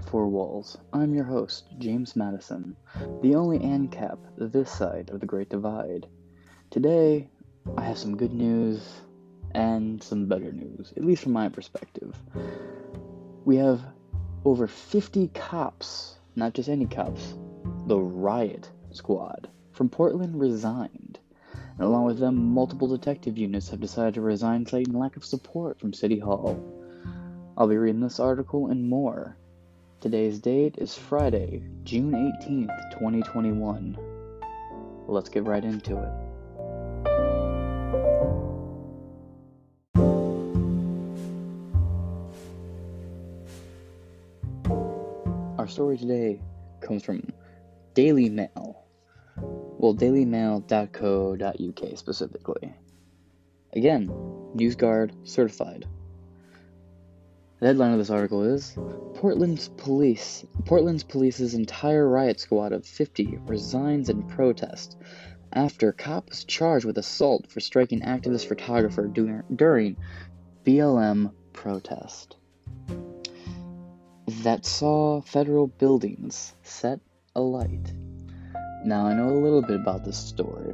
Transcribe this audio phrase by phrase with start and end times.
[0.00, 0.78] Inside Four Walls.
[0.94, 2.74] I'm your host, James Madison,
[3.20, 6.06] the only ANCAP this side of the Great Divide.
[6.70, 7.28] Today,
[7.76, 8.82] I have some good news
[9.50, 12.16] and some better news, at least from my perspective.
[13.44, 13.82] We have
[14.46, 17.34] over 50 cops, not just any cops,
[17.86, 21.18] the riot squad from Portland resigned.
[21.52, 25.78] And along with them, multiple detective units have decided to resign, citing lack of support
[25.78, 26.58] from City Hall.
[27.58, 29.36] I'll be reading this article and more.
[30.00, 33.98] Today's date is Friday, June 18th, 2021.
[35.06, 36.08] Let's get right into it.
[45.58, 46.40] Our story today
[46.80, 47.30] comes from
[47.92, 48.82] Daily Mail.
[49.36, 52.72] Well, dailymail.co.uk specifically.
[53.74, 54.08] Again,
[54.56, 55.86] NewsGuard certified.
[57.60, 58.74] The headline of this article is
[59.12, 64.96] Portland's police Portland's police's entire riot squad of 50 resigns in protest
[65.52, 69.96] after cop was charged with assault for striking activist photographer during
[70.64, 72.36] BLM protest
[74.42, 77.00] that saw federal buildings set
[77.36, 77.92] alight.
[78.86, 80.72] Now, I know a little bit about this story.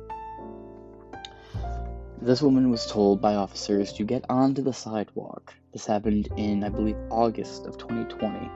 [2.23, 5.53] This woman was told by officers to get onto the sidewalk.
[5.73, 8.51] This happened in, I believe, August of 2020.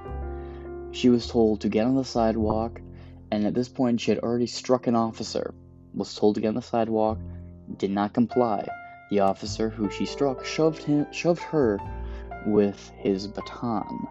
[0.92, 2.80] She was told to get on the sidewalk,
[3.30, 5.54] and at this point, she had already struck an officer.
[5.94, 7.18] Was told to get on the sidewalk,
[7.76, 8.66] did not comply.
[9.10, 11.78] The officer who she struck shoved him, shoved her
[12.46, 14.06] with his baton.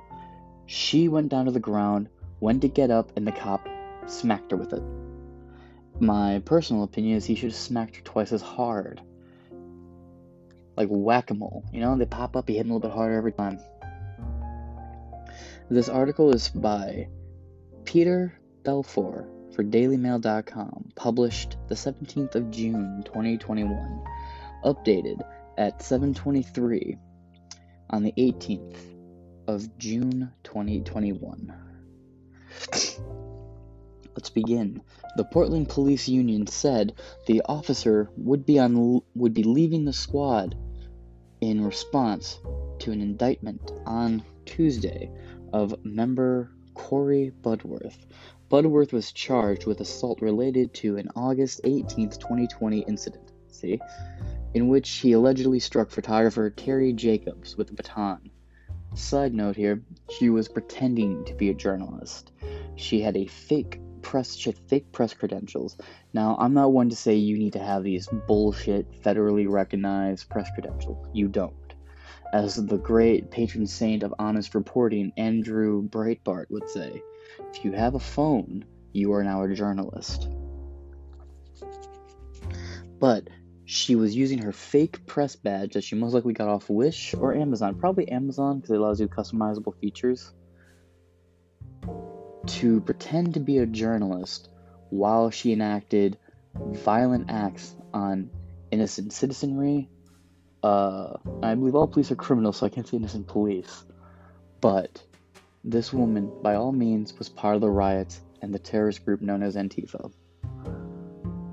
[0.66, 3.68] She went down to the ground, went to get up, and the cop
[4.08, 4.84] smacked her with it.
[6.00, 9.02] My personal opinion is he should have smacked her twice as hard.
[10.80, 12.96] Like whack a mole, you know, they pop up, you hit them a little bit
[12.96, 13.60] harder every time.
[15.70, 17.10] This article is by
[17.84, 24.04] Peter Belfour for DailyMail.com, published the 17th of June 2021,
[24.64, 25.22] updated
[25.58, 26.98] at 7:23
[27.90, 28.78] on the 18th
[29.48, 31.54] of June 2021.
[34.16, 34.82] Let's begin.
[35.18, 36.94] The Portland Police Union said
[37.28, 40.56] the officer would be on would be leaving the squad
[41.42, 42.40] in response
[42.80, 45.12] to an indictment on Tuesday
[45.54, 47.98] of member Corey Budworth.
[48.50, 53.80] Budworth was charged with assault related to an August 18, 2020 incident, see,
[54.54, 58.32] in which he allegedly struck photographer Teri Jacobs with a baton.
[58.96, 59.84] Side note here,
[60.18, 62.32] she was pretending to be a journalist.
[62.76, 65.78] She had a fake press shit, fake press credentials.
[66.14, 70.50] Now, I'm not one to say you need to have these bullshit federally recognized press
[70.54, 71.08] credentials.
[71.14, 71.54] You don't.
[72.34, 77.02] As the great patron saint of honest reporting, Andrew Breitbart would say,
[77.54, 80.30] if you have a phone, you are now a journalist.
[83.00, 83.30] But
[83.66, 87.36] she was using her fake press badge that she most likely got off Wish or
[87.36, 87.76] Amazon.
[87.76, 90.34] Probably Amazon because it allows you customizable features
[92.50, 94.50] to pretend to be a journalist
[94.90, 96.18] while she enacted
[96.56, 98.30] violent acts on
[98.72, 99.90] innocent citizenry.
[100.64, 103.84] Uh, I believe all police are criminals, so I can't say innocent police.
[104.62, 105.04] But
[105.64, 109.44] this woman, by all means, was part of the riots and the terrorist group known
[109.44, 110.12] as Antifa.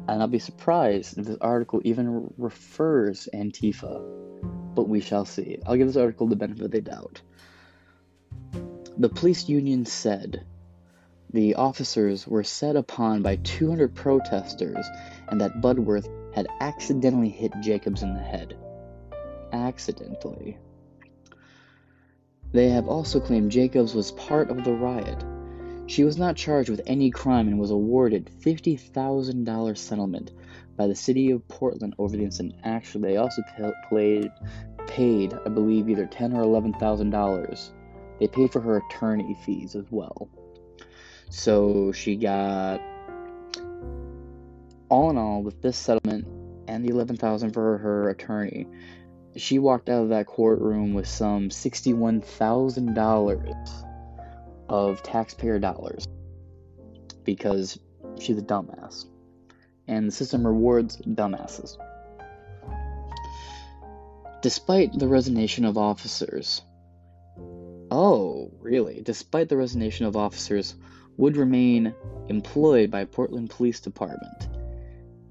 [0.09, 5.59] And I'll be surprised if this article even refers Antifa, but we shall see.
[5.67, 7.21] I'll give this article the benefit of the doubt.
[8.99, 10.47] The police union said
[11.37, 14.87] the officers were set upon by 200 protesters
[15.29, 18.57] and that Budworth had accidentally hit Jacobs in the head.
[19.53, 20.57] Accidentally.
[22.53, 25.23] They have also claimed Jacobs was part of the riot.
[25.85, 30.33] She was not charged with any crime and was awarded $50,000 settlement
[30.75, 32.55] by the city of Portland over the incident.
[32.65, 33.43] Actually, they also
[33.91, 34.33] played,
[34.87, 37.73] paid, I believe, either ten or eleven thousand dollars.
[38.19, 40.31] They paid for her attorney fees as well.
[41.31, 42.81] So she got
[44.89, 46.27] all in all with this settlement
[46.69, 48.69] and the 11,000 for her attorney,
[49.37, 53.85] she walked out of that courtroom with some $61,000
[54.69, 56.07] of taxpayer dollars
[57.25, 57.81] because
[58.19, 59.07] she's a dumbass.
[59.89, 61.77] And the system rewards dumbasses.
[64.43, 66.63] Despite the resignation of officers,
[67.91, 69.01] oh, really?
[69.03, 70.77] Despite the resignation of officers
[71.17, 71.95] would remain
[72.29, 74.49] employed by Portland Police Department.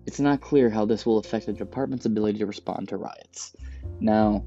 [0.05, 3.55] It's not clear how this will affect the department's ability to respond to riots.
[3.99, 4.45] Now,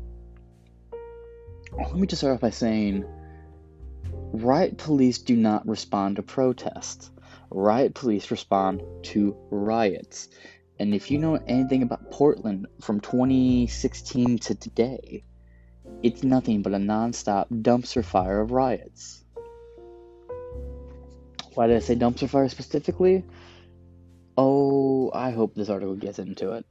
[1.76, 3.04] let me just start off by saying
[4.32, 7.10] Riot police do not respond to protests.
[7.50, 10.28] Riot police respond to riots.
[10.78, 15.24] And if you know anything about Portland from 2016 to today,
[16.02, 19.24] it's nothing but a non-stop dumpster fire of riots.
[21.58, 23.24] Why did I say dumpster fire specifically?
[24.36, 26.64] Oh, I hope this article gets into it.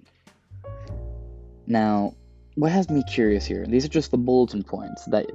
[1.66, 2.14] Now,
[2.56, 5.30] what has me curious here, these are just the bulletin points that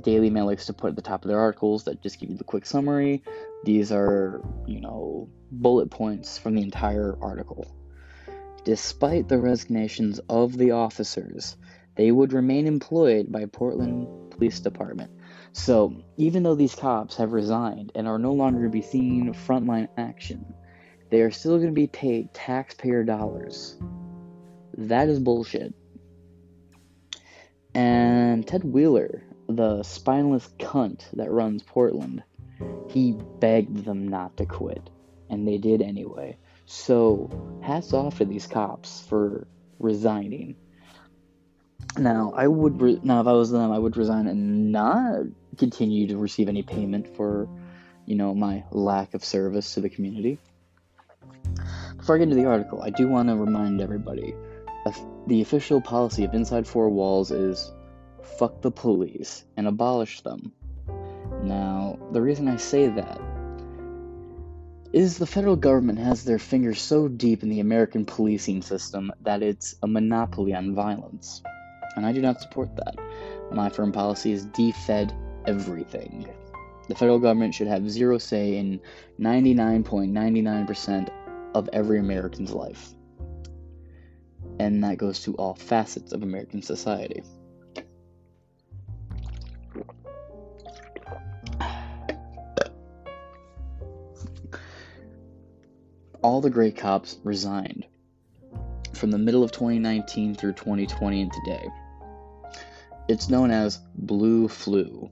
[0.00, 2.38] Daily Mail likes to put at the top of their articles that just give you
[2.38, 3.22] the quick summary.
[3.64, 7.70] These are, you know, bullet points from the entire article.
[8.64, 11.58] Despite the resignations of the officers,
[11.96, 15.10] they would remain employed by Portland Police Department.
[15.56, 19.88] So, even though these cops have resigned and are no longer to be seen frontline
[19.96, 20.54] action,
[21.10, 23.74] they are still going to be paid taxpayer dollars.
[24.76, 25.74] That is bullshit.
[27.74, 32.22] And Ted Wheeler, the spineless cunt that runs Portland,
[32.90, 34.90] he begged them not to quit,
[35.30, 36.36] and they did anyway.
[36.66, 37.30] So,
[37.62, 39.48] hats off to these cops for
[39.78, 40.54] resigning.
[41.98, 45.22] Now, I would re- now if I was them, I would resign and not
[45.56, 47.48] continue to receive any payment for,
[48.04, 50.38] you know, my lack of service to the community.
[51.96, 54.34] Before I get into the article, I do want to remind everybody
[55.26, 57.72] the official policy of Inside Four Walls is
[58.38, 60.52] fuck the police and abolish them.
[61.42, 63.20] Now, the reason I say that
[64.92, 69.42] is the federal government has their fingers so deep in the American policing system that
[69.42, 71.42] it's a monopoly on violence.
[71.96, 72.94] And I do not support that.
[73.50, 75.16] My firm policy is defed
[75.46, 76.28] everything.
[76.88, 78.80] The federal government should have zero say in
[79.18, 81.10] 99.99%
[81.54, 82.90] of every American's life.
[84.58, 87.22] And that goes to all facets of American society.
[96.26, 97.86] all the great cops resigned
[98.94, 101.68] from the middle of 2019 through 2020 and today.
[103.08, 105.10] It's known as Blue Flu.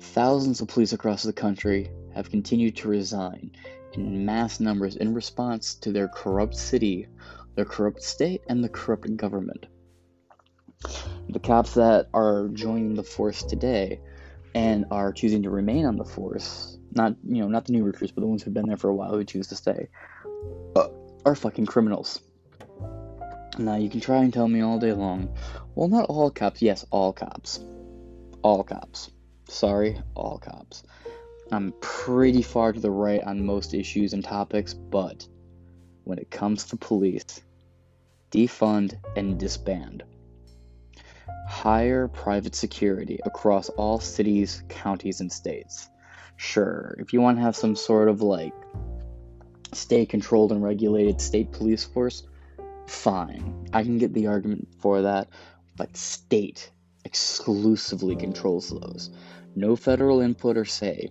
[0.00, 3.52] Thousands of police across the country have continued to resign
[3.92, 7.08] in mass numbers in response to their corrupt city,
[7.54, 9.66] their corrupt state, and the corrupt government.
[11.28, 14.00] The cops that are joining the force today
[14.54, 18.12] and are choosing to remain on the force not you know not the new recruits,
[18.12, 19.88] but the ones who've been there for a while who choose to stay,
[20.76, 20.88] uh,
[21.24, 22.20] are fucking criminals.
[23.58, 25.34] Now you can try and tell me all day long,
[25.78, 26.60] well, not all cops.
[26.60, 27.60] Yes, all cops,
[28.42, 29.10] all cops.
[29.48, 30.82] Sorry, all cops.
[31.52, 35.26] I'm pretty far to the right on most issues and topics, but
[36.02, 37.42] when it comes to police,
[38.32, 40.02] defund and disband.
[41.48, 45.88] Hire private security across all cities, counties, and states
[46.38, 46.96] sure.
[46.98, 48.54] If you want to have some sort of like
[49.72, 52.22] state controlled and regulated state police force,
[52.86, 53.68] fine.
[53.72, 55.28] I can get the argument for that,
[55.78, 56.70] but state
[57.04, 59.10] exclusively controls those.
[59.54, 61.10] No federal input or say.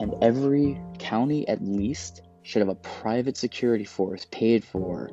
[0.00, 5.10] And every county, at least, should have a private security force paid for.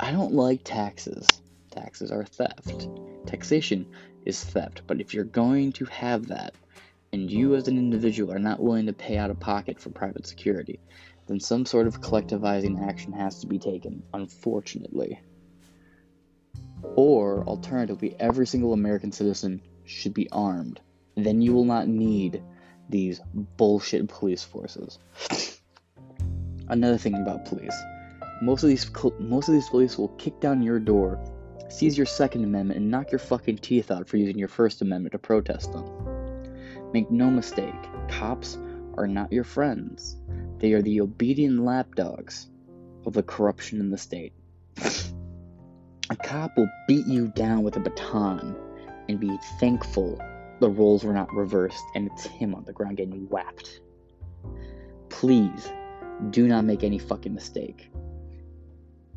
[0.00, 1.26] I don't like taxes.
[1.70, 2.88] Taxes are theft.
[3.26, 3.86] Taxation
[4.24, 4.82] is theft.
[4.86, 6.54] But if you're going to have that,
[7.12, 10.26] and you as an individual are not willing to pay out of pocket for private
[10.26, 10.80] security,
[11.26, 15.20] then some sort of collectivizing action has to be taken, unfortunately.
[16.82, 20.80] Or, alternatively, every single American citizen should be armed.
[21.16, 22.42] Then you will not need
[22.88, 23.20] these
[23.56, 24.98] bullshit police forces.
[26.68, 27.76] Another thing about police.
[28.42, 31.22] Most of these most of these police will kick down your door,
[31.68, 35.12] seize your Second Amendment, and knock your fucking teeth out for using your First Amendment
[35.12, 35.84] to protest them.
[36.92, 37.74] Make no mistake,
[38.08, 38.58] cops
[38.96, 40.16] are not your friends.
[40.58, 42.48] They are the obedient lapdogs
[43.06, 44.32] of the corruption in the state.
[46.12, 48.54] A cop will beat you down with a baton
[49.08, 50.20] and be thankful
[50.60, 53.80] the roles were not reversed and it's him on the ground getting whapped.
[55.08, 55.72] Please
[56.28, 57.90] do not make any fucking mistake.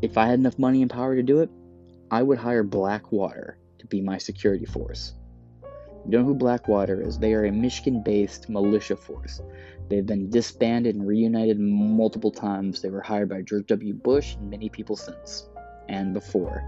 [0.01, 1.49] If I had enough money and power to do it,
[2.11, 5.15] I would hire Blackwater to be my security force.
[6.05, 7.19] You know who Blackwater is?
[7.19, 9.41] They are a Michigan based militia force.
[9.89, 12.81] They've been disbanded and reunited multiple times.
[12.81, 13.93] They were hired by George W.
[13.93, 15.49] Bush and many people since
[15.89, 16.63] and before.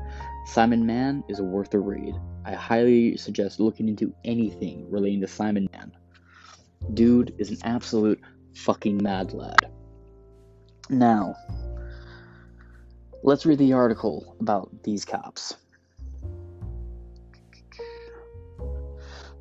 [0.45, 2.15] Simon Mann is worth a read.
[2.45, 5.91] I highly suggest looking into anything relating to Simon Mann.
[6.93, 8.21] Dude is an absolute
[8.55, 9.69] fucking mad lad.
[10.89, 11.35] Now,
[13.23, 15.55] let's read the article about these cops.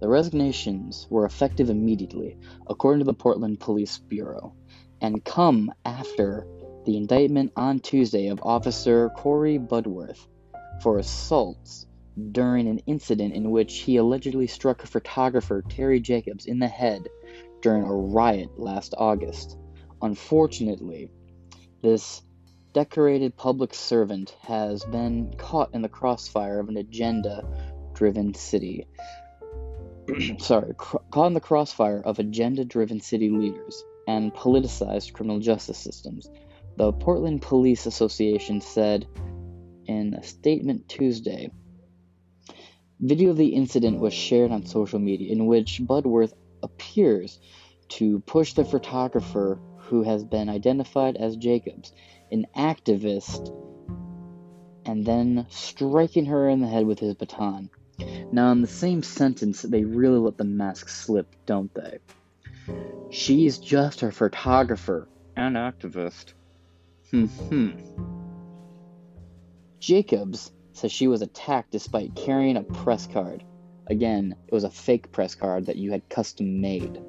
[0.00, 4.54] The resignations were effective immediately, according to the Portland Police Bureau,
[5.00, 6.46] and come after
[6.86, 10.24] the indictment on Tuesday of Officer Corey Budworth
[10.80, 11.84] for assaults
[12.30, 17.02] during an incident in which he allegedly struck photographer Teri Jacobs in the head
[17.60, 19.58] during a riot last August.
[20.00, 21.10] Unfortunately,
[21.82, 22.22] this
[22.72, 27.42] decorated public servant has been caught in the crossfire of an agenda
[27.94, 28.86] driven city.
[30.38, 35.78] Sorry, cr- caught in the crossfire of agenda driven city leaders and politicized criminal justice
[35.78, 36.28] systems.
[36.76, 39.06] The Portland Police Association said
[39.86, 41.50] in a statement Tuesday
[43.00, 47.38] Video of the incident was shared on social media in which Budworth appears
[47.88, 51.92] to push the photographer who has been identified as Jacobs,
[52.32, 53.54] an activist,
[54.86, 57.68] and then striking her in the head with his baton.
[58.32, 61.98] Now, in the same sentence, they really let the mask slip, don't they?
[63.10, 65.06] She's just a photographer
[65.36, 66.32] and activist.
[67.10, 67.26] Hmm.
[67.26, 67.70] hmm.
[69.78, 73.44] Jacobs says she was attacked despite carrying a press card.
[73.86, 77.00] Again, it was a fake press card that you had custom made.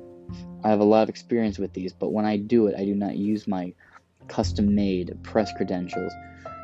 [0.64, 2.94] I have a lot of experience with these, but when I do it, I do
[2.94, 3.74] not use my
[4.28, 6.14] custom made press credentials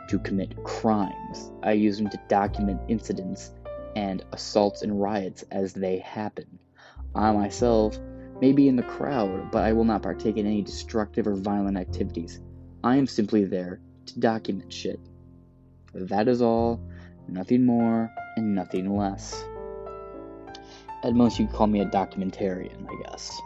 [0.10, 1.52] to commit crimes.
[1.64, 3.52] I use them to document incidents
[3.96, 6.60] and assaults and riots as they happen.
[7.16, 7.98] I myself
[8.42, 11.78] may be in the crowd, but I will not partake in any destructive or violent
[11.78, 12.40] activities.
[12.86, 15.00] I am simply there to document shit.
[15.94, 16.82] That is all,
[17.30, 19.42] nothing more and nothing less.
[21.02, 23.42] At most, you could call me a documentarian, I guess.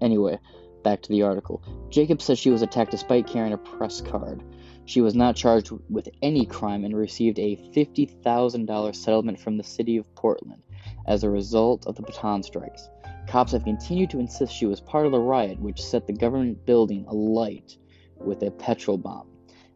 [0.00, 0.38] Anyway,
[0.84, 1.60] back to the article.
[1.90, 4.44] Jacob says she was attacked despite carrying a press card.
[4.84, 9.96] She was not charged with any crime and received a $50,000 settlement from the city
[9.96, 10.62] of Portland
[11.08, 12.88] as a result of the baton strikes.
[13.26, 16.64] Cops have continued to insist she was part of the riot, which set the government
[16.64, 17.76] building alight
[18.18, 19.28] with a petrol bomb.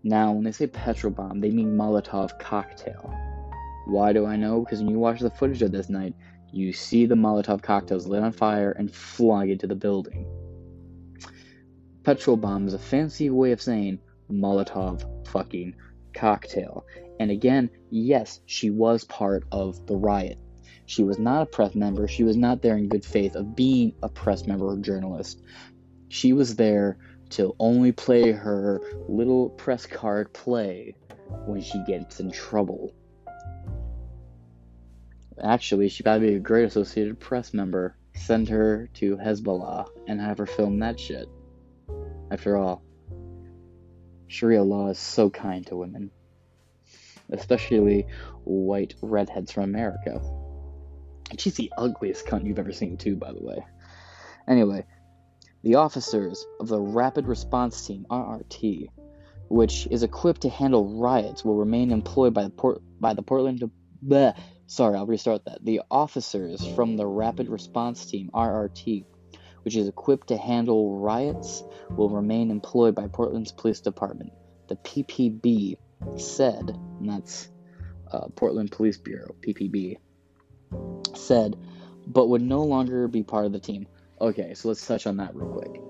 [0.03, 3.15] Now, when they say petrol bomb, they mean Molotov cocktail.
[3.87, 4.61] Why do I know?
[4.61, 6.15] Because when you watch the footage of this night,
[6.53, 10.27] you see the Molotov cocktails lit on fire and flung into the building.
[12.03, 13.99] Petrol bomb is a fancy way of saying
[14.31, 15.75] Molotov fucking
[16.15, 16.87] cocktail.
[17.19, 20.39] And again, yes, she was part of the riot.
[20.87, 22.09] She was not a press member.
[22.09, 25.43] She was not there in good faith of being a press member or journalist.
[26.09, 26.99] She was there
[27.31, 30.95] to only play her little press card play
[31.47, 32.93] when she gets in trouble.
[35.43, 37.97] Actually, she gotta be a great Associated Press member.
[38.15, 41.29] Send her to Hezbollah and have her film that shit.
[42.31, 42.83] After all,
[44.27, 46.11] Sharia law is so kind to women,
[47.31, 48.07] especially
[48.45, 50.21] white redheads from America.
[51.39, 53.65] she's the ugliest cunt you've ever seen, too, by the way.
[54.47, 54.85] Anyway,
[55.63, 58.89] the officers of the Rapid Response Team, RRT,
[59.49, 63.71] which is equipped to handle riots, will remain employed by the, Port- by the Portland.
[64.05, 64.35] Bleh,
[64.67, 65.65] sorry, I'll restart that.
[65.65, 69.05] The officers from the Rapid Response Team, RRT,
[69.63, 74.33] which is equipped to handle riots, will remain employed by Portland's Police Department.
[74.69, 75.77] The PPB
[76.17, 77.49] said, and that's
[78.11, 79.97] uh, Portland Police Bureau, PPB,
[81.15, 81.57] said,
[82.07, 83.87] but would no longer be part of the team.
[84.21, 85.81] Okay, so let's touch on that real quick.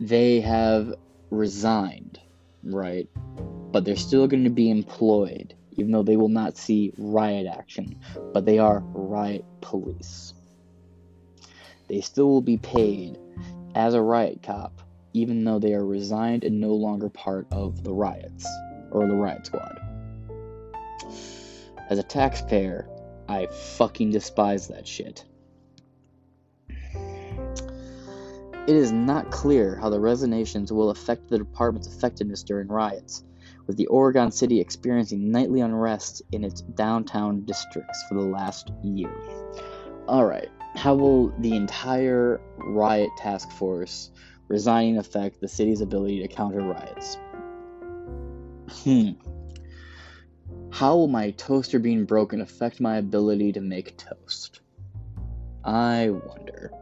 [0.00, 0.94] They have
[1.30, 2.18] resigned,
[2.64, 3.08] right?
[3.70, 8.00] But they're still going to be employed, even though they will not see riot action.
[8.32, 10.34] But they are riot police.
[11.88, 13.16] They still will be paid
[13.76, 17.92] as a riot cop, even though they are resigned and no longer part of the
[17.92, 18.46] riots
[18.90, 19.80] or the riot squad.
[21.88, 22.88] As a taxpayer,
[23.28, 25.24] I fucking despise that shit.
[28.66, 33.22] It is not clear how the resignations will affect the department's effectiveness during riots,
[33.68, 39.14] with the Oregon City experiencing nightly unrest in its downtown districts for the last year.
[40.08, 44.10] Alright, how will the entire riot task force
[44.48, 47.18] resigning affect the city's ability to counter riots?
[48.82, 49.10] Hmm.
[50.70, 54.60] How will my toaster being broken affect my ability to make toast?
[55.64, 56.72] I wonder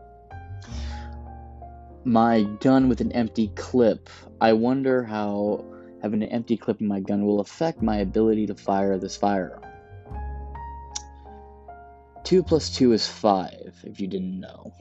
[2.04, 4.08] my gun with an empty clip.
[4.40, 5.64] I wonder how
[6.02, 9.62] having an empty clip in my gun will affect my ability to fire this firearm.
[12.24, 13.50] 2 plus 2 is 5,
[13.84, 14.72] if you didn't know.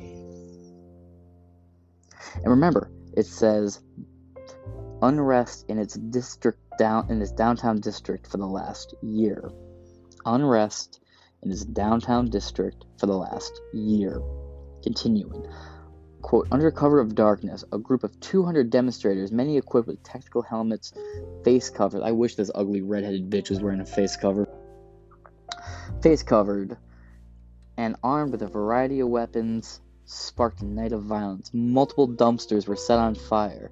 [2.35, 3.81] And remember, it says
[5.01, 9.51] unrest in its district down in its downtown district for the last year.
[10.25, 11.01] Unrest
[11.43, 14.21] in its downtown district for the last year.
[14.81, 15.45] Continuing,
[16.23, 20.93] quote, under cover of darkness, a group of 200 demonstrators, many equipped with tactical helmets,
[21.43, 22.01] face covers.
[22.01, 24.49] I wish this ugly redheaded bitch was wearing a face cover.
[26.01, 26.77] Face covered
[27.77, 31.51] and armed with a variety of weapons, sparked a night of violence.
[31.53, 33.69] Multiple dumpsters were set on fire.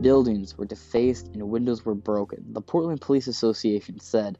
[0.00, 2.52] Buildings were defaced and windows were broken.
[2.52, 4.38] The Portland Police Association said,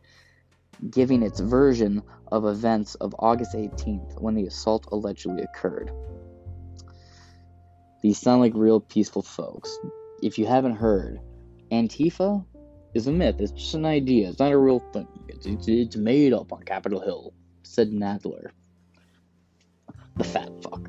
[0.91, 5.91] giving its version of events of August 18th when the assault allegedly occurred.
[8.02, 9.76] These sound like real peaceful folks.
[10.23, 11.21] If you haven't heard,
[11.71, 12.45] Antifa
[12.95, 13.37] is a myth.
[13.40, 14.28] It's just an idea.
[14.28, 15.09] It's not a real thing.
[15.28, 18.50] It's, it's, it's made up on Capitol Hill, said Nadler.
[20.17, 20.88] The fat fuck.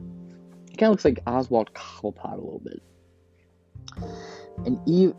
[0.70, 2.82] He kind of looks like Oswald Cobblepot a little bit.
[4.66, 5.16] And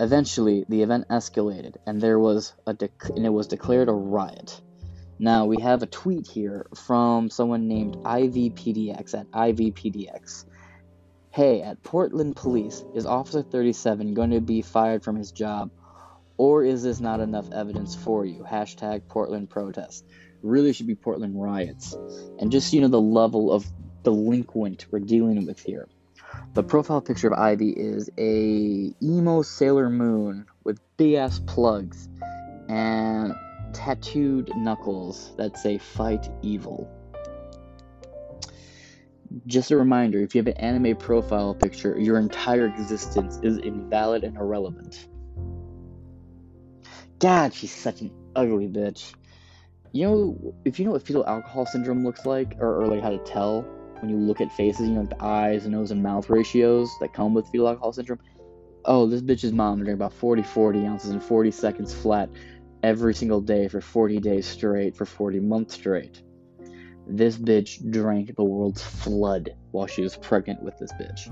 [0.00, 2.76] eventually, the event escalated, and there was a
[3.14, 4.60] and it was declared a riot.
[5.18, 10.44] Now we have a tweet here from someone named IVPDX at IVPDX.
[11.34, 15.72] Hey, at Portland Police, is Officer 37 going to be fired from his job?
[16.36, 18.44] Or is this not enough evidence for you?
[18.48, 20.04] Hashtag Portland protest.
[20.44, 21.98] Really should be Portland riots.
[22.38, 23.66] And just you know the level of
[24.04, 25.88] delinquent we're dealing with here.
[26.52, 32.08] The profile picture of Ivy is a emo Sailor Moon with big ass plugs
[32.68, 33.34] and
[33.72, 36.88] tattooed knuckles that say fight evil.
[39.46, 44.24] Just a reminder if you have an anime profile picture, your entire existence is invalid
[44.24, 45.08] and irrelevant.
[47.18, 49.14] God, she's such an ugly bitch.
[49.92, 53.10] You know, if you know what fetal alcohol syndrome looks like, or, or like how
[53.10, 53.62] to tell
[54.00, 57.32] when you look at faces, you know, the eyes, nose, and mouth ratios that come
[57.32, 58.18] with fetal alcohol syndrome.
[58.84, 62.28] Oh, this bitch's mom drank about 40 40 ounces in 40 seconds flat
[62.82, 66.22] every single day for 40 days straight for 40 months straight.
[67.06, 71.30] This bitch drank the world's flood while she was pregnant with this bitch.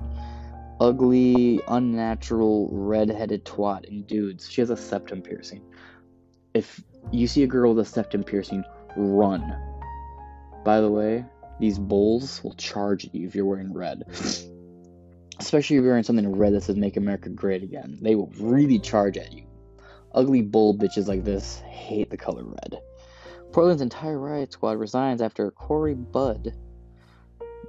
[0.81, 4.51] Ugly, unnatural, red-headed twat and dudes.
[4.51, 5.63] She has a septum piercing.
[6.55, 8.65] If you see a girl with a septum piercing,
[8.97, 9.57] run.
[10.65, 11.25] By the way,
[11.59, 14.03] these bulls will charge at you if you're wearing red.
[15.39, 17.99] Especially if you're wearing something red that says Make America Great Again.
[18.03, 19.45] They will really charge at you.
[20.15, 22.81] Ugly bull bitches like this hate the color red.
[23.53, 26.55] Portland's entire riot squad resigns after Corey Budd,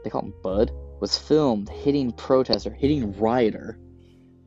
[0.04, 3.78] they call him Bud, was filmed hitting protester, hitting rioter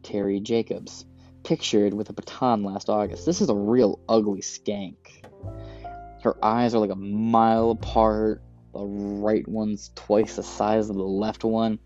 [0.02, 1.04] Teri Jacobs,
[1.44, 3.26] pictured with a baton last August.
[3.26, 4.96] This is a real ugly skank.
[6.22, 8.42] Her eyes are like a mile apart.
[8.72, 11.78] The right one's twice the size of the left one.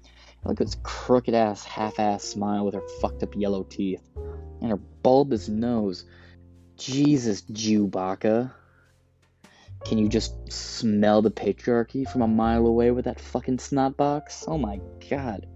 [0.45, 4.09] Look at this crooked ass, half ass smile with her fucked up yellow teeth.
[4.61, 6.05] And her bulbous nose.
[6.77, 8.53] Jesus, Chewbacca.
[9.85, 14.45] Can you just smell the patriarchy from a mile away with that fucking snot box?
[14.47, 15.47] Oh my god.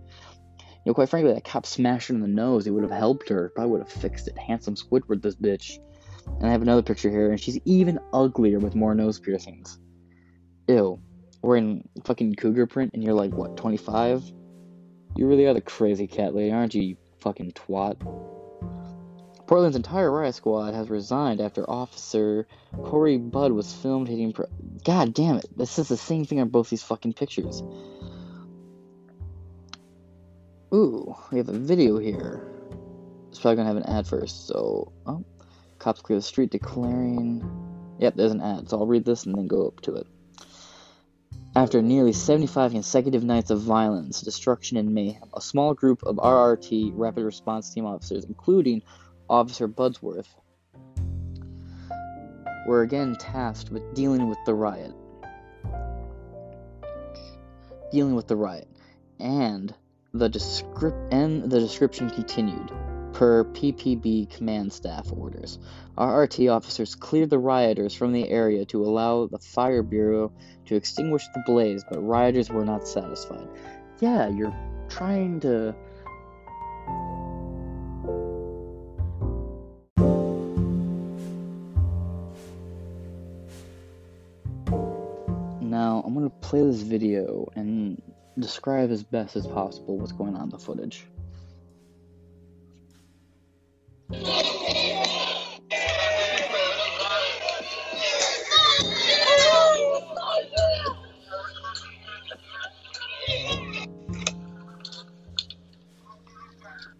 [0.84, 2.66] You know, quite frankly, that cop smashed her in the nose.
[2.66, 3.50] It would have helped her.
[3.54, 4.36] Probably would have fixed it.
[4.36, 5.78] Handsome Squidward, this bitch.
[6.26, 9.78] And I have another picture here, and she's even uglier with more nose piercings.
[10.68, 11.00] Ew.
[11.42, 14.22] Wearing fucking cougar print, and you're like, what, 25?
[15.16, 17.96] You really are the crazy cat lady, aren't you, you fucking twat?
[19.46, 22.46] Portland's entire riot squad has resigned after Officer
[22.82, 24.32] Corey Budd was filmed hitting.
[24.32, 24.48] Pro-
[24.84, 25.46] God damn it!
[25.56, 27.62] This is the same thing on both these fucking pictures.
[30.72, 32.50] Ooh, we have a video here.
[33.28, 34.92] It's probably gonna have an ad first, so.
[35.06, 35.24] Oh.
[35.78, 37.44] Cops clear the street declaring.
[37.98, 40.06] Yep, there's an ad, so I'll read this and then go up to it.
[41.56, 46.92] After nearly 75 consecutive nights of violence, destruction, and mayhem, a small group of RRT
[46.94, 48.82] Rapid Response Team officers, including
[49.28, 50.34] Officer Budsworth,
[52.66, 54.92] were again tasked with dealing with the riot.
[57.92, 58.68] Dealing with the riot.
[59.20, 59.74] And
[60.12, 62.70] the, descrip- and the description continued
[63.14, 65.58] per PPB command staff orders.
[65.96, 70.32] RRT officers cleared the rioters from the area to allow the Fire Bureau
[70.66, 73.48] to extinguish the blaze, but rioters were not satisfied.
[74.00, 74.54] Yeah, you're
[74.88, 75.74] trying to.
[86.40, 88.00] Play this video and
[88.38, 91.06] describe as best as possible what's going on in the footage.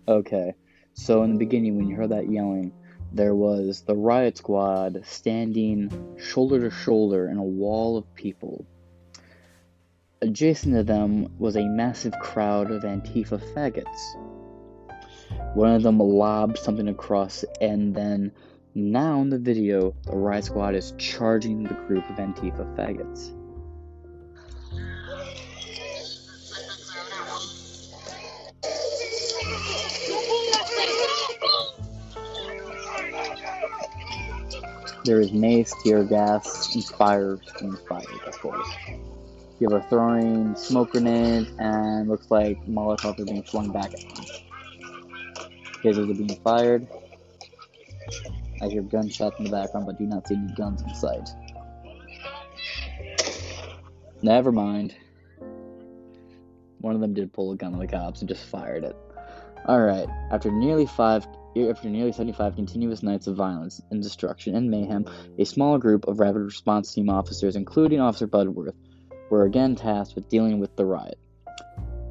[0.06, 0.54] Okay,
[0.92, 2.72] so in the beginning, when you heard that yelling,
[3.12, 8.66] there was the riot squad standing shoulder to shoulder in a wall of people.
[10.24, 14.16] Adjacent to them was a massive crowd of Antifa faggots.
[15.54, 18.32] One of them lobbed something across, and then,
[18.74, 23.34] now in the video, the riot squad is charging the group of Antifa faggots.
[35.04, 38.70] There is mace, tear gas, and fire being fired, of course.
[39.58, 44.24] People are throwing smoke grenades, and looks like Molotovs are being flung back at them.
[45.82, 46.88] Tasers are being fired.
[48.60, 51.28] I hear gunshots in the background, but do not see any guns in sight.
[54.22, 54.96] Never mind.
[56.80, 58.96] One of them did pull a gun on the cops and just fired it.
[59.68, 65.06] Alright, after nearly five after nearly 75 continuous nights of violence and destruction and mayhem,
[65.38, 68.74] a small group of rapid response team officers, including Officer Budworth,
[69.30, 71.18] were again tasked with dealing with the riot.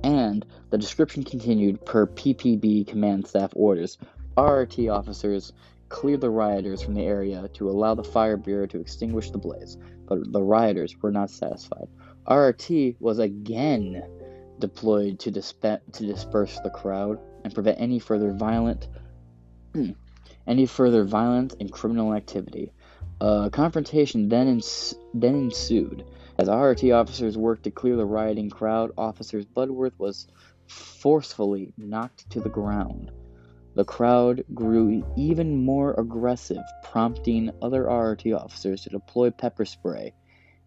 [0.04, 3.98] And the description continued per PPB command staff orders.
[4.36, 5.54] RRT officers
[5.90, 9.78] cleared the rioters from the area to allow the fire bureau to extinguish the blaze,
[10.08, 11.88] but the rioters were not satisfied.
[12.28, 14.04] RRT was again
[14.60, 18.88] deployed to, disp- to disperse the crowd and prevent any further violent
[20.48, 22.72] any further violence and criminal activity.
[23.22, 26.06] A confrontation then, ens- then ensued.
[26.44, 30.28] As RRT officers worked to clear the rioting crowd, Officer Budworth was
[30.68, 33.14] forcefully knocked to the ground.
[33.76, 40.14] The crowd grew even more aggressive, prompting other RRT officers to deploy pepper spray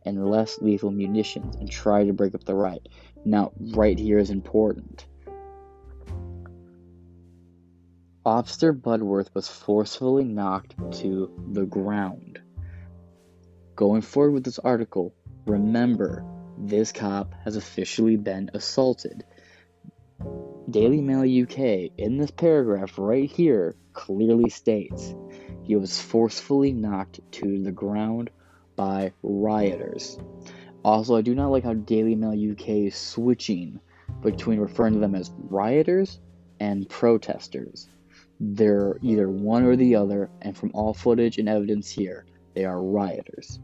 [0.07, 2.89] and less lethal munitions and try to break up the riot.
[3.27, 5.05] Now, right here is important.
[8.25, 12.41] Officer Budworth was forcefully knocked to the ground.
[13.75, 15.13] Going forward with this article,
[15.47, 16.25] remember
[16.59, 19.25] this cop has officially been assaulted.
[20.69, 25.15] Daily Mail UK, in this paragraph right here, clearly states
[25.63, 28.31] he was forcefully knocked to the ground
[28.75, 30.19] by rioters.
[30.85, 33.81] Also, I do not like how Daily Mail UK is switching
[34.23, 36.21] between referring to them as rioters
[36.61, 37.89] and protesters.
[38.41, 42.83] They're either one or the other, and from all footage and evidence here, they are
[42.83, 43.61] rioters.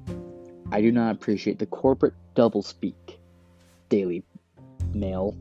[0.72, 3.18] I do not appreciate the corporate doublespeak.
[3.90, 4.24] Daily
[4.94, 5.36] Mail.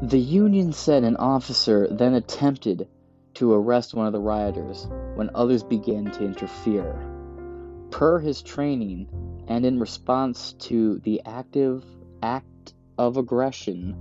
[0.00, 2.88] The Union said an officer then attempted
[3.34, 6.98] to arrest one of the rioters when others began to interfere.
[7.90, 9.06] Per his training,
[9.48, 11.84] and in response to the active
[12.22, 13.94] act of aggression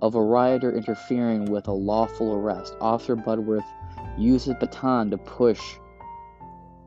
[0.00, 3.64] of a rioter interfering with a lawful arrest, Officer Budworth
[4.18, 5.76] used his baton to push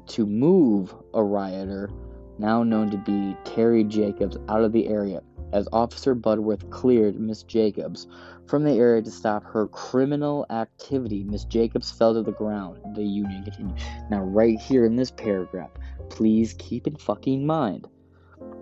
[0.08, 1.90] to move a rioter,
[2.38, 5.22] now known to be Teri Jacobs, out of the area.
[5.54, 8.08] As Officer Budworth cleared Miss Jacobs
[8.48, 12.80] from the area to stop her criminal activity, Miss Jacobs fell to the ground.
[12.96, 13.80] The union continued.
[14.10, 15.72] Now, right here in this paragraph,
[16.10, 17.88] please keep in fucking mind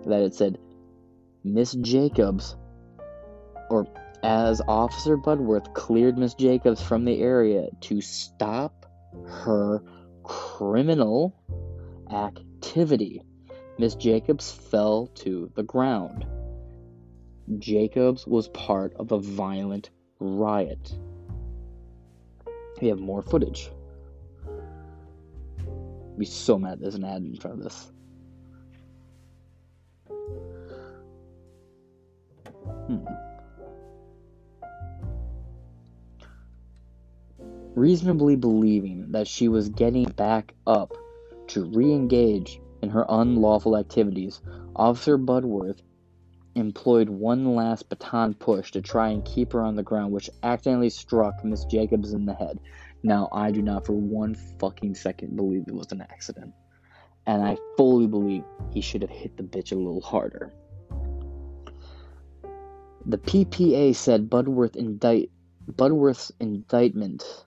[0.06, 0.58] that it said
[1.42, 2.56] Miss Jacobs,
[3.70, 3.86] or
[4.22, 8.86] as Officer Budworth cleared Miss Jacobs from the area to stop
[9.26, 9.82] her
[10.24, 11.36] criminal
[12.10, 13.22] activity.
[13.78, 16.26] Miss Jacobs fell to the ground.
[17.58, 20.96] Jacobs was part of a violent riot.
[22.80, 23.70] We have more footage.
[26.14, 27.92] I'd be so mad there's an ad in front of this.
[32.86, 33.04] Hmm.
[37.74, 40.92] Reasonably believing that she was getting back up
[41.48, 44.40] to re engage in her unlawful activities,
[44.76, 45.80] Officer Budworth
[46.54, 50.90] employed one last baton push to try and keep her on the ground, which accidentally
[50.90, 52.60] struck Miss Jacobs in the head.
[53.02, 56.52] Now, I do not for one fucking second believe it was an accident.
[57.26, 60.52] And I fully believe he should have hit the bitch a little harder.
[63.06, 65.30] The PPA said Budworth indict
[65.70, 67.43] Budworth's indictment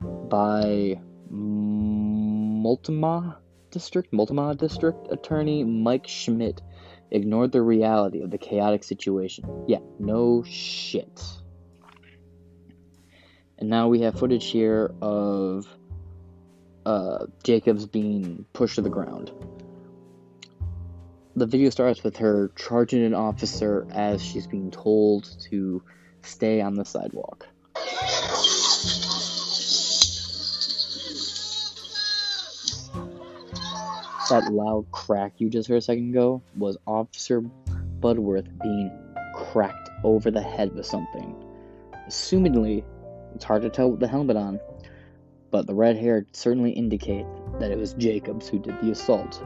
[0.00, 0.98] by
[1.30, 3.38] Multnomah
[3.70, 6.60] District, Multnomah District Attorney Mike Schmidt
[7.10, 9.64] ignored the reality of the chaotic situation.
[9.66, 11.22] Yeah, no shit.
[13.58, 15.66] And now we have footage here of
[16.86, 19.32] uh, Jacobs being pushed to the ground.
[21.36, 25.82] The video starts with her charging an officer as she's being told to
[26.22, 27.46] stay on the sidewalk.
[34.30, 37.42] That loud crack you just heard a second ago was Officer
[37.98, 38.90] Budworth being
[39.34, 41.34] cracked over the head with something.
[42.08, 42.84] Assumedly,
[43.34, 44.60] it's hard to tell with the helmet on,
[45.50, 47.26] but the red hair certainly indicate
[47.58, 49.42] that it was Jacobs who did the assault.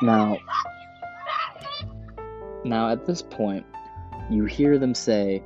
[0.00, 0.38] Now,
[2.64, 3.66] now at this point,
[4.30, 5.42] you hear them say,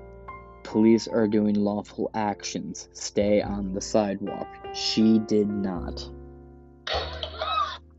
[0.73, 2.89] "Police are doing lawful actions.
[2.95, 6.09] Stay on the sidewalk." She did not.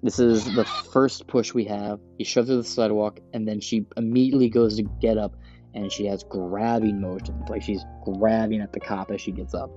[0.01, 1.99] This is the first push we have.
[2.17, 5.35] He shoves her to the sidewalk, and then she immediately goes to get up,
[5.75, 9.69] and she has grabbing motions, like she's grabbing at the cop as she gets up.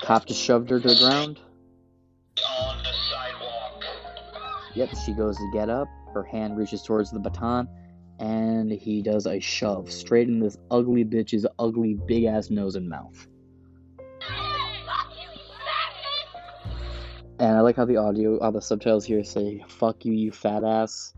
[0.00, 1.38] Cop just shoved her to the ground.
[4.74, 5.86] Yep, she goes to get up.
[6.14, 7.68] Her hand reaches towards the baton,
[8.18, 12.88] and he does a shove straight in this ugly bitch's ugly big ass nose and
[12.88, 13.26] mouth.
[17.40, 20.62] And I like how the audio, all the subtitles here say, fuck you, you fat
[20.62, 21.12] ass.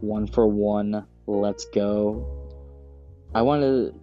[0.00, 1.06] One for one.
[1.26, 2.26] Let's go.
[3.34, 3.94] I want to,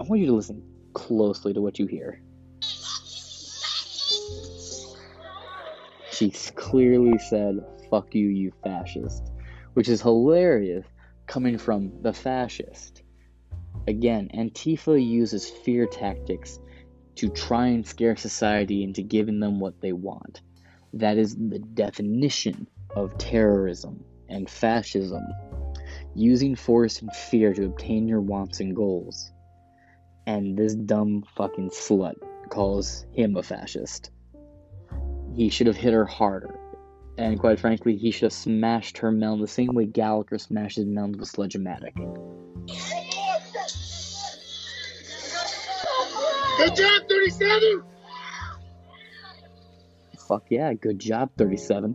[0.00, 0.62] I want you to listen
[0.94, 2.22] closely to what you hear.
[6.12, 7.58] She clearly said,
[7.90, 9.32] fuck you, you fascist.
[9.74, 10.86] Which is hilarious
[11.26, 13.02] coming from the fascist.
[13.88, 16.58] Again, Antifa uses fear tactics
[17.16, 20.42] to try and scare society into giving them what they want.
[20.92, 25.22] That is the definition of terrorism and fascism.
[26.14, 29.30] Using force and fear to obtain your wants and goals.
[30.26, 32.16] And this dumb fucking slut
[32.48, 34.10] calls him a fascist.
[35.34, 36.55] He should have hit her harder.
[37.18, 41.16] And quite frankly, he should have smashed her melon the same way Gallagher smashes melons
[41.16, 41.94] with Sledge-O-Matic.
[46.58, 47.82] Good job, 37!
[50.28, 51.94] Fuck yeah, good job, 37.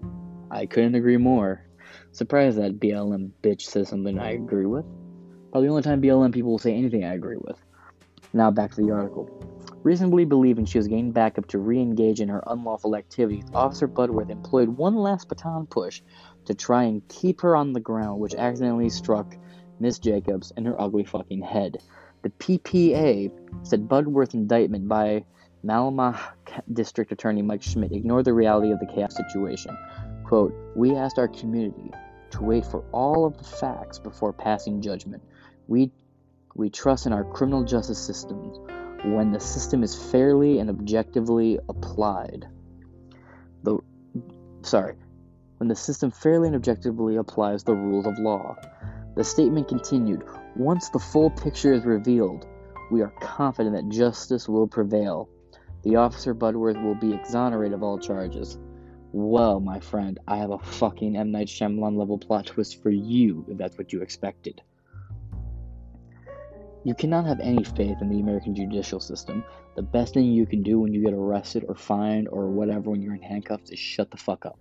[0.50, 1.66] I couldn't agree more.
[2.14, 4.86] Surprised that BLM bitch says something I agree with.
[5.52, 7.58] Probably the only time BLM people will say anything I agree with.
[8.34, 9.51] Now back to the article.
[9.84, 13.88] Reasonably believing she was getting back up to re engage in her unlawful activities, Officer
[13.88, 16.04] Budworth employed one last baton push
[16.46, 19.36] to try and keep her on the ground, which accidentally struck
[19.80, 21.78] Miss Jacobs in her ugly fucking head.
[22.22, 23.32] The PPA
[23.64, 25.26] said Budworth's indictment by
[25.64, 26.20] Multnomah
[26.72, 29.76] District Attorney Mike Schmidt ignored the reality of the chaos situation.
[30.26, 31.90] Quote, We asked our community
[32.30, 35.24] to wait for all of the facts before passing judgment.
[35.68, 35.92] We,
[36.54, 38.60] we trust in our criminal justice systems
[39.04, 42.48] when the system is fairly and objectively applied.
[43.64, 43.80] The,
[44.62, 44.96] sorry,
[45.58, 48.56] when the system fairly and objectively applies the rules of law.
[49.16, 50.24] The statement continued
[50.56, 52.48] Once the full picture is revealed,
[52.92, 55.30] we are confident that justice will prevail
[55.84, 58.58] the officer Budworth will be exonerated of all charges.
[59.14, 61.32] Well, my friend, I have a fucking M.
[61.32, 64.62] Night Shyamalan level plot twist for you, if that's what you expected.
[66.84, 69.44] You cannot have any faith in the American judicial system.
[69.76, 73.02] The best thing you can do when you get arrested or fined or whatever when
[73.02, 74.58] you're in handcuffs is shut the fuck up.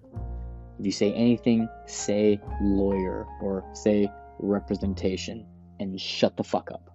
[0.78, 5.46] If you say anything, say lawyer or say representation
[5.78, 6.90] and shut the fuck up.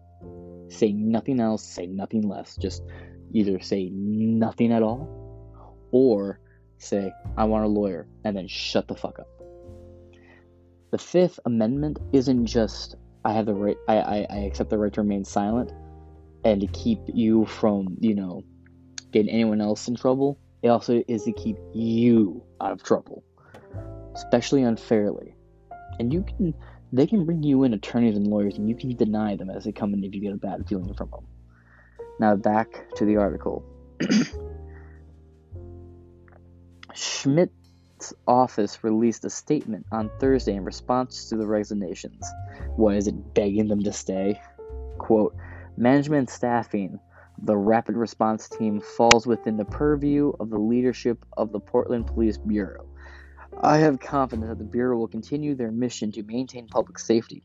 [0.70, 2.56] Say nothing else, say nothing less.
[2.58, 2.84] Just
[3.32, 5.10] either say nothing at all
[5.92, 6.40] or
[6.78, 9.28] say, I want a lawyer, and then shut the fuck up.
[10.92, 14.94] The Fifth Amendment isn't just I have the right I, I, I accept the right
[14.94, 15.72] to remain silent
[16.44, 18.44] and to keep you from, you know,
[19.12, 20.40] getting anyone else in trouble.
[20.62, 23.24] It also is to keep you out of trouble.
[24.14, 25.36] Especially unfairly.
[26.00, 26.54] And you can
[26.94, 29.72] they can bring you in attorneys and lawyers and you can deny them as they
[29.72, 31.26] come in if you get a bad feeling from them.
[32.20, 33.66] Now back to the article.
[38.28, 42.26] Office released a statement on Thursday in response to the resignations.
[42.76, 44.42] What is it, begging them to stay?
[44.98, 45.36] Quote,
[45.78, 47.00] management staffing
[47.42, 52.38] the rapid response team falls within the purview of the leadership of the Portland Police
[52.38, 52.88] Bureau.
[53.62, 57.44] I have confidence that the Bureau will continue their mission to maintain public safety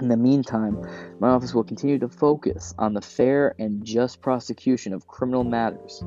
[0.00, 0.80] in the meantime,
[1.20, 6.02] my office will continue to focus on the fair and just prosecution of criminal matters.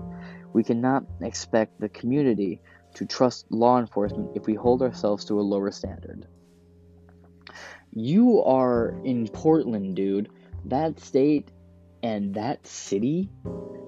[0.53, 2.61] We cannot expect the community
[2.95, 6.27] to trust law enforcement if we hold ourselves to a lower standard.
[7.93, 10.29] You are in Portland, dude.
[10.65, 11.51] That state
[12.03, 13.29] and that city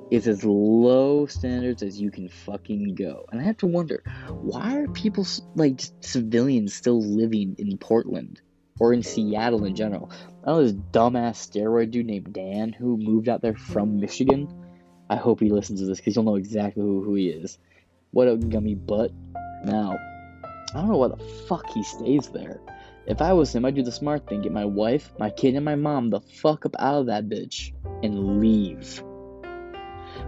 [0.09, 3.25] is as low standards as you can fucking go.
[3.31, 8.41] And I have to wonder, why are people like civilians still living in Portland?
[8.79, 10.11] or in Seattle in general.
[10.43, 14.47] I know this dumbass steroid dude named Dan who moved out there from Michigan.
[15.09, 17.57] I hope he listens to this because you'll know exactly who, who he is.
[18.11, 19.11] What a gummy butt.
[19.63, 19.97] Now,
[20.73, 22.59] I don't know why the fuck he stays there.
[23.05, 25.63] If I was him, I'd do the smart thing, get my wife, my kid, and
[25.63, 29.01] my mom the fuck up out of that bitch and leave.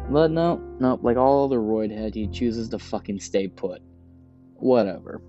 [0.09, 3.81] But no, no, like all the roid head, he chooses to fucking stay put.
[4.55, 5.21] Whatever.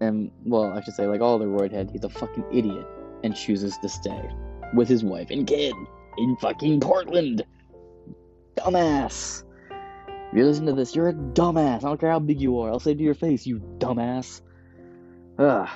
[0.00, 2.86] And, well, I should say, like all the roid head, he's a fucking idiot
[3.22, 4.30] and chooses to stay
[4.74, 5.74] with his wife and kid
[6.16, 7.44] in fucking Portland.
[8.56, 9.44] Dumbass.
[10.28, 11.78] If you're listening to this, you're a dumbass.
[11.78, 12.70] I don't care how big you are.
[12.70, 14.42] I'll say to your face, you dumbass.
[15.38, 15.68] Ugh.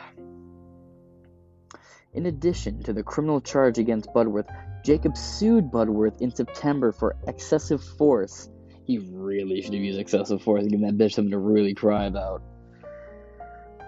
[2.12, 7.82] In addition to the criminal charge against Budworth, Jacob sued Budworth in September for excessive
[7.82, 8.50] force.
[8.84, 12.04] He really should have used excessive force and given that bitch something to really cry
[12.04, 12.42] about.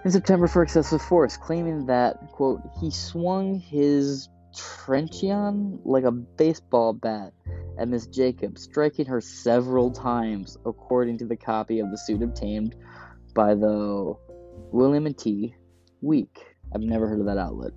[0.03, 6.93] In September for excessive force, claiming that, quote, he swung his truncheon like a baseball
[6.93, 7.33] bat
[7.77, 12.75] at Miss Jacobs, striking her several times, according to the copy of the suit obtained
[13.33, 14.15] by the
[14.71, 15.53] Willamette
[16.01, 16.45] Week.
[16.73, 17.71] I've never heard of that outlet.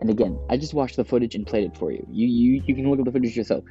[0.00, 2.06] And again, I just watched the footage and played it for you.
[2.10, 3.64] You you you can look at the footage yourself.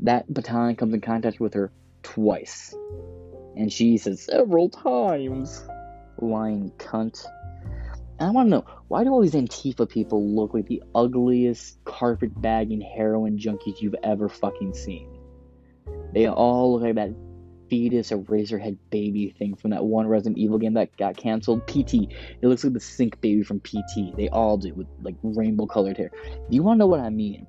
[0.00, 1.70] That baton comes in contact with her
[2.02, 2.74] twice.
[3.56, 5.68] And she says several times.
[6.18, 7.24] Lying cunt.
[8.20, 11.82] And I want to know why do all these Antifa people look like the ugliest
[11.84, 15.08] carpet bagging heroin junkies you've ever fucking seen?
[16.12, 17.14] They all look like that
[17.70, 21.66] fetus or razorhead baby thing from that one Resident Evil game that got canceled.
[21.66, 21.94] PT.
[22.42, 24.14] It looks like the sink baby from PT.
[24.14, 26.10] They all do with like rainbow colored hair.
[26.10, 27.46] Do you want to know what I mean?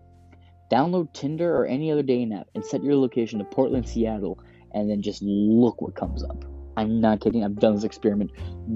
[0.72, 4.40] Download Tinder or any other dating app and set your location to Portland, Seattle,
[4.74, 6.46] and then just look what comes up.
[6.78, 7.44] I'm not kidding.
[7.44, 8.32] I've done this experiment.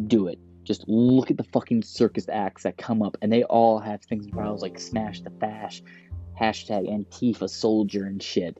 [0.08, 0.40] Do it.
[0.65, 4.25] Just look at the fucking circus acts that come up, and they all have things
[4.25, 5.84] in files like Smash the Fash,
[6.39, 8.60] hashtag Antifa Soldier, and shit.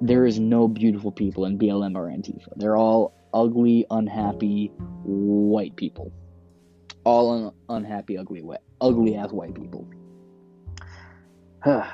[0.00, 2.52] There is no beautiful people in BLM or Antifa.
[2.56, 4.72] They're all ugly, unhappy,
[5.04, 6.12] white people.
[7.04, 9.88] All un- unhappy, ugly, wet, ugly ass white people.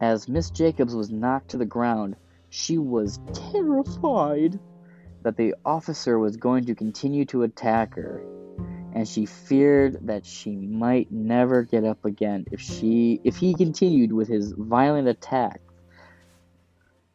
[0.00, 2.16] As Miss Jacobs was knocked to the ground,
[2.48, 4.58] she was terrified
[5.22, 8.22] that the officer was going to continue to attack her,
[8.94, 14.12] and she feared that she might never get up again if she if he continued
[14.12, 15.60] with his violent attack.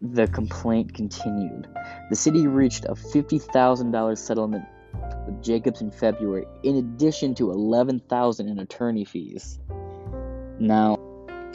[0.01, 1.67] The complaint continued.
[2.09, 4.65] The city reached a $50,000 settlement
[5.25, 9.59] with Jacobs in February, in addition to 11,000 in attorney fees.
[10.59, 10.97] Now,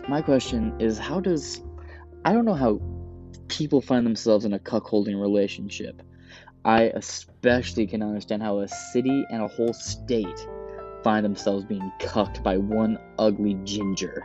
[0.09, 1.63] my question is how does
[2.25, 2.81] I don't know how
[3.49, 6.03] people find themselves in a cuckolding relationship.
[6.69, 10.47] I especially can understand how a city and a whole state
[11.03, 14.23] find themselves being cucked by one ugly ginger.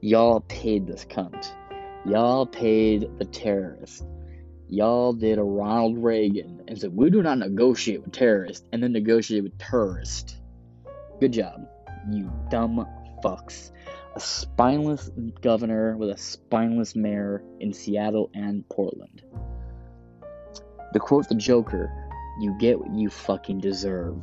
[0.00, 1.52] Y'all paid this cunt.
[2.06, 4.06] Y'all paid the terrorist.
[4.68, 8.92] Y'all did a Ronald Reagan and said, We do not negotiate with terrorists and then
[8.92, 10.40] negotiate with terrorists.
[11.18, 11.66] Good job,
[12.08, 12.86] you dumb
[13.24, 13.72] fucks.
[14.14, 19.22] A spineless governor with a spineless mayor in Seattle and Portland.
[20.92, 21.90] To quote the Joker,
[22.38, 24.22] you get what you fucking deserve.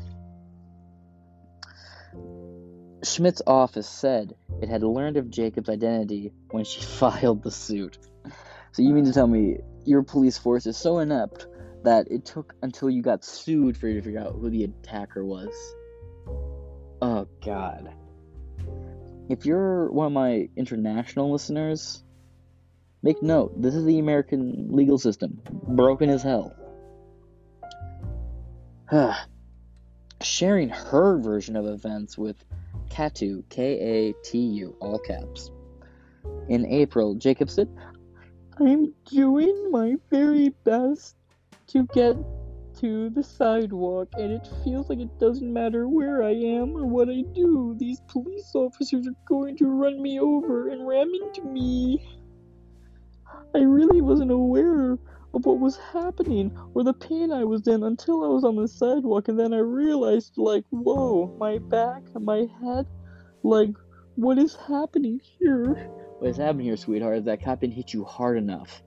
[3.03, 7.97] Schmidt's office said it had learned of Jacob's identity when she filed the suit.
[8.71, 11.47] So you mean to tell me your police force is so inept
[11.83, 15.25] that it took until you got sued for you to figure out who the attacker
[15.25, 15.53] was?
[17.01, 17.93] Oh god.
[19.29, 22.03] If you're one of my international listeners,
[23.01, 25.39] make note, this is the American legal system.
[25.51, 26.55] Broken as hell.
[30.21, 32.43] Sharing her version of events with
[32.89, 35.51] Katu, K A T U, all caps.
[36.47, 37.69] In April, Jacob said,
[38.59, 41.15] I'm doing my very best
[41.67, 42.17] to get
[42.79, 47.09] to the sidewalk, and it feels like it doesn't matter where I am or what
[47.09, 47.75] I do.
[47.77, 52.03] These police officers are going to run me over and ram into me.
[53.53, 54.97] I really wasn't aware
[55.39, 58.67] of what was happening or the pain I was in until I was on the
[58.67, 62.85] sidewalk, and then I realized, like, whoa, my back, my head,
[63.41, 63.71] like,
[64.15, 65.73] what is happening here?
[66.19, 68.83] What is happening here, sweetheart, is that cop didn't hit you hard enough.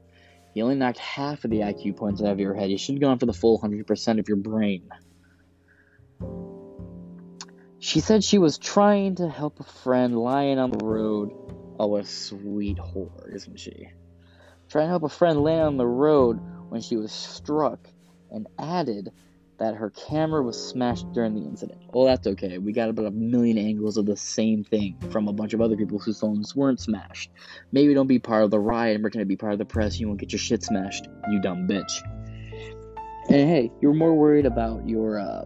[0.53, 2.71] He only knocked half of the IQ points out of your head.
[2.71, 4.91] You should have gone for the full 100% of your brain.
[7.79, 11.31] She said she was trying to help a friend lying on the road.
[11.81, 13.89] Oh, a sweet whore, isn't she?
[14.73, 17.91] Trying to help a friend land on the road when she was struck
[18.31, 19.13] and added
[19.59, 21.83] that her camera was smashed during the incident.
[21.93, 22.57] Well, that's okay.
[22.57, 25.77] We got about a million angles of the same thing from a bunch of other
[25.77, 27.31] people whose phones weren't smashed.
[27.71, 30.01] Maybe don't be part of the riot and pretend to be part of the press.
[30.01, 31.93] You won't get your shit smashed, you dumb bitch.
[33.29, 35.45] And hey, you're more worried about your, uh,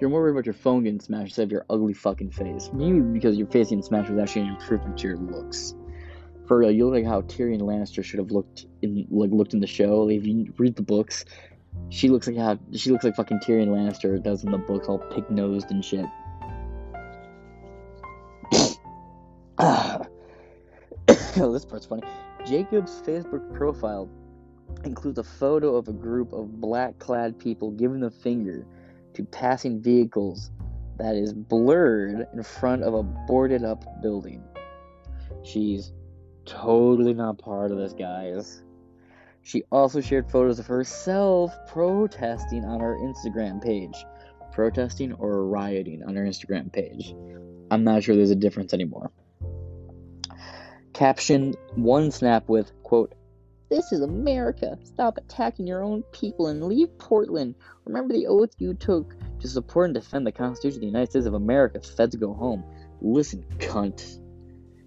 [0.00, 2.70] you're more worried about your phone getting smashed instead of your ugly fucking face.
[2.72, 5.74] Maybe because your face getting smashed was actually an improvement to your looks.
[6.46, 9.60] For real, you look like how Tyrion Lannister should have looked in, like looked in
[9.60, 10.08] the show.
[10.08, 11.24] If you read the books,
[11.88, 14.98] she looks like how she looks like fucking Tyrion Lannister does in the books, all
[14.98, 16.06] pig nosed and shit.
[21.36, 22.02] this part's funny.
[22.44, 24.08] Jacob's Facebook profile
[24.84, 28.66] includes a photo of a group of black clad people giving the finger
[29.14, 30.50] to passing vehicles
[30.98, 34.42] that is blurred in front of a boarded up building.
[35.44, 35.92] She's
[36.44, 38.62] totally not part of this, guys.
[39.42, 44.04] She also shared photos of herself protesting on her Instagram page.
[44.52, 47.14] Protesting or rioting on her Instagram page.
[47.70, 49.10] I'm not sure there's a difference anymore.
[50.92, 53.14] Caption one snap with, quote,
[53.70, 54.78] This is America.
[54.84, 57.54] Stop attacking your own people and leave Portland.
[57.86, 61.26] Remember the oath you took to support and defend the Constitution of the United States
[61.26, 61.80] of America.
[61.80, 62.62] Feds go home.
[63.00, 64.20] Listen, cunt.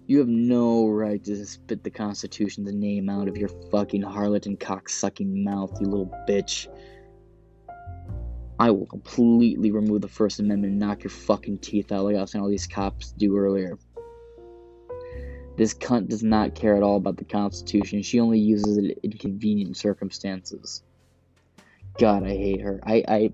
[0.08, 4.58] You have no right to spit the Constitution's name out of your fucking harlot and
[4.58, 6.68] cocksucking mouth, you little bitch.
[8.60, 12.20] I will completely remove the First Amendment and knock your fucking teeth out like I
[12.20, 13.78] was saying all these cops do earlier.
[15.56, 18.02] This cunt does not care at all about the Constitution.
[18.02, 20.84] She only uses it in convenient circumstances.
[21.98, 22.78] God, I hate her.
[22.84, 23.30] I, I,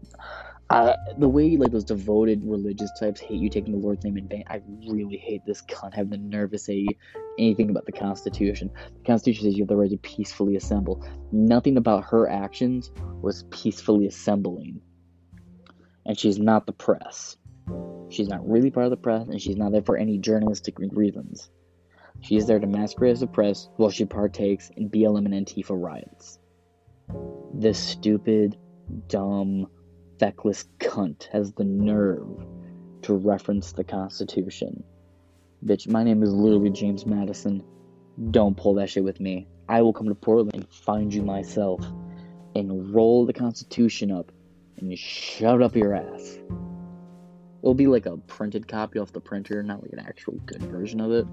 [0.72, 4.26] uh, the way like those devoted religious types hate you taking the Lord's name in
[4.26, 6.86] vain, I really hate this cunt having the nerve to say
[7.38, 8.70] anything about the Constitution.
[8.98, 11.04] The Constitution says you have the right to peacefully assemble.
[11.30, 14.80] Nothing about her actions was peacefully assembling.
[16.06, 17.36] And she's not the press.
[18.08, 21.50] She's not really part of the press, and she's not there for any journalistic reasons.
[22.20, 25.78] She is there to masquerade as the press while she partakes in BLM and Antifa
[25.78, 26.38] riots.
[27.52, 28.56] This stupid,
[29.08, 29.66] dumb,
[30.22, 32.46] feckless cunt has the nerve
[33.02, 34.84] to reference the Constitution.
[35.66, 37.64] Bitch, my name is literally James Madison.
[38.30, 39.48] Don't pull that shit with me.
[39.68, 41.84] I will come to Portland and find you myself
[42.54, 44.30] and roll the Constitution up
[44.78, 46.38] and shove up your ass.
[47.60, 51.00] It'll be like a printed copy off the printer, not like an actual good version
[51.00, 51.26] of it.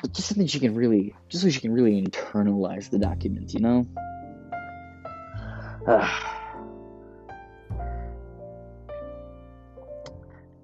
[0.00, 3.60] But just something she can really, just so she can really internalize the documents, you
[3.60, 3.86] know?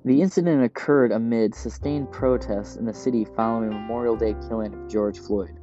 [0.05, 5.18] The incident occurred amid sustained protests in the city following Memorial Day killing of George
[5.18, 5.59] Floyd.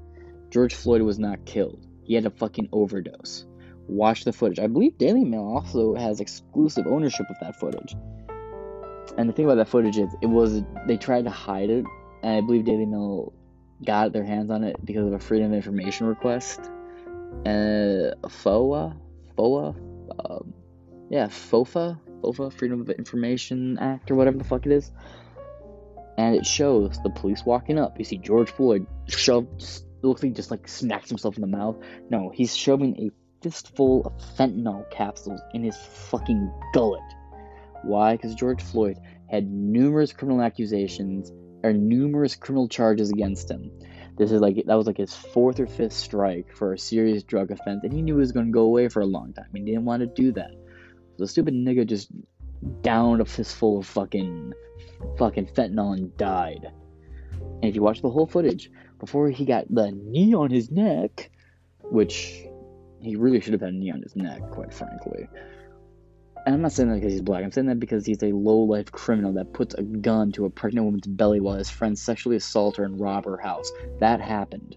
[0.50, 1.86] George Floyd was not killed.
[2.04, 3.46] He had a fucking overdose.
[3.88, 4.60] Watch the footage.
[4.60, 7.96] I believe Daily Mail also has exclusive ownership of that footage.
[9.18, 11.86] And the thing about that footage is, it was they tried to hide it,
[12.22, 13.34] and I believe Daily Mail
[13.86, 16.60] got their hands on it because of a Freedom of Information request.
[17.46, 18.98] Uh, FOA,
[19.38, 19.76] FOA,
[20.20, 20.54] um,
[21.10, 22.00] yeah, FOFA,
[22.34, 24.92] FOFA, Freedom of Information Act, or whatever the fuck it is.
[26.18, 28.00] And it shows the police walking up.
[28.00, 29.48] You see George Floyd shove,
[30.02, 31.78] looks like just like smacks himself in the mouth.
[32.10, 33.12] No, he's shoving a
[33.42, 37.04] fistful of fentanyl capsules in his fucking gullet.
[37.84, 38.16] Why?
[38.16, 38.98] Because George Floyd
[39.30, 41.32] had numerous criminal accusations
[41.64, 43.72] or numerous criminal charges against him.
[44.18, 47.52] This is like that was like his fourth or fifth strike for a serious drug
[47.52, 49.50] offense, and he knew he was going to go away for a long time.
[49.54, 50.52] He didn't want to do that.
[51.18, 52.10] So the stupid nigga just
[52.82, 54.54] downed a fistful of fucking
[55.18, 56.72] fucking fentanyl and died.
[57.32, 61.32] And if you watch the whole footage, before he got the knee on his neck,
[61.84, 62.44] which
[63.02, 65.30] he really should have had a knee on his neck, quite frankly.
[66.46, 67.44] And I'm not saying that because he's black.
[67.44, 70.86] I'm saying that because he's a low-life criminal that puts a gun to a pregnant
[70.86, 73.72] woman's belly while his friends sexually assault her and rob her house.
[74.00, 74.76] That happened.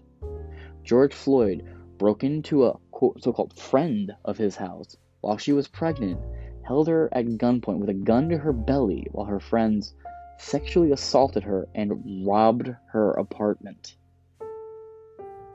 [0.83, 1.65] George Floyd
[1.97, 2.77] broke into a
[3.19, 6.19] so-called friend of his house while she was pregnant,
[6.63, 9.93] held her at gunpoint with a gun to her belly while her friends
[10.37, 13.95] sexually assaulted her and robbed her apartment.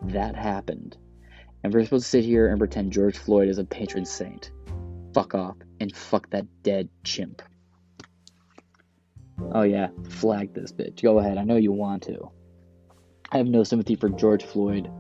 [0.02, 0.96] That happened.
[1.62, 4.50] And we're supposed to sit here and pretend George Floyd is a patron saint.
[5.14, 7.40] Fuck off and fuck that dead chimp.
[9.52, 11.02] Oh yeah, flag this bitch.
[11.02, 12.30] Go ahead, I know you want to.
[13.30, 14.90] I have no sympathy for George Floyd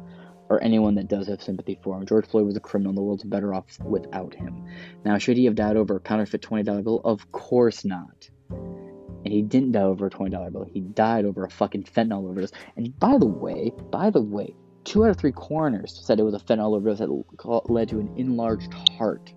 [0.48, 2.06] or anyone that does have sympathy for him.
[2.06, 2.92] George Floyd was a criminal.
[2.92, 4.64] The world's better off without him.
[5.04, 7.00] Now, should he have died over a counterfeit $20 bill?
[7.04, 8.28] Of course not.
[8.50, 10.68] And he didn't die over a $20 bill.
[10.70, 12.52] He died over a fucking fentanyl overdose.
[12.76, 16.34] And by the way, by the way, Two out of three coroners said it was
[16.34, 19.32] a fentanyl overdose that led to an enlarged heart,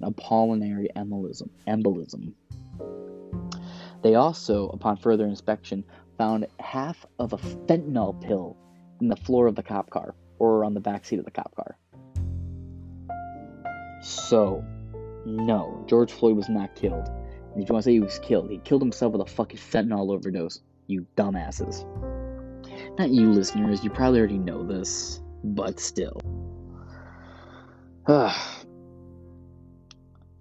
[0.00, 1.50] a pulmonary embolism.
[1.68, 2.32] embolism.
[4.02, 5.84] They also, upon further inspection,
[6.16, 8.56] found half of a fentanyl pill
[9.02, 11.54] in the floor of the cop car or on the back seat of the cop
[11.54, 11.76] car.
[14.02, 14.64] So,
[15.24, 17.08] no, George Floyd was not killed.
[17.52, 19.58] And if you want to say he was killed, he killed himself with a fucking
[19.58, 21.84] fentanyl overdose, you dumbasses.
[22.98, 26.20] Not you listeners, you probably already know this, but still.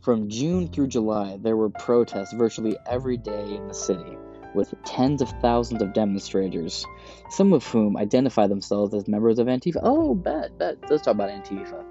[0.05, 4.17] From June through July, there were protests virtually every day in the city,
[4.55, 6.85] with tens of thousands of demonstrators,
[7.29, 9.79] some of whom identify themselves as members of Antifa.
[9.83, 10.77] Oh, bet, bet.
[10.89, 11.83] Let's talk about Antifa.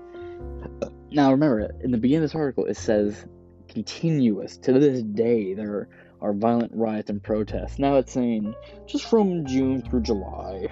[1.13, 3.25] Now, remember, in the beginning of this article, it says
[3.69, 4.57] continuous.
[4.59, 5.89] To this day, there
[6.21, 7.79] are violent riots and protests.
[7.79, 8.55] Now it's saying
[8.87, 10.69] just from June through July.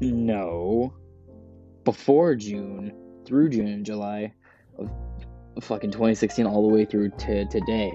[0.00, 0.94] No.
[1.84, 2.92] Before June,
[3.26, 4.32] through June and July
[4.78, 4.90] of
[5.60, 7.92] fucking 2016 all the way through to today.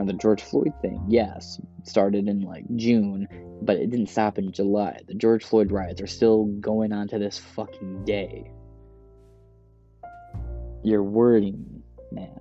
[0.00, 3.28] And the George Floyd thing, yes, started in like June,
[3.60, 4.98] but it didn't stop in July.
[5.06, 8.50] The George Floyd riots are still going on to this fucking day.
[10.82, 12.40] Your wording, man,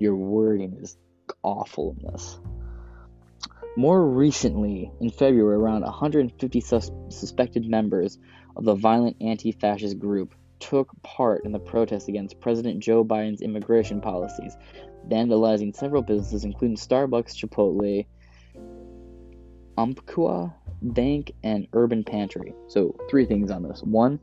[0.00, 0.96] your wording is
[1.44, 2.40] awful in this.
[3.76, 8.18] More recently, in February, around 150 sus- suspected members
[8.56, 13.40] of the violent anti fascist group took part in the protests against President Joe Biden's
[13.40, 14.56] immigration policies,
[15.08, 18.06] vandalizing several businesses, including Starbucks, Chipotle,
[19.76, 22.54] Umpqua Bank, and Urban Pantry.
[22.68, 23.82] So, three things on this.
[23.82, 24.20] One,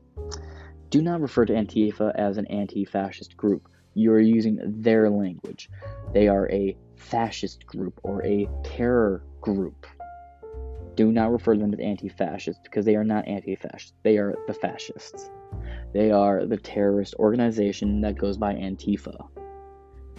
[0.90, 3.68] do not refer to Antifa as an anti fascist group.
[3.94, 5.70] You are using their language.
[6.14, 9.88] They are a fascist group or a terror group.
[10.96, 13.94] Do not refer to them as anti fascist because they are not anti fascist.
[14.04, 15.30] They are the fascists.
[15.94, 19.28] They are the terrorist organization that goes by Antifa.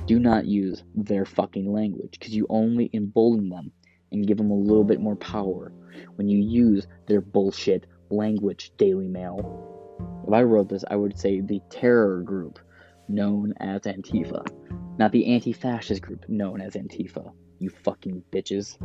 [0.05, 3.73] Do not use their fucking language because you only embolden them
[4.13, 5.73] and give them a little bit more power
[6.17, 10.25] when you use their bullshit language, Daily Mail.
[10.27, 12.59] If I wrote this, I would say the terror group
[13.09, 14.47] known as Antifa,
[14.99, 17.33] not the anti fascist group known as Antifa.
[17.59, 18.77] You fucking bitches.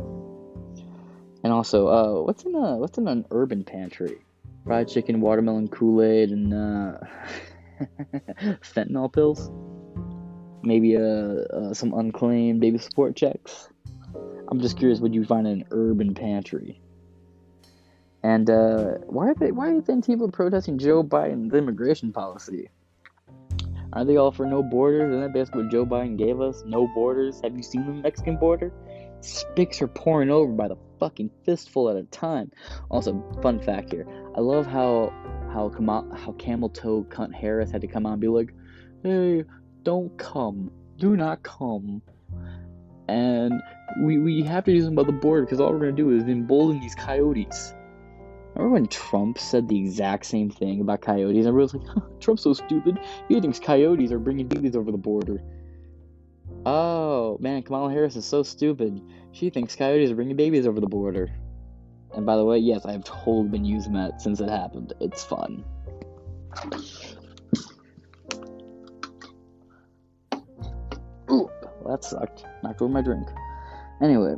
[1.44, 4.18] And also, uh, what's in a what's in an urban pantry?
[4.64, 6.98] fried chicken, watermelon Kool Aid, and uh,
[8.62, 9.50] fentanyl pills.
[10.62, 13.68] Maybe uh, some unclaimed baby support checks.
[14.48, 16.80] I'm just curious what you find in an urban pantry.
[18.22, 22.68] And uh, why are they why are Antifa protesting Joe Biden's immigration policy?
[23.94, 25.10] Are they all for no borders?
[25.10, 26.62] Isn't that basically what Joe Biden gave us?
[26.64, 27.40] No borders.
[27.42, 28.72] Have you seen the Mexican border?
[29.20, 32.50] Spics are pouring over by the fucking fistful at a time.
[32.90, 34.06] Also, fun fact here:
[34.36, 35.12] I love how
[35.52, 35.70] how
[36.16, 38.54] how Camel Toe Cunt Harris had to come out and be like,
[39.02, 39.44] "Hey,
[39.82, 42.02] don't come, do not come,"
[43.08, 43.60] and
[44.02, 46.24] we we have to do something about the border because all we're gonna do is
[46.24, 47.74] embolden these coyotes.
[48.54, 51.46] Remember when Trump said the exact same thing about coyotes?
[51.46, 51.86] Everyone's like,
[52.20, 52.98] Trump's so stupid.
[53.28, 55.42] He thinks coyotes are bringing babies over the border.
[56.66, 59.00] Oh, man, Kamala Harris is so stupid.
[59.32, 61.30] She thinks coyotes are bringing babies over the border.
[62.14, 64.92] And by the way, yes, I've totally been using that since it happened.
[65.00, 65.64] It's fun.
[71.82, 72.44] Well, that sucked.
[72.62, 73.28] Knocked over my drink.
[74.00, 74.34] Anyway,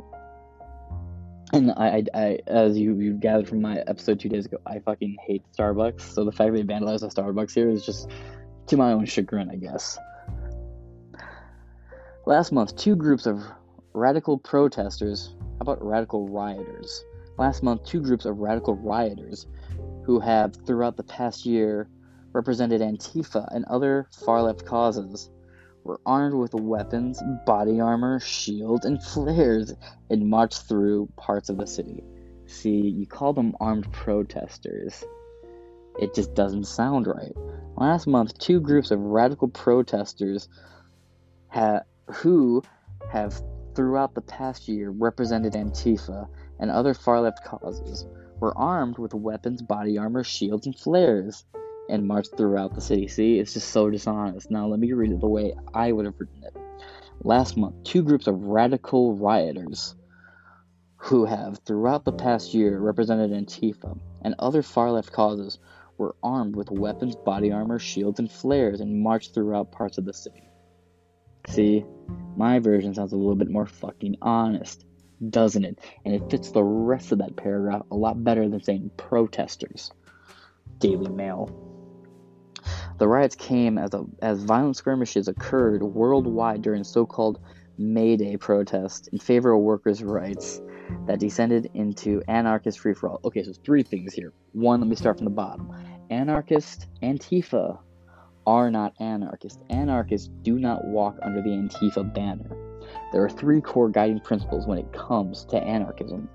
[1.53, 4.79] and I, I, I as you you gathered from my episode two days ago, I
[4.79, 6.01] fucking hate Starbucks.
[6.01, 8.09] So the fact they vandalized a Starbucks here is just
[8.67, 9.97] to my own chagrin, I guess.
[12.25, 13.43] Last month, two groups of
[13.93, 17.05] radical protesters, how about radical rioters?
[17.37, 19.45] Last month, two groups of radical rioters
[20.05, 21.87] who have, throughout the past year,
[22.33, 25.29] represented Antifa and other far left causes
[25.85, 29.73] were armed with weapons, body armor, shields, and flares
[30.09, 32.03] and marched through parts of the city.
[32.47, 35.03] See, you call them armed protesters.
[35.99, 37.33] It just doesn't sound right.
[37.77, 40.49] Last month, two groups of radical protesters
[41.47, 42.63] had who
[43.11, 43.41] have
[43.75, 46.27] throughout the past year represented Antifa
[46.59, 48.05] and other far left causes,
[48.39, 51.45] were armed with weapons, body armor, shields, and flares,
[51.89, 53.07] and marched throughout the city.
[53.07, 54.51] See, it's just so dishonest.
[54.51, 56.55] Now, let me read it the way I would have written it.
[57.23, 59.95] Last month, two groups of radical rioters
[60.97, 65.59] who have, throughout the past year, represented Antifa and other far left causes
[65.97, 70.13] were armed with weapons, body armor, shields, and flares and marched throughout parts of the
[70.13, 70.49] city.
[71.47, 71.85] See,
[72.35, 74.83] my version sounds a little bit more fucking honest,
[75.29, 75.79] doesn't it?
[76.03, 79.91] And it fits the rest of that paragraph a lot better than saying protesters.
[80.79, 81.64] Daily Mail.
[82.97, 87.39] The riots came as, a, as violent skirmishes occurred worldwide during so called
[87.77, 90.61] May Day protests in favor of workers' rights
[91.07, 93.19] that descended into anarchist free for all.
[93.25, 94.31] Okay, so three things here.
[94.53, 95.71] One, let me start from the bottom.
[96.09, 97.79] Anarchist, Antifa
[98.47, 99.59] are not anarchists.
[99.69, 102.55] Anarchists do not walk under the Antifa banner.
[103.11, 106.29] There are three core guiding principles when it comes to anarchism.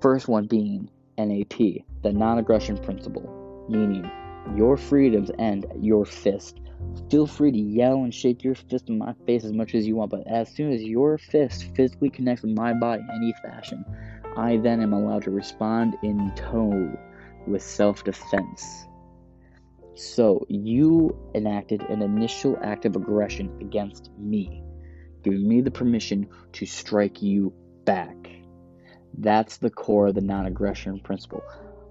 [0.00, 1.58] First one being NAP,
[2.02, 4.10] the non aggression principle, meaning
[4.56, 6.60] your freedoms end at your fist.
[7.10, 9.96] Feel free to yell and shake your fist in my face as much as you
[9.96, 13.84] want, but as soon as your fist physically connects with my body in any fashion,
[14.36, 16.96] I then am allowed to respond in tow
[17.46, 18.86] with self defense.
[19.96, 24.62] So, you enacted an initial act of aggression against me,
[25.22, 27.52] giving me the permission to strike you
[27.84, 28.16] back.
[29.18, 31.42] That's the core of the non aggression principle.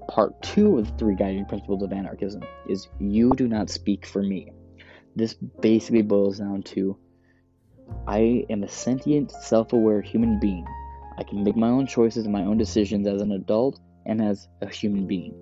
[0.08, 4.22] Part two of the three guiding principles of anarchism is you do not speak for
[4.22, 4.52] me.
[5.16, 6.98] This basically boils down to
[8.08, 10.66] I am a sentient, self aware human being.
[11.18, 14.48] I can make my own choices and my own decisions as an adult and as
[14.62, 15.36] a human being.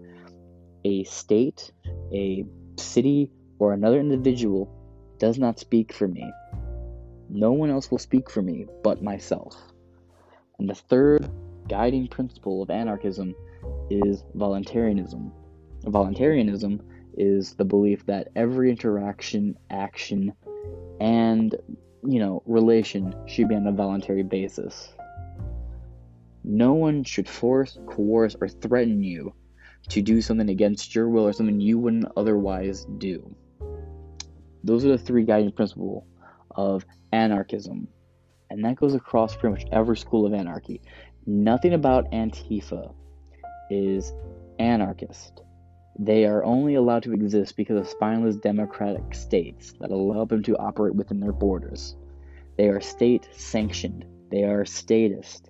[0.83, 1.71] A state,
[2.13, 2.45] a
[2.77, 4.69] city, or another individual
[5.17, 6.31] does not speak for me.
[7.29, 9.55] No one else will speak for me but myself.
[10.59, 11.29] And the third
[11.69, 13.33] guiding principle of anarchism
[13.89, 15.31] is voluntarism.
[15.85, 16.81] Voluntarism
[17.17, 20.33] is the belief that every interaction, action,
[20.99, 21.55] and
[22.03, 24.93] you know, relation should be on a voluntary basis.
[26.43, 29.33] No one should force, coerce, or threaten you
[29.89, 33.35] to do something against your will or something you wouldn't otherwise do.
[34.63, 36.03] Those are the three guiding principles
[36.51, 37.87] of anarchism.
[38.49, 40.81] And that goes across pretty much every school of anarchy.
[41.25, 42.93] Nothing about Antifa
[43.71, 44.13] is
[44.59, 45.41] anarchist.
[45.99, 50.57] They are only allowed to exist because of spineless democratic states that allow them to
[50.57, 51.95] operate within their borders.
[52.57, 54.05] They are state sanctioned.
[54.29, 55.49] They are statist.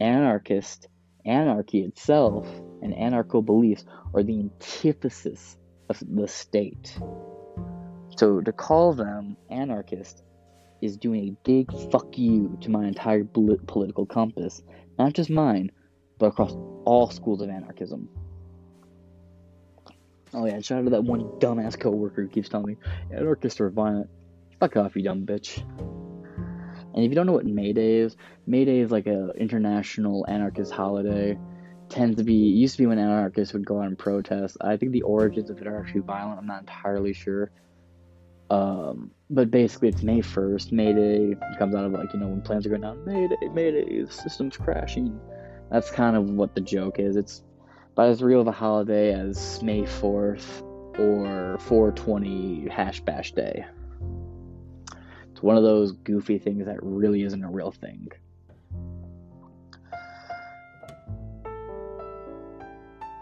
[0.00, 0.88] Anarchist,
[1.24, 2.46] anarchy itself,
[2.82, 5.56] and anarcho beliefs are the antithesis
[5.88, 6.98] of the state.
[8.16, 10.22] So to call them anarchist
[10.82, 14.62] is doing a big fuck you to my entire political compass,
[14.98, 15.70] not just mine,
[16.18, 16.54] but across
[16.84, 18.08] all schools of anarchism.
[20.34, 22.76] Oh yeah, shout out to that one dumbass coworker who keeps telling me
[23.10, 24.08] anarchists are violent.
[24.60, 25.62] Fuck off, you dumb bitch.
[26.94, 30.24] And if you don't know what May Day is, May Day is like a international
[30.28, 31.38] anarchist holiday.
[31.88, 34.56] Tends to be used to be when anarchists would go out and protest.
[34.60, 36.38] I think the origins of it are actually violent.
[36.38, 37.52] I'm not entirely sure.
[38.50, 40.72] Um, but basically, it's May 1st.
[40.72, 43.04] May Day comes out of like you know when plans are going down.
[43.04, 45.20] May Day, May Day, the system's crashing.
[45.70, 47.16] That's kind of what the joke is.
[47.16, 47.42] It's
[47.92, 50.62] about as real of a holiday as May 4th
[50.98, 53.64] or 420 Hash Bash Day.
[55.32, 58.08] It's one of those goofy things that really isn't a real thing.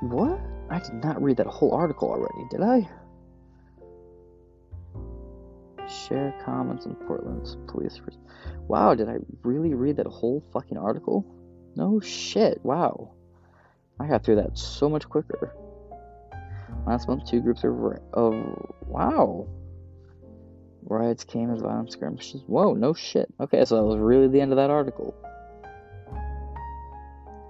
[0.00, 0.38] What?
[0.70, 2.88] I did not read that whole article already, did I?
[5.88, 8.00] Share comments on Portland's police.
[8.68, 11.33] Wow, did I really read that whole fucking article?
[11.76, 13.10] No shit, wow.
[13.98, 15.54] I got through that so much quicker.
[16.86, 17.72] Last month, two groups of,
[18.12, 19.46] of wow.
[20.82, 22.42] Riots came as violent skirmishes.
[22.46, 23.32] Whoa, no shit.
[23.40, 25.14] Okay, so that was really the end of that article.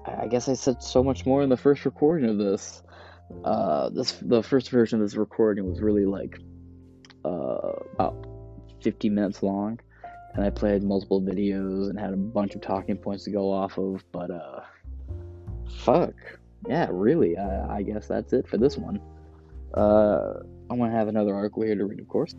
[0.07, 2.83] I guess I said so much more in the first recording of this.
[3.45, 6.39] Uh, this the first version of this recording was really like
[7.25, 8.27] uh, about
[8.83, 9.81] 50 minutes long
[10.35, 13.78] and I played multiple videos and had a bunch of talking points to go off
[13.78, 14.61] of, but uh,
[15.78, 16.14] fuck,
[16.68, 19.01] yeah, really, I, I guess that's it for this one.
[19.72, 22.35] Uh, I'm gonna have another article here to read, of course.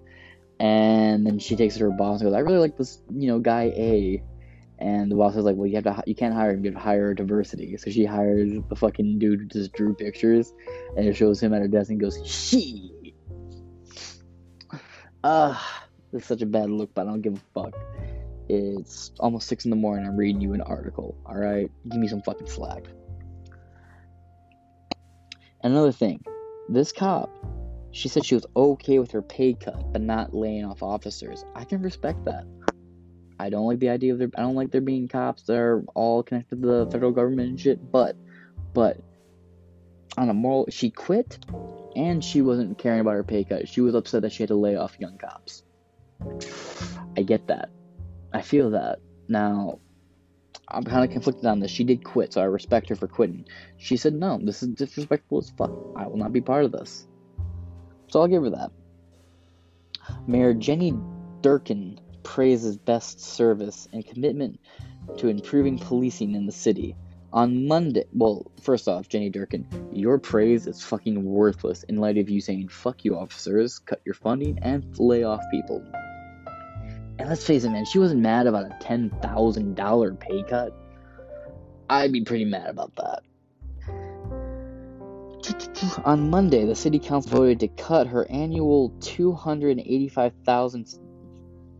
[0.61, 3.27] And then she takes it to her boss and goes, I really like this, you
[3.27, 4.23] know, guy A.
[4.79, 6.79] And the boss is like, well, you have to, you can't hire him, you have
[6.79, 7.75] to hire diversity.
[7.75, 10.53] So she hires the fucking dude who just drew pictures,
[10.95, 13.13] and it shows him at her desk and goes, she.
[15.23, 15.84] Ah, this
[16.15, 17.73] is such a bad look, but I don't give a fuck.
[18.47, 20.05] It's almost six in the morning.
[20.07, 21.17] I'm reading you an article.
[21.25, 22.85] All right, give me some fucking slack.
[25.63, 26.23] Another thing,
[26.69, 27.29] this cop,
[27.91, 31.43] she said she was okay with her pay cut, but not laying off officers.
[31.55, 32.45] I can respect that.
[33.39, 34.29] I don't like the idea of there.
[34.37, 37.59] I don't like there being cops that are all connected to the federal government and
[37.59, 37.91] shit.
[37.91, 38.15] But,
[38.73, 38.99] but
[40.17, 41.39] on a moral, she quit,
[41.95, 43.67] and she wasn't caring about her pay cut.
[43.67, 45.63] She was upset that she had to lay off young cops.
[47.17, 47.69] I get that.
[48.33, 48.99] I feel that.
[49.27, 49.79] Now,
[50.67, 51.71] I'm kind of conflicted on this.
[51.71, 53.45] She did quit, so I respect her for quitting.
[53.77, 55.71] She said, "No, this is disrespectful as fuck.
[55.95, 57.07] I will not be part of this."
[58.07, 58.71] So I'll give her that.
[60.27, 60.93] Mayor Jenny
[61.41, 64.59] Durkan praises best service and commitment
[65.17, 66.95] to improving policing in the city.
[67.33, 72.29] On Monday, well, first off, Jenny Durkan, your praise is fucking worthless in light of
[72.29, 75.83] you saying fuck you, officers, cut your funding, and lay off people.
[77.17, 80.73] And let's face it, man, she wasn't mad about a $10,000 pay cut.
[81.89, 83.21] I'd be pretty mad about that.
[86.05, 90.99] On Monday, the city council voted to cut her annual 285,000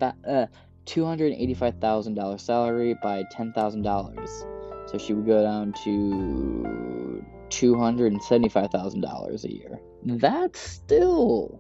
[0.02, 0.46] uh,
[0.86, 4.90] $285,000 salary by $10,000.
[4.90, 9.80] So she would go down to $275,000 a year.
[10.04, 11.60] That's still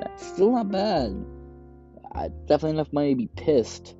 [0.00, 1.24] that's still not bad.
[2.14, 3.94] Definitely enough money to be pissed.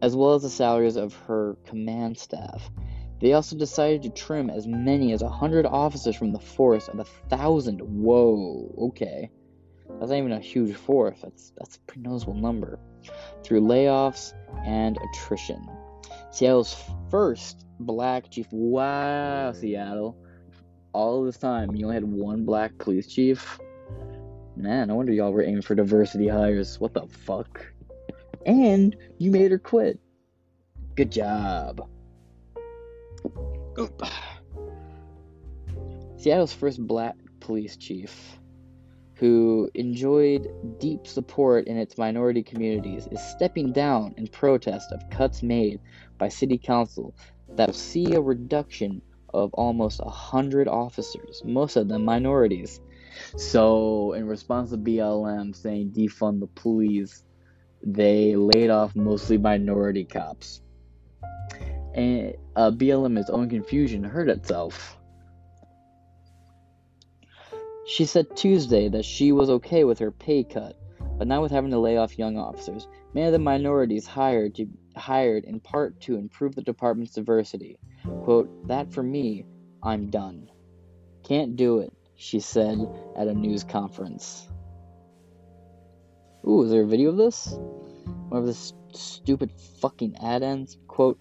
[0.00, 2.70] As well as the salaries of her command staff.
[3.20, 7.04] They also decided to trim as many as 100 officers from the force of a
[7.04, 7.78] thousand.
[7.78, 9.30] Whoa, okay.
[9.98, 11.20] That's not even a huge force.
[11.22, 12.80] That's that's a pretty noticeable number.
[13.44, 14.32] Through layoffs
[14.64, 15.68] and attrition.
[16.32, 16.76] Seattle's
[17.10, 18.48] first black chief.
[18.50, 20.16] Wow, Seattle.
[20.92, 23.60] All this time, you only had one black police chief.
[24.56, 26.78] Man, no wonder y'all were aiming for diversity hires.
[26.78, 27.64] What the fuck?
[28.44, 29.98] And you made her quit.
[30.94, 31.88] Good job.
[33.78, 34.02] Oop.
[36.16, 38.38] Seattle's first black police chief,
[39.14, 40.48] who enjoyed
[40.78, 45.80] deep support in its minority communities, is stepping down in protest of cuts made
[46.18, 47.14] by city council
[47.56, 49.00] that see a reduction
[49.32, 52.80] of almost a hundred officers, most of them minorities.
[53.36, 57.24] So, in response to BLM saying defund the police,
[57.84, 60.62] they laid off mostly minority cops.
[61.94, 64.98] And uh, BLM's own confusion hurt itself.
[67.86, 70.76] She said Tuesday that she was okay with her pay cut,
[71.18, 72.86] but not with having to lay off young officers.
[73.12, 77.78] Many of the minorities hired to hired in part to improve the department's diversity.
[78.24, 79.44] Quote, that for me,
[79.82, 80.48] I'm done.
[81.24, 81.92] Can't do it,
[82.22, 82.78] she said
[83.16, 84.48] at a news conference.
[86.46, 87.58] Ooh, is there a video of this?
[88.30, 90.78] Of this stupid fucking ad ends?
[90.86, 91.20] Quote,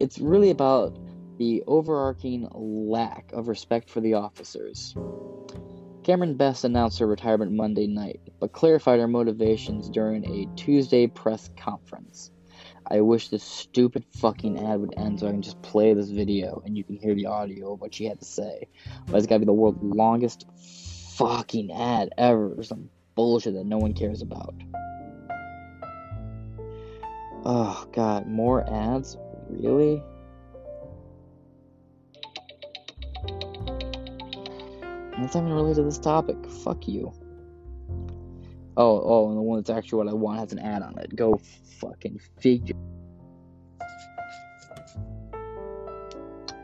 [0.00, 0.98] it's really about
[1.36, 4.94] the overarching lack of respect for the officers.
[6.04, 11.50] Carmen Best announced her retirement Monday night, but clarified her motivations during a Tuesday press
[11.58, 12.30] conference.
[12.86, 16.62] I wish this stupid fucking ad would end so I can just play this video
[16.64, 18.68] and you can hear the audio of what she had to say.
[19.06, 20.46] But it's gotta be the world's longest
[21.16, 24.54] fucking ad ever or some bullshit that no one cares about.
[27.44, 29.16] Oh god, more ads?
[29.48, 30.02] Really?
[35.18, 36.36] That's not even related to this topic.
[36.64, 37.12] Fuck you.
[38.76, 41.14] Oh, oh, and the one that's actually what I want has an ad on it.
[41.14, 41.38] Go
[41.78, 42.76] fucking figure.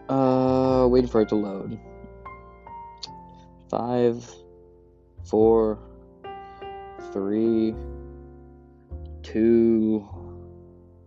[0.08, 1.78] Uh, waiting for it to load.
[3.68, 4.24] Five,
[5.28, 5.78] four,
[7.12, 7.74] three,
[9.22, 9.98] two,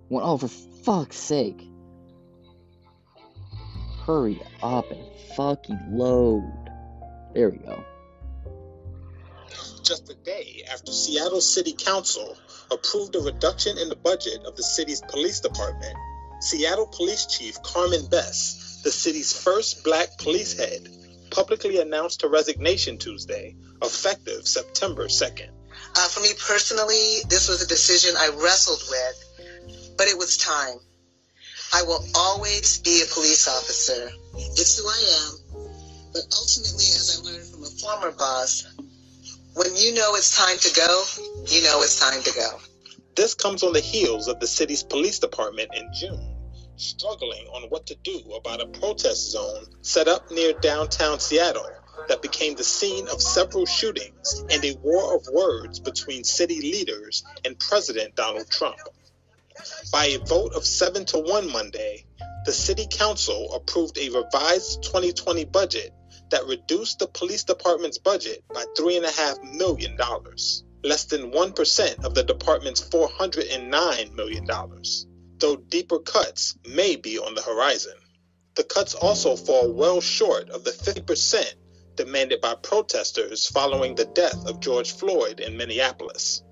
[0.09, 0.23] one.
[0.23, 1.67] Oh, for fuck's sake.
[4.05, 5.01] Hurry up and
[5.35, 6.69] fucking load.
[7.33, 7.83] There we go.
[9.83, 12.37] Just a day after Seattle City Council
[12.71, 15.95] approved a reduction in the budget of the city's police department,
[16.39, 20.87] Seattle Police Chief Carmen Best, the city's first black police head,
[21.29, 25.49] publicly announced her resignation Tuesday, effective September 2nd.
[25.95, 30.79] Uh, for me personally, this was a decision I wrestled with, but it was time.
[31.73, 34.11] I will always be a police officer.
[34.35, 35.69] It's who I am.
[36.13, 38.65] But ultimately, as I learned from a former boss,
[39.53, 41.03] when you know it's time to go,
[41.47, 42.59] you know it's time to go.
[43.15, 46.37] This comes on the heels of the city's police department in June
[46.81, 51.69] struggling on what to do about a protest zone set up near downtown Seattle
[52.07, 57.23] that became the scene of several shootings and a war of words between city leaders
[57.45, 58.79] and President Donald Trump.
[59.91, 62.05] By a vote of 7 to 1 Monday,
[62.45, 65.93] the City Council approved a revised 2020 budget
[66.31, 69.97] that reduced the police department's budget by $3.5 million,
[70.83, 74.45] less than 1% of the department's $409 million
[75.41, 77.95] though deeper cuts may be on the horizon.
[78.55, 81.55] The cuts also fall well short of the 50%
[81.95, 86.43] demanded by protesters following the death of George Floyd in Minneapolis.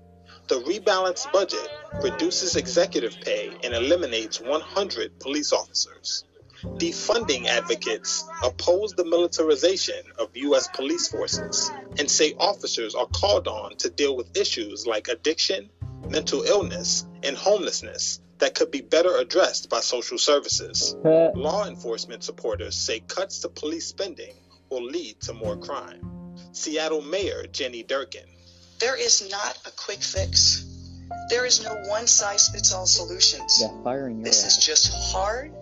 [0.48, 1.68] The rebalanced budget
[2.02, 6.24] reduces executive pay and eliminates 100 police officers.
[6.62, 10.68] Defunding advocates oppose the militarization of U.S.
[10.68, 15.70] police forces and say officers are called on to deal with issues like addiction,
[16.08, 20.96] mental illness, and homelessness that could be better addressed by social services.
[21.04, 24.34] Law enforcement supporters say cuts to police spending
[24.70, 26.34] will lead to more crime.
[26.52, 28.26] Seattle Mayor Jenny Durkan.
[28.80, 30.64] There is not a quick fix.
[31.28, 33.58] There is no one size fits all solutions.
[33.60, 34.58] Yeah, firing this ass.
[34.58, 35.52] is just hard,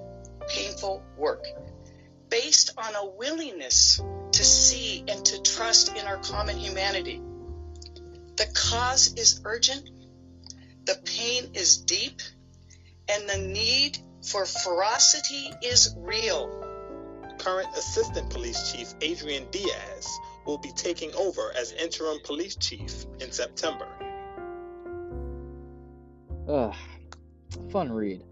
[0.48, 1.44] painful work
[2.28, 4.00] based on a willingness
[4.32, 7.20] to see and to trust in our common humanity.
[8.36, 9.90] The cause is urgent,
[10.84, 12.20] the pain is deep,
[13.08, 16.64] and the need for ferocity is real.
[17.38, 20.08] Current Assistant Police Chief Adrian Diaz
[20.44, 23.86] will be taking over as interim police chief in September.
[26.48, 26.74] Ugh,
[27.70, 28.22] fun read.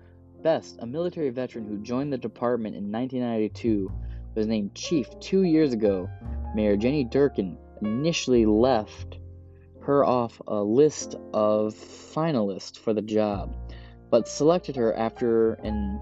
[0.47, 3.91] Best, a military veteran who joined the department in 1992,
[4.37, 6.09] was named chief two years ago.
[6.55, 9.19] Mayor Jenny Durkan initially left
[9.81, 13.57] her off a list of finalists for the job
[14.11, 16.01] but selected her after an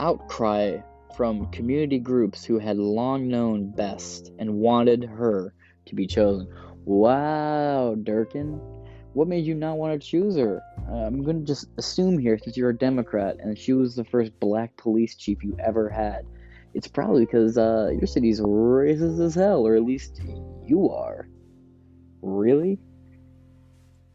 [0.00, 0.78] outcry
[1.16, 6.48] from community groups who had long known Best and wanted her to be chosen.
[6.84, 8.75] Wow, Durkan.
[9.16, 10.62] What made you not want to choose her?
[10.90, 14.04] Uh, I'm going to just assume here, since you're a Democrat and she was the
[14.04, 16.26] first black police chief you ever had,
[16.74, 20.20] it's probably because uh, your city's racist as hell, or at least
[20.66, 21.30] you are.
[22.20, 22.78] Really?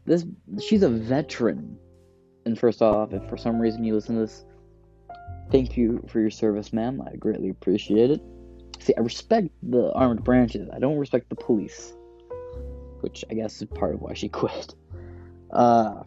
[0.06, 0.24] This
[0.60, 1.76] she's a veteran
[2.46, 4.44] and first off, if for some reason you listen to this,
[5.50, 7.02] thank you for your service, ma'am.
[7.04, 8.20] I greatly appreciate it.
[8.78, 10.68] See, I respect the armed branches.
[10.72, 11.92] I don't respect the police,
[13.00, 14.76] which I guess is part of why she quit.
[15.52, 16.02] Uh,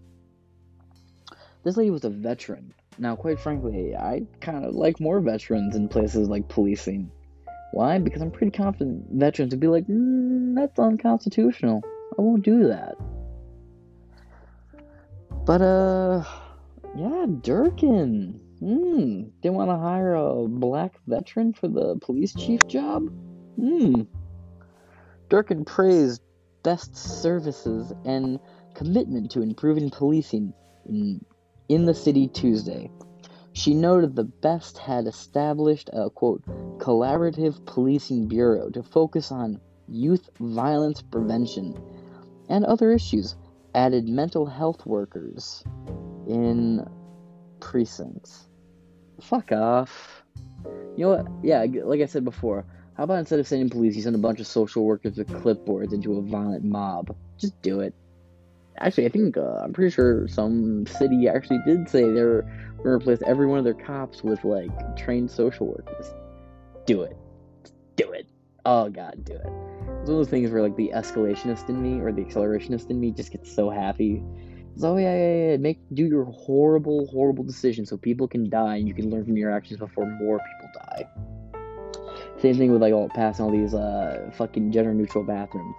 [1.64, 2.74] this lady was a veteran.
[2.98, 7.12] Now, quite frankly, I kind of like more veterans in places like policing.
[7.74, 7.98] Why?
[7.98, 11.84] Because I'm pretty confident veterans would be like, mm, that's unconstitutional.
[12.18, 12.96] I won't do that.
[15.46, 16.24] But, uh,
[16.96, 18.39] yeah, Durkan.
[18.60, 19.24] Hmm.
[19.41, 23.10] Didn't want to hire a black veteran for the police chief job?
[23.58, 24.04] Hmm.
[25.30, 26.22] Durkan praised
[26.66, 28.39] Best services and
[28.76, 30.53] commitment to improving policing
[30.88, 31.23] in,
[31.69, 32.91] in the city Tuesday.
[33.53, 36.43] She noted the Best had established a quote
[36.78, 41.82] collaborative policing bureau to focus on youth violence prevention
[42.49, 43.36] and other issues
[43.73, 45.63] added mental health workers
[46.28, 46.86] in
[47.59, 48.47] precincts.
[49.21, 50.23] Fuck off.
[50.97, 51.28] You know what?
[51.43, 52.65] Yeah, like I said before,
[52.95, 55.93] how about instead of sending police, you send a bunch of social workers with clipboards
[55.93, 57.15] into a violent mob?
[57.38, 57.93] Just do it.
[58.80, 62.41] Actually, I think uh, I'm pretty sure some city actually did say they're
[62.78, 66.13] going to replace every one of their cops with like trained social workers.
[66.86, 67.15] Do it.
[67.95, 68.28] Do it.
[68.65, 69.45] Oh god, do it.
[69.45, 72.99] It's one of those things where like the escalationist in me or the accelerationist in
[72.99, 74.21] me just gets so happy.
[74.84, 75.57] Oh yeah, yeah, yeah.
[75.57, 79.38] Make do your horrible, horrible decision so people can die and you can learn from
[79.38, 81.07] your actions before more people die.
[82.41, 85.76] Same thing with like all passing all these uh fucking gender neutral bathrooms.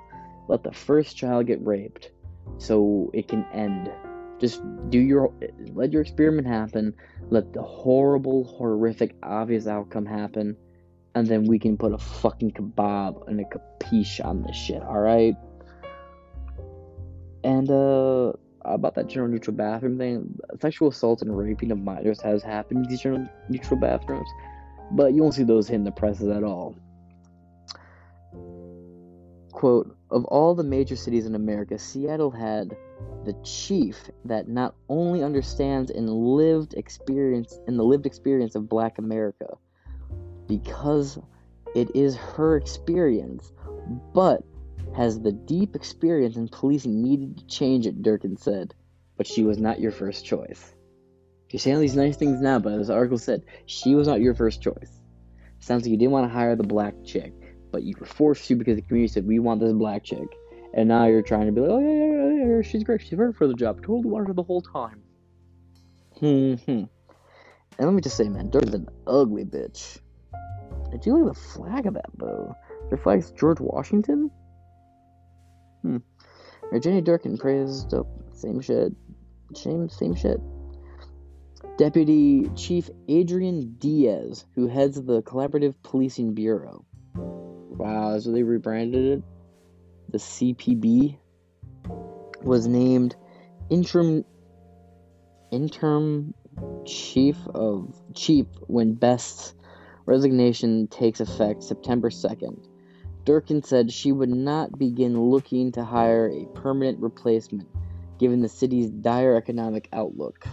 [0.48, 2.12] Let the first child get raped
[2.58, 3.90] so it can end.
[4.38, 5.32] Just do your
[5.72, 6.94] let your experiment happen.
[7.30, 10.56] Let the horrible, horrific, obvious outcome happen
[11.16, 15.34] and then we can put a fucking kebab and a capiche on this shit, alright?
[17.42, 22.42] And, uh, about that general neutral bathroom thing, sexual assault and raping of minors has
[22.42, 24.28] happened in these general neutral bathrooms,
[24.90, 26.76] but you won't see those hitting the presses at all.
[29.52, 32.76] Quote, of all the major cities in America, Seattle had
[33.24, 38.98] the chief that not only understands and lived experience in the lived experience of black
[38.98, 39.56] America,
[40.46, 41.18] because
[41.74, 43.52] it is her experience,
[44.14, 44.42] but
[44.94, 48.74] has the deep experience in policing needed to change it, Durkan said.
[49.16, 50.74] But she was not your first choice.
[51.50, 54.20] You're saying all these nice things now, but as the article said, she was not
[54.20, 55.00] your first choice.
[55.58, 57.32] Sounds like you didn't want to hire the black chick,
[57.76, 60.34] but you were forced to because the community said, we want this black chick.
[60.72, 63.02] And now you're trying to be like, oh, yeah, yeah, yeah, yeah she's great.
[63.02, 63.82] She's perfect for the job.
[63.82, 65.02] Totally wanted her the whole time.
[66.18, 66.70] Hmm, hmm.
[66.70, 69.98] And let me just say, man, Durkan's an ugly bitch.
[70.90, 72.56] I do like the flag of that, though.
[72.88, 74.30] The flag's George Washington?
[75.82, 75.98] Hmm.
[76.72, 78.94] Virginia Durkan praised oh, same shit.
[79.52, 80.40] Same same shit.
[81.76, 86.86] Deputy Chief Adrian Diaz, who heads the Collaborative Policing Bureau.
[87.78, 89.22] Wow, so they rebranded it.
[90.10, 91.18] The CPB
[92.42, 93.16] was named
[93.68, 94.24] interim
[95.50, 96.32] interim
[96.86, 99.54] chief of chief when Best's
[100.06, 102.66] resignation takes effect September 2nd.
[103.24, 107.68] Durkan said she would not begin looking to hire a permanent replacement
[108.18, 110.46] given the city's dire economic outlook.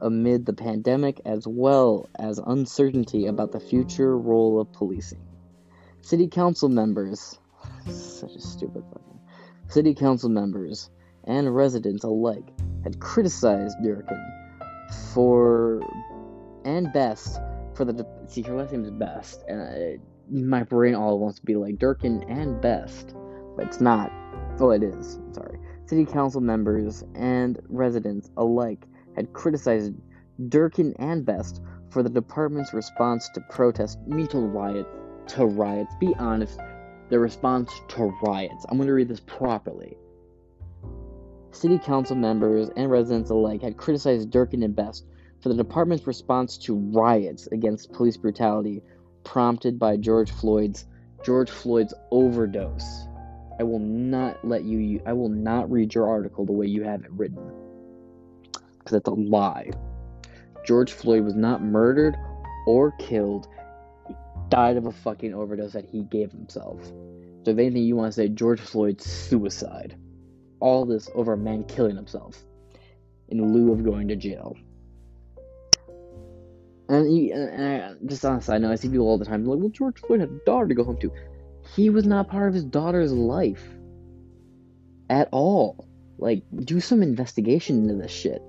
[0.00, 5.22] Amid the pandemic, as well as uncertainty about the future role of policing.
[6.04, 7.38] City council members,
[7.86, 9.20] such a stupid fucking,
[9.68, 10.90] city council members
[11.26, 12.44] and residents alike
[12.82, 14.22] had criticized Durkan
[15.14, 15.80] for,
[16.66, 17.40] and Best,
[17.72, 19.96] for the, see, her last name is Best, and I,
[20.30, 23.14] my brain all wants to be like Durkan and Best,
[23.56, 24.12] but it's not.
[24.60, 25.18] Oh, it is.
[25.32, 25.58] Sorry.
[25.86, 28.84] City council members and residents alike
[29.16, 29.94] had criticized
[30.38, 34.86] Durkan and Best for the department's response to protest mean to riot,
[35.28, 35.94] to riots.
[36.00, 36.58] Be honest,
[37.10, 38.66] the response to riots.
[38.68, 39.96] I'm going to read this properly.
[41.50, 45.06] City council members and residents alike had criticized Durkan and Best
[45.40, 48.82] for the department's response to riots against police brutality
[49.22, 50.86] prompted by George Floyd's
[51.24, 53.06] George Floyd's overdose.
[53.58, 57.04] I will not let you I will not read your article the way you have
[57.04, 57.50] it written.
[58.84, 59.70] Cuz it's a lie.
[60.66, 62.16] George Floyd was not murdered
[62.66, 63.48] or killed.
[64.48, 66.82] Died of a fucking overdose that he gave himself.
[67.44, 69.96] So if anything you want to say George Floyd's suicide.
[70.60, 72.42] All this over a man killing himself
[73.28, 74.56] in lieu of going to jail.
[76.88, 79.58] And, he, and just on a side note, I see people all the time like,
[79.58, 81.10] well, George Floyd had a daughter to go home to.
[81.74, 83.66] He was not part of his daughter's life
[85.08, 85.88] at all.
[86.18, 88.42] Like, do some investigation into this shit.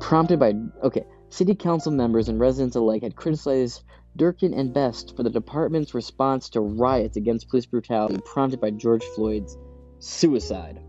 [0.00, 3.82] Prompted by, okay, city council members and residents alike had criticized
[4.16, 9.02] Durkan and Best for the department's response to riots against police brutality prompted by George
[9.16, 9.58] Floyd's
[9.98, 10.80] suicide.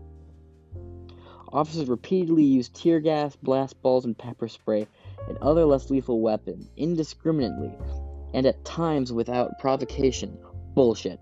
[1.52, 4.86] Officers repeatedly used tear gas, blast balls, and pepper spray
[5.28, 7.72] and other less lethal weapons indiscriminately
[8.32, 10.38] and at times without provocation.
[10.74, 11.18] Bullshit.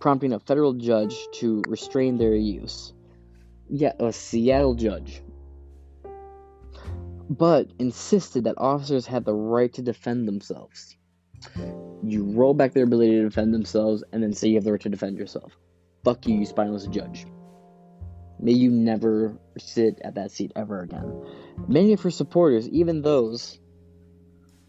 [0.00, 2.92] Prompting a federal judge to restrain their use.
[3.70, 5.22] Yeah, a Seattle judge.
[7.28, 10.96] But insisted that officers had the right to defend themselves.
[12.02, 14.80] You roll back their ability to defend themselves and then say you have the right
[14.80, 15.56] to defend yourself.
[16.04, 17.26] Fuck you, you spineless judge.
[18.40, 21.24] May you never sit at that seat ever again.
[21.66, 23.58] Many of her supporters, even those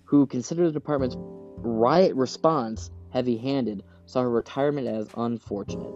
[0.06, 5.94] who consider the department's riot response heavy handed, saw her retirement as unfortunate.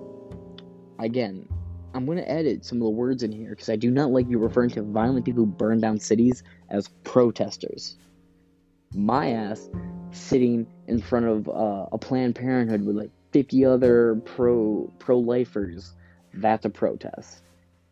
[1.00, 1.48] Again,
[1.94, 4.30] I'm going to edit some of the words in here because I do not like
[4.30, 7.98] you referring to violent people who burn down cities as protesters.
[8.94, 9.70] My ass
[10.12, 15.94] sitting in front of uh, a Planned Parenthood with like 50 other pro pro lifers,
[16.34, 17.44] that's a protest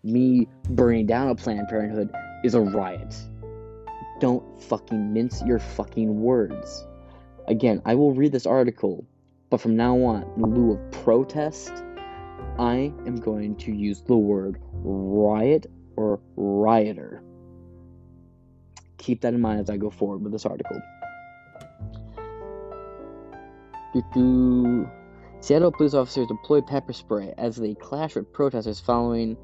[0.03, 2.11] me burning down a Planned Parenthood
[2.43, 3.15] is a riot.
[4.19, 6.85] Don't fucking mince your fucking words.
[7.47, 9.05] Again, I will read this article
[9.49, 11.71] But from now on, in lieu of protest,
[12.59, 17.23] I am going to use the word riot or rioter.
[18.97, 20.79] Keep that in mind as I go forward with this article.
[25.41, 29.35] Seattle police officers deployed pepper spray as they clashed with protesters following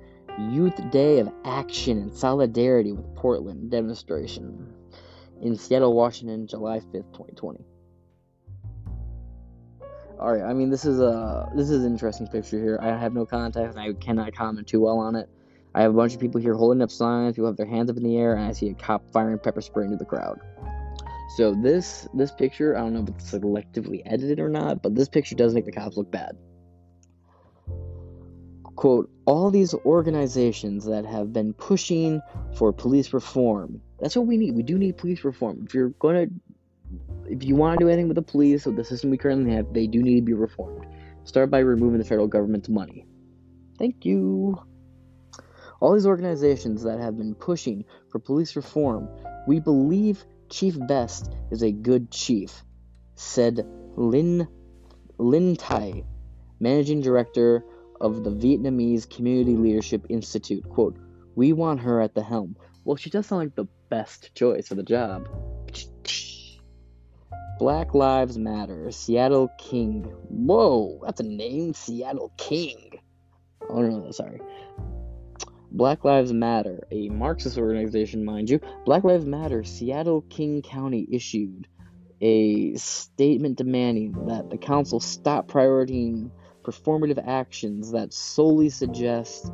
[0.51, 4.73] Youth Day of Action and Solidarity with Portland demonstration
[5.41, 7.65] in Seattle, Washington, July 5th, 2020.
[10.19, 12.79] All right, I mean this is a this is an interesting picture here.
[12.81, 15.29] I have no context and I cannot comment too well on it.
[15.75, 17.97] I have a bunch of people here holding up signs, people have their hands up
[17.97, 20.39] in the air, and I see a cop firing pepper spray into the crowd.
[21.35, 25.07] So this this picture, I don't know if it's selectively edited or not, but this
[25.07, 26.35] picture does make the cops look bad.
[28.75, 32.21] Quote, all these organizations that have been pushing
[32.55, 33.81] for police reform.
[33.99, 34.55] That's what we need.
[34.55, 35.63] We do need police reform.
[35.67, 36.27] If you're gonna
[37.29, 39.73] if you want to do anything with the police with the system we currently have,
[39.73, 40.85] they do need to be reformed.
[41.23, 43.05] Start by removing the federal government's money.
[43.77, 44.57] Thank you.
[45.79, 49.09] All these organizations that have been pushing for police reform,
[49.45, 52.63] we believe Chief Best is a good chief,
[53.15, 54.47] said Lin
[55.19, 56.03] Lin Tai,
[56.59, 57.63] managing director
[57.99, 60.67] of the Vietnamese Community Leadership Institute.
[60.69, 60.97] Quote,
[61.35, 62.55] We want her at the helm.
[62.85, 65.27] Well, she does sound like the best choice for the job.
[67.59, 70.03] Black Lives Matter, Seattle King.
[70.29, 72.99] Whoa, that's a name, Seattle King.
[73.67, 74.41] Oh no, sorry.
[75.71, 78.59] Black Lives Matter, a Marxist organization, mind you.
[78.85, 81.67] Black Lives Matter, Seattle King County issued
[82.21, 86.31] a statement demanding that the council stop prioritizing
[86.63, 89.51] performative actions that solely suggest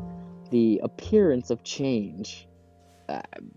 [0.52, 2.48] the appearance of change.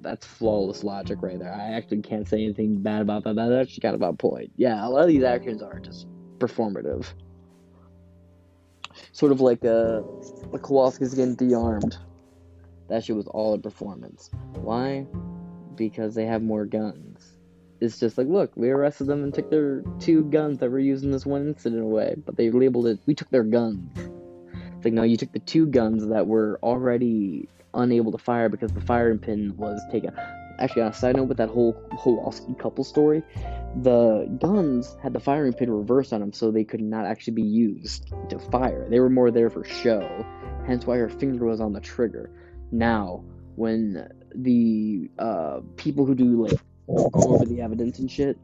[0.00, 1.52] That's flawless logic right there.
[1.52, 3.36] I actually can't say anything bad about that.
[3.36, 4.52] That's actually kind of on point.
[4.56, 6.06] Yeah, a lot of these actions are just
[6.38, 7.06] performative.
[9.12, 10.02] Sort of like uh,
[10.52, 11.96] the Kowalski's getting de-armed.
[12.88, 14.30] That shit was all a performance.
[14.54, 15.06] Why?
[15.74, 17.36] Because they have more guns.
[17.80, 21.04] It's just like, look, we arrested them and took their two guns that were used
[21.04, 23.98] in this one incident away, but they labeled it, we took their guns.
[24.76, 28.72] It's like, no, you took the two guns that were already unable to fire because
[28.72, 30.14] the firing pin was taken.
[30.58, 33.22] Actually, on a side note with that whole Kowalski couple story,
[33.82, 37.42] the guns had the firing pin reversed on them so they could not actually be
[37.42, 38.88] used to fire.
[38.88, 40.24] They were more there for show,
[40.66, 42.30] hence why her finger was on the trigger.
[42.72, 43.22] Now,
[43.56, 48.38] when the uh, people who do like go over the evidence and shit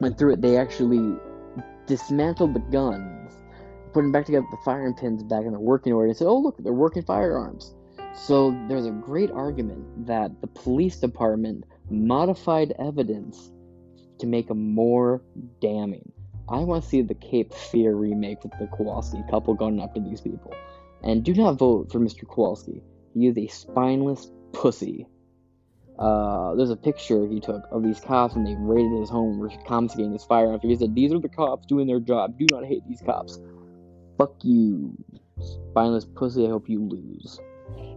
[0.00, 1.16] went through it, they actually
[1.86, 3.32] dismantled the guns,
[3.92, 6.38] put them back together the firing pins back in the working order, and said, "Oh
[6.38, 7.74] look, they're working firearms."
[8.18, 13.50] So there's a great argument that the police department modified evidence
[14.18, 15.22] to make them more
[15.60, 16.12] damning.
[16.48, 20.20] I want to see the Cape Fear remake with the Kowalski couple going after these
[20.20, 20.52] people.
[21.02, 22.26] And do not vote for Mr.
[22.28, 22.82] Kowalski.
[23.14, 25.06] He is a spineless pussy.
[25.98, 29.50] Uh, there's a picture he took of these cops and they raided his home, were
[29.66, 30.62] confiscating his firearms.
[30.62, 32.38] He said, These are the cops doing their job.
[32.38, 33.40] Do not hate these cops.
[34.16, 34.96] Fuck you,
[35.70, 36.46] spineless pussy.
[36.46, 37.40] I hope you lose.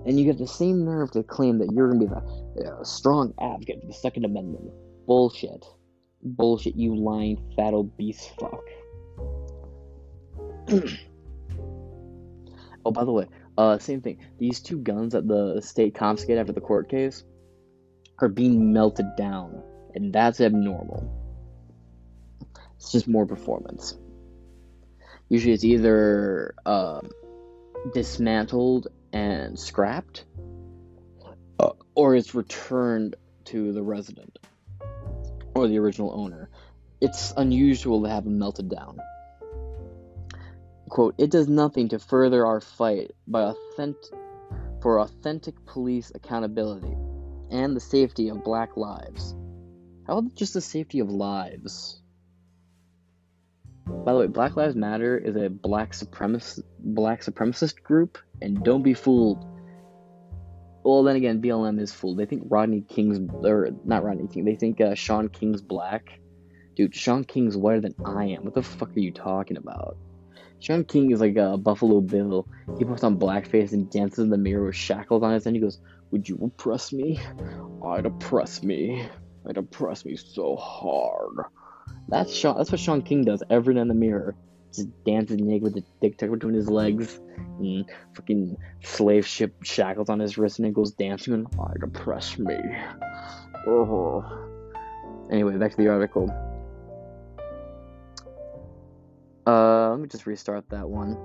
[0.05, 2.13] And you have the same nerve to claim that you're going to be
[2.55, 4.71] the uh, strong advocate for the Second Amendment.
[5.05, 5.65] Bullshit.
[6.23, 8.63] Bullshit, you lying fat obese fuck.
[12.85, 13.27] oh, by the way,
[13.57, 14.19] uh, same thing.
[14.39, 17.23] These two guns that the state confiscated after the court case
[18.19, 19.61] are being melted down,
[19.95, 21.09] and that's abnormal.
[22.77, 23.97] It's just more performance.
[25.29, 27.01] Usually, it's either uh,
[27.93, 30.25] dismantled and scrapped,
[31.59, 33.15] uh, or it's returned
[33.45, 34.37] to the resident
[35.55, 36.49] or the original owner.
[37.01, 38.99] It's unusual to have them melted down.
[40.89, 44.13] Quote, it does nothing to further our fight by authentic,
[44.81, 46.95] for authentic police accountability
[47.49, 49.35] and the safety of black lives.
[50.07, 52.00] How about just the safety of lives?
[53.85, 58.83] By the way, Black Lives Matter is a black supremacist black supremacist group, and don't
[58.83, 59.45] be fooled.
[60.83, 62.17] Well, then again, BLM is fooled.
[62.17, 64.45] They think Rodney King's or not Rodney King.
[64.45, 66.19] They think uh, Shaun King's black.
[66.75, 68.45] Dude, Shaun King's whiter than I am.
[68.45, 69.97] What the fuck are you talking about?
[70.59, 72.47] Shaun King is like a Buffalo Bill.
[72.77, 75.53] He puts on blackface and dances in the mirror with shackles on his head.
[75.53, 75.79] He goes,
[76.11, 77.19] "Would you oppress me?
[77.83, 79.07] I'd oppress me.
[79.45, 81.45] I'd oppress me so hard."
[82.07, 82.57] That's Shaun.
[82.57, 84.35] That's what Shaun King does every night in the mirror.
[84.73, 87.19] Just dances naked with a dick tucked between his legs
[87.59, 87.85] and
[88.15, 91.33] fucking slave ship shackles on his wrist, and he goes dancing.
[91.33, 92.55] And I'd oppress me.
[95.31, 96.29] Anyway, back to the article.
[99.47, 101.17] Uh, let me just restart that one.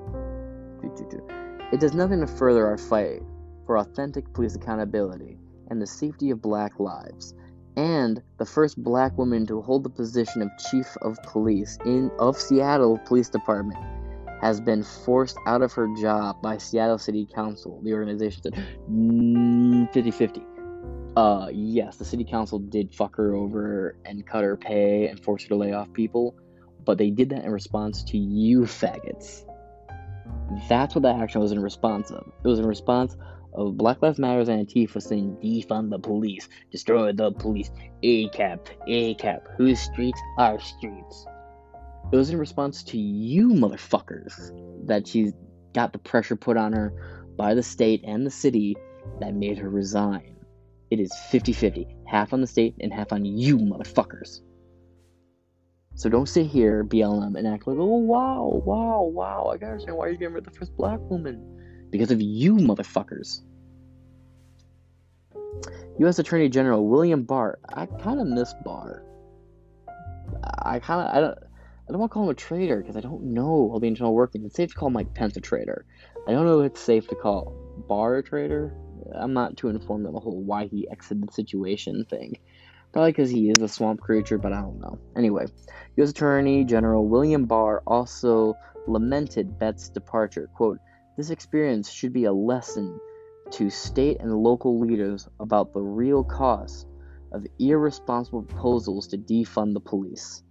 [1.73, 3.23] It does nothing to further our fight
[3.67, 5.37] for authentic police accountability
[5.69, 7.35] and the safety of black lives,
[7.77, 12.37] and the first black woman to hold the position of chief of police in of
[12.37, 13.79] Seattle Police Department
[14.41, 17.81] has been forced out of her job by Seattle City Council.
[17.83, 18.55] The organization said
[19.93, 20.43] 50 50.
[21.17, 25.45] Uh, yes, the city council did fuck her over and cut her pay and force
[25.45, 26.35] her to lay off people,
[26.85, 29.47] but they did that in response to you faggots.
[30.69, 32.31] That's what that action was in response of.
[32.45, 33.17] It was in response
[33.57, 37.71] of Black Lives Matters and Antifa saying defund the police, destroy the police,
[38.03, 41.27] ACAB, ACAB, whose streets are streets.
[42.13, 45.33] It was in response to you motherfuckers that she
[45.75, 46.93] got the pressure put on her
[47.37, 48.77] by the state and the city
[49.21, 50.37] that made her resign.
[50.91, 54.41] It is 50 50, half on the state and half on you motherfuckers.
[55.95, 59.97] So don't sit here, BLM, and act like, oh wow, wow, wow, I gotta understand
[59.97, 61.57] why you're getting rid of the first black woman.
[61.91, 63.41] Because of you motherfuckers.
[65.99, 66.19] U.S.
[66.19, 67.59] Attorney General William Barr.
[67.73, 69.03] I kind of miss Barr.
[70.63, 71.39] I kind of I don't
[71.89, 74.13] I don't want to call him a traitor because I don't know all the internal
[74.13, 74.47] workings.
[74.47, 75.87] It's safe to call Mike Pence a traitor.
[76.27, 77.55] I don't know if it's safe to call
[77.89, 78.75] Barr a traitor.
[79.15, 82.39] I'm not too informed on the whole why he exited the situation thing.
[82.93, 84.99] Probably because he is a swamp creature, but I don't know.
[85.17, 85.47] Anyway,
[85.97, 86.11] U.S.
[86.11, 88.55] Attorney General William Barr also
[88.89, 90.49] lamented Best's departure.
[90.55, 90.81] Quote,
[91.17, 93.01] This experience should be a lesson
[93.53, 96.87] to state and local leaders about the real cost
[97.33, 100.43] of irresponsible proposals to defund the police.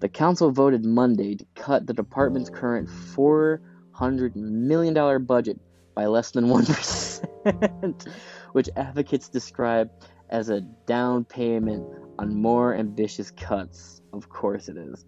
[0.00, 5.60] The council voted Monday to cut the department's current $400 million budget
[5.94, 8.06] by less than 1%,
[8.52, 9.90] which advocates describe
[10.30, 11.86] as a down payment
[12.18, 14.00] on more ambitious cuts.
[14.14, 15.04] Of course it is.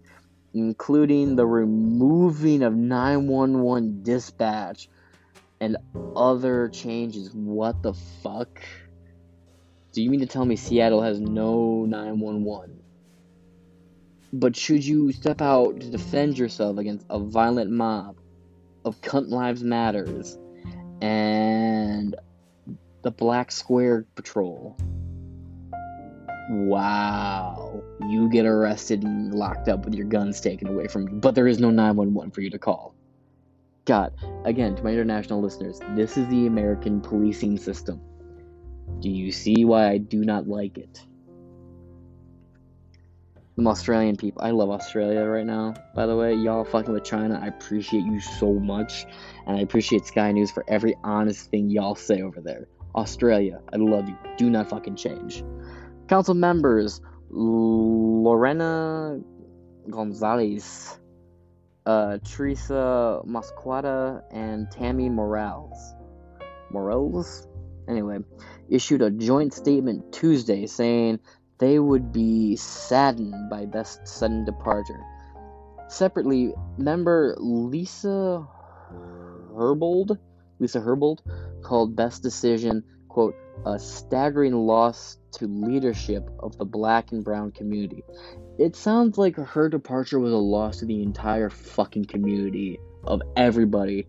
[0.53, 4.87] Including the removing of 911 dispatch
[5.59, 5.77] and
[6.15, 7.33] other changes.
[7.33, 8.61] What the fuck?
[9.91, 12.79] Do you mean to tell me Seattle has no 911?
[14.31, 18.17] But should you step out to defend yourself against a violent mob
[18.85, 20.37] of Cunt Lives Matters
[21.01, 22.15] and
[23.01, 24.77] the Black Square Patrol,
[26.49, 31.15] wow, you get arrested and locked up with your guns taken away from you.
[31.15, 32.93] But there is no 911 for you to call.
[34.45, 37.99] Again, to my international listeners, this is the American policing system.
[38.99, 41.01] Do you see why I do not like it?
[43.55, 44.41] Them Australian people.
[44.43, 46.33] I love Australia right now, by the way.
[46.35, 47.39] Y'all fucking with China.
[47.41, 49.05] I appreciate you so much.
[49.47, 52.67] And I appreciate Sky News for every honest thing y'all say over there.
[52.95, 54.17] Australia, I love you.
[54.37, 55.43] Do not fucking change.
[56.07, 57.01] Council members
[57.31, 59.19] Lorena
[59.89, 60.99] Gonzalez,
[61.89, 65.95] uh, Teresa Mosqueda, and Tammy Morales.
[66.69, 67.47] Morales?
[67.87, 68.19] Anyway,
[68.69, 71.19] issued a joint statement Tuesday saying
[71.57, 74.99] they would be saddened by Best's sudden departure.
[75.87, 78.47] Separately, member Lisa
[79.57, 80.19] Herbold,
[80.59, 81.21] Lisa Herbold,
[81.63, 83.35] called Best's decision, quote,
[83.65, 88.03] a staggering loss to leadership of the black and brown community.
[88.59, 94.05] It sounds like her departure was a loss to the entire fucking community of everybody,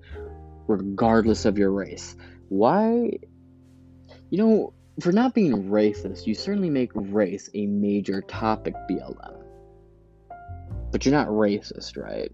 [0.66, 2.16] regardless of your race.
[2.48, 3.12] Why?
[4.30, 9.44] You know, for not being racist, you certainly make race a major topic, BLM.
[10.90, 12.32] But you're not racist, right?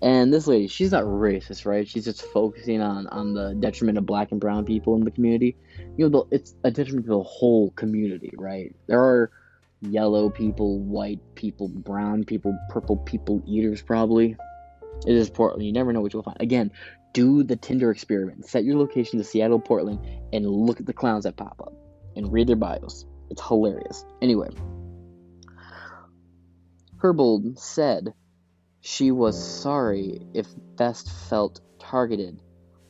[0.00, 1.88] And this lady, she's not racist, right?
[1.88, 5.56] She's just focusing on on the detriment of black and brown people in the community.
[5.96, 8.72] You know, it's a detriment to the whole community, right?
[8.86, 9.32] There are
[9.90, 14.36] yellow people, white people, brown people, purple people, eaters probably.
[15.06, 15.66] It is Portland.
[15.66, 16.40] You never know what you'll find.
[16.40, 16.70] Again,
[17.12, 18.46] do the Tinder experiment.
[18.46, 20.00] Set your location to Seattle, Portland,
[20.32, 21.72] and look at the clowns that pop up
[22.16, 23.06] and read their bios.
[23.30, 24.04] It's hilarious.
[24.20, 24.50] Anyway,
[26.98, 28.14] Herbold said
[28.80, 30.46] she was sorry if
[30.76, 32.40] Best felt targeted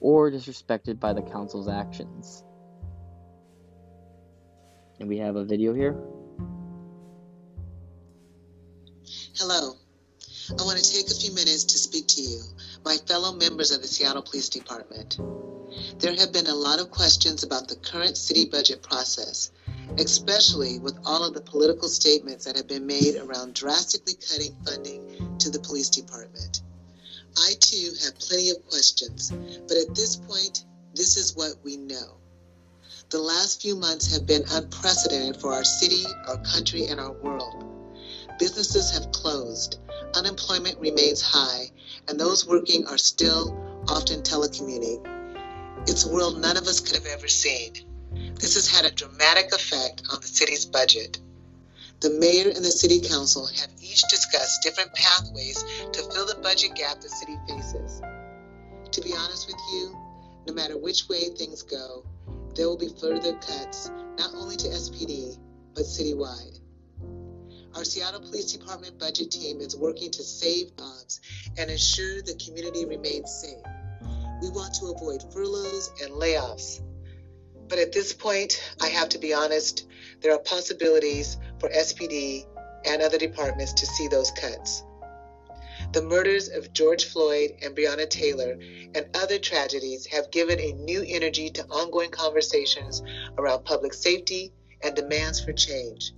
[0.00, 2.44] or disrespected by the council's actions.
[5.00, 5.96] And we have a video here.
[9.36, 9.74] Hello.
[10.48, 12.40] I want to take a few minutes to speak to you
[12.84, 15.18] my fellow members of the Seattle Police Department.
[15.98, 19.50] There have been a lot of questions about the current city budget process,
[19.98, 25.36] especially with all of the political statements that have been made around drastically cutting funding
[25.38, 26.62] to the police department.
[27.36, 29.32] I too have plenty of questions,
[29.66, 32.18] but at this point, this is what we know.
[33.10, 37.73] The last few months have been unprecedented for our city, our country, and our world.
[38.38, 39.78] Businesses have closed.
[40.14, 41.70] unemployment remains high,
[42.08, 43.56] and those working are still
[43.88, 45.00] often telecommuting.
[45.88, 47.72] It's a world none of us could have ever seen.
[48.40, 51.18] This has had a dramatic effect on the city's budget.
[52.00, 55.62] The mayor and the city council have each discussed different pathways
[55.92, 58.02] to fill the budget gap the city faces.
[58.90, 59.96] To be honest with you,
[60.46, 62.04] no matter which way things go,
[62.54, 65.38] there will be further cuts, not only to SPD,
[65.74, 66.60] but citywide.
[67.76, 71.20] Our Seattle Police Department budget team is working to save lives
[71.58, 73.64] and ensure the community remains safe.
[74.40, 76.80] We want to avoid furloughs and layoffs.
[77.68, 79.88] But at this point, I have to be honest,
[80.20, 82.46] there are possibilities for SPD
[82.84, 84.84] and other departments to see those cuts.
[85.92, 88.52] The murders of George Floyd and Breonna Taylor
[88.94, 93.02] and other tragedies have given a new energy to ongoing conversations
[93.36, 96.12] around public safety and demands for change.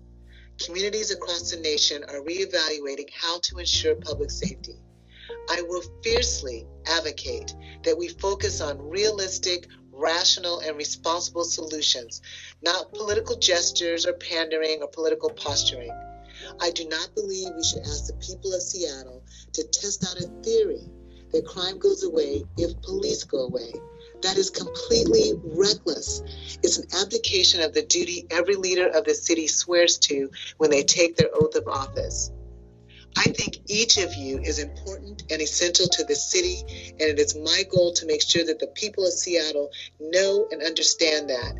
[0.65, 4.77] Communities across the nation are reevaluating how to ensure public safety.
[5.51, 7.55] I will fiercely advocate
[7.85, 12.23] that we focus on realistic, rational, and responsible solutions,
[12.63, 15.93] not political gestures or pandering or political posturing.
[16.61, 20.29] I do not believe we should ask the people of Seattle to test out a
[20.43, 20.89] theory
[21.33, 23.73] that crime goes away if police go away.
[24.23, 26.23] That is completely reckless.
[26.63, 30.83] It's an abdication of the duty every leader of the city swears to when they
[30.83, 32.31] take their oath of office.
[33.19, 36.61] I think each of you is important and essential to the city,
[36.93, 40.63] and it is my goal to make sure that the people of Seattle know and
[40.63, 41.55] understand that.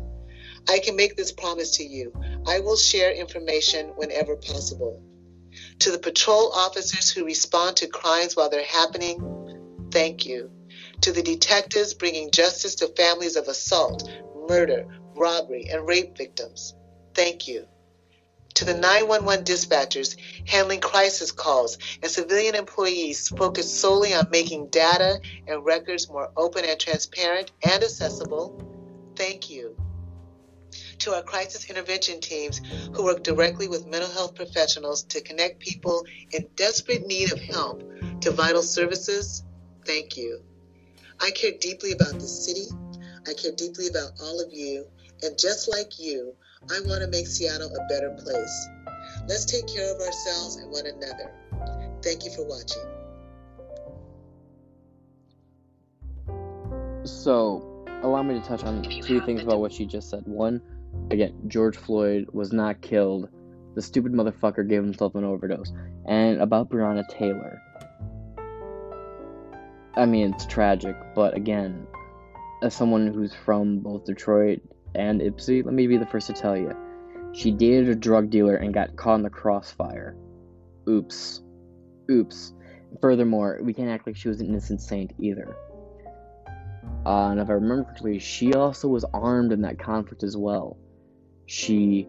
[0.69, 2.13] I can make this promise to you.
[2.45, 5.01] I will share information whenever possible.
[5.79, 10.51] To the patrol officers who respond to crimes while they're happening, thank you.
[11.01, 14.09] To the detectives bringing justice to families of assault,
[14.49, 16.75] murder, robbery, and rape victims,
[17.13, 17.67] thank you
[18.57, 20.17] to the 911 dispatchers
[20.49, 26.65] handling crisis calls and civilian employees focused solely on making data and records more open
[26.65, 28.59] and transparent and accessible,
[29.15, 29.77] thank you.
[30.99, 32.59] To our crisis intervention teams
[32.95, 37.83] who work directly with mental health professionals to connect people in desperate need of help
[38.21, 39.43] to vital services,
[39.85, 40.41] thank you.
[41.19, 42.67] I care deeply about the city.
[43.27, 44.85] I care deeply about all of you.
[45.23, 46.33] And just like you,
[46.69, 48.67] I want to make Seattle a better place.
[49.27, 51.31] Let's take care of ourselves and one another.
[52.03, 52.83] Thank you for watching.
[57.03, 60.23] So, allow me to touch on two things about what she just said.
[60.25, 60.61] One,
[61.09, 63.29] again, George Floyd was not killed.
[63.75, 65.71] The stupid motherfucker gave himself an overdose.
[66.05, 67.61] And about Breonna Taylor.
[69.97, 71.87] I mean, it's tragic, but again,
[72.61, 74.61] as someone who's from both Detroit
[74.93, 76.75] and Ypsi, let me be the first to tell you.
[77.33, 80.15] She dated a drug dealer and got caught in the crossfire.
[80.87, 81.41] Oops.
[82.11, 82.53] Oops.
[83.01, 85.55] Furthermore, we can't act like she was an innocent saint either.
[87.03, 90.77] Uh, and if I remember correctly, she also was armed in that conflict as well.
[91.47, 92.07] She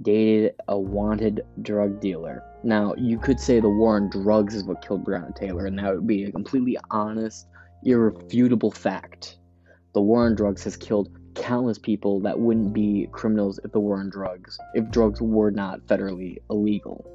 [0.00, 2.42] dated a wanted drug dealer.
[2.64, 5.94] Now, you could say the war on drugs is what killed Breonna Taylor, and that
[5.94, 7.46] would be a completely honest,
[7.84, 9.36] irrefutable fact.
[9.94, 14.00] The war on drugs has killed countless people that wouldn't be criminals if the war
[14.00, 17.06] on drugs, if drugs were not federally illegal.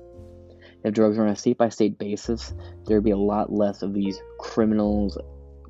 [0.86, 2.54] If drugs were on a state by state basis,
[2.86, 5.18] there'd be a lot less of these criminals,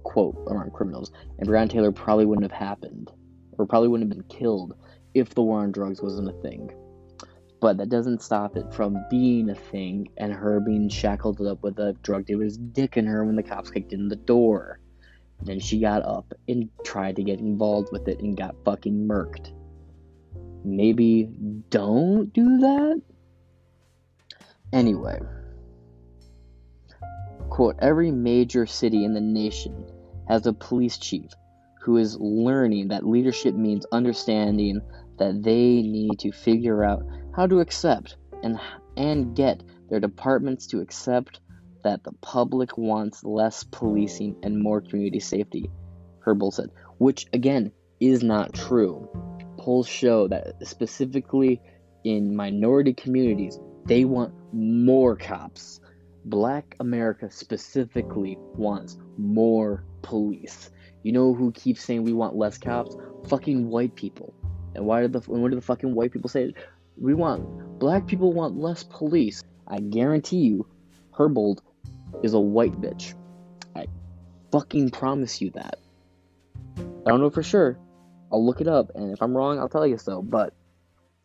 [0.04, 3.12] quote, around criminals, and Breonna Taylor probably wouldn't have happened,
[3.58, 4.76] or probably wouldn't have been killed
[5.16, 6.72] if the war on drugs wasn't a thing.
[7.64, 11.80] But that doesn't stop it from being a thing and her being shackled up with
[11.80, 14.82] a drug dealer's dick in her when the cops kicked in the door.
[15.42, 19.54] Then she got up and tried to get involved with it and got fucking murked.
[20.66, 21.30] Maybe
[21.70, 23.02] don't do that?
[24.74, 25.22] Anyway.
[27.50, 29.86] Quote Every major city in the nation
[30.28, 31.32] has a police chief
[31.82, 34.82] who is learning that leadership means understanding
[35.18, 38.60] that they need to figure out how to accept and
[38.96, 41.40] and get their departments to accept
[41.84, 45.70] that the public wants less policing and more community safety,
[46.26, 49.08] Herbold said, which again is not true.
[49.58, 51.62] Polls show that specifically
[52.04, 55.80] in minority communities, they want more cops.
[56.26, 60.72] Black America specifically wants more police.
[61.04, 62.96] You know who keeps saying we want less cops?
[63.28, 64.34] Fucking white people.
[64.76, 66.54] And why did the and what did the fucking white people say?
[66.98, 69.44] We want black people want less police.
[69.68, 70.68] I guarantee you,
[71.12, 71.60] Herbold
[72.22, 73.16] is a white bitch.
[73.76, 73.88] I
[74.52, 75.80] fucking promise you that.
[76.78, 77.78] I don't know for sure.
[78.32, 80.22] I'll look it up, and if I'm wrong, I'll tell you so.
[80.22, 80.54] But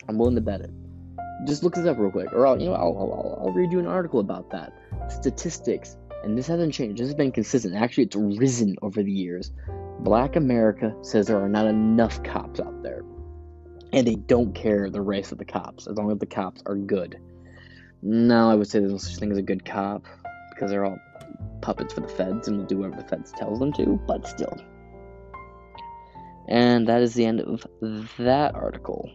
[0.09, 0.71] I'm willing to bet it.
[1.47, 3.79] Just look this up real quick, or I'll, you know, I'll, I'll, I'll read you
[3.79, 4.73] an article about that.
[5.09, 7.77] statistics, and this hasn't changed, this has been consistent.
[7.77, 9.53] Actually, it's risen over the years.
[10.01, 13.03] Black America says there are not enough cops out there.
[13.93, 16.77] And they don't care the race of the cops, as long as the cops are
[16.77, 17.19] good.
[18.03, 20.05] No, I would say there's no such thing as a good cop,
[20.51, 20.99] because they're all
[21.63, 24.57] puppets for the feds and will do whatever the feds tells them to, but still.
[26.49, 27.67] And that is the end of
[28.19, 29.11] that article.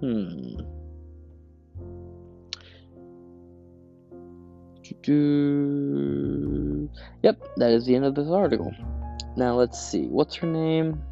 [0.00, 0.60] Hmm.
[7.22, 8.72] Yep, that is the end of this article.
[9.36, 10.06] Now let's see.
[10.06, 11.02] What's her name?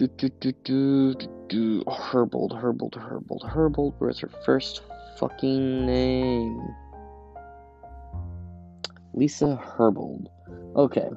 [0.00, 1.84] Do, do, do, do, do, do.
[1.86, 3.92] Oh, Herbold, Herbold, Herbold, Herbold.
[3.98, 4.80] Where's her first
[5.18, 6.58] fucking name?
[9.12, 10.28] Lisa Herbold.
[10.74, 11.10] Okay,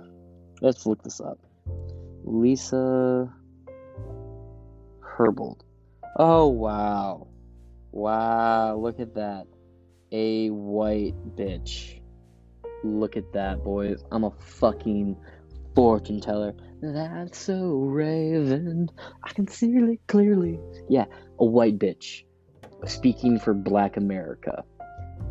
[0.60, 1.40] let's look this up.
[2.26, 3.34] Lisa
[5.02, 5.62] Herbold.
[6.18, 7.30] Oh, wow.
[7.94, 9.48] Wow, look at that.
[10.12, 12.02] A white bitch.
[12.84, 14.04] Look at that, boys.
[14.12, 15.16] I'm a fucking
[15.74, 16.54] fortune teller.
[16.86, 18.90] That's so raven.
[19.24, 20.60] I can see it clearly.
[20.90, 21.06] Yeah,
[21.40, 22.24] a white bitch.
[22.86, 24.66] Speaking for black America.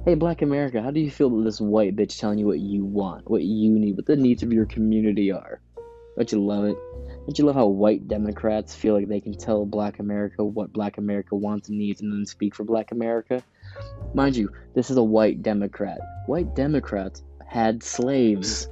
[0.06, 2.86] Hey, black America, how do you feel that this white bitch telling you what you
[2.86, 5.60] want, what you need, what the needs of your community are?
[6.16, 6.76] Don't you love it?
[7.26, 10.96] Don't you love how white Democrats feel like they can tell black America what black
[10.96, 13.42] America wants and needs and then speak for black America?
[14.14, 15.98] Mind you, this is a white Democrat.
[16.24, 18.68] White Democrats had slaves.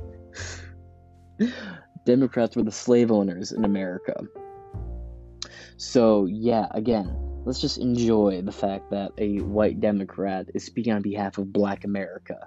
[2.05, 4.23] Democrats were the slave owners in America.
[5.77, 11.03] So, yeah, again, let's just enjoy the fact that a white Democrat is speaking on
[11.03, 12.47] behalf of black America.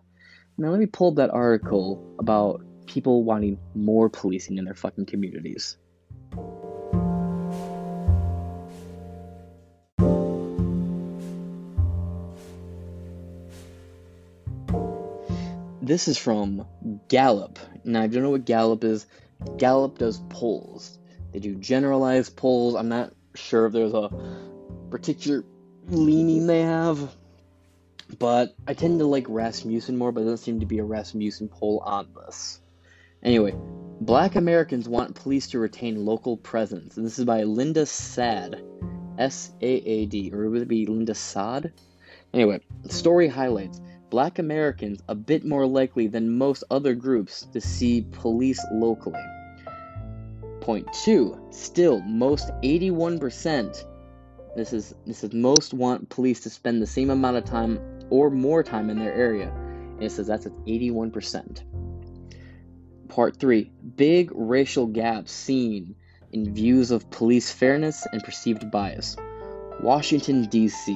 [0.57, 5.05] Now, let me pull up that article about people wanting more policing in their fucking
[5.05, 5.77] communities.
[15.81, 16.65] This is from
[17.09, 17.59] Gallup.
[17.83, 19.05] Now, if you don't know what Gallup is,
[19.57, 20.99] Gallup does polls.
[21.31, 22.75] They do generalized polls.
[22.75, 24.09] I'm not sure if there's a
[24.89, 25.43] particular
[25.87, 27.15] leaning they have,
[28.19, 31.49] but I tend to like Rasmussen more, but there doesn't seem to be a Rasmussen
[31.49, 32.61] poll on this.
[33.23, 33.55] Anyway,
[34.01, 36.97] Black Americans want police to retain local presence.
[36.97, 38.61] And this is by Linda Sad.
[39.17, 40.31] S A A D.
[40.33, 41.71] Or would it be Linda Saad?
[42.33, 43.79] Anyway, story highlights
[44.09, 49.21] Black Americans a bit more likely than most other groups to see police locally.
[50.63, 53.85] Point two, still, most 81%.
[54.55, 58.29] This is this is most want police to spend the same amount of time or
[58.29, 59.51] more time in their area.
[59.51, 61.63] And it says that's at 81%.
[63.09, 65.95] Part 3 Big racial gaps seen
[66.31, 69.17] in views of police fairness and perceived bias.
[69.81, 70.93] Washington, D.C.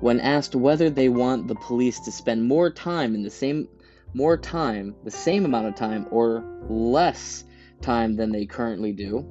[0.00, 3.68] When asked whether they want the police to spend more time in the same
[4.14, 7.44] more time, the same amount of time or less
[7.84, 9.26] time than they currently do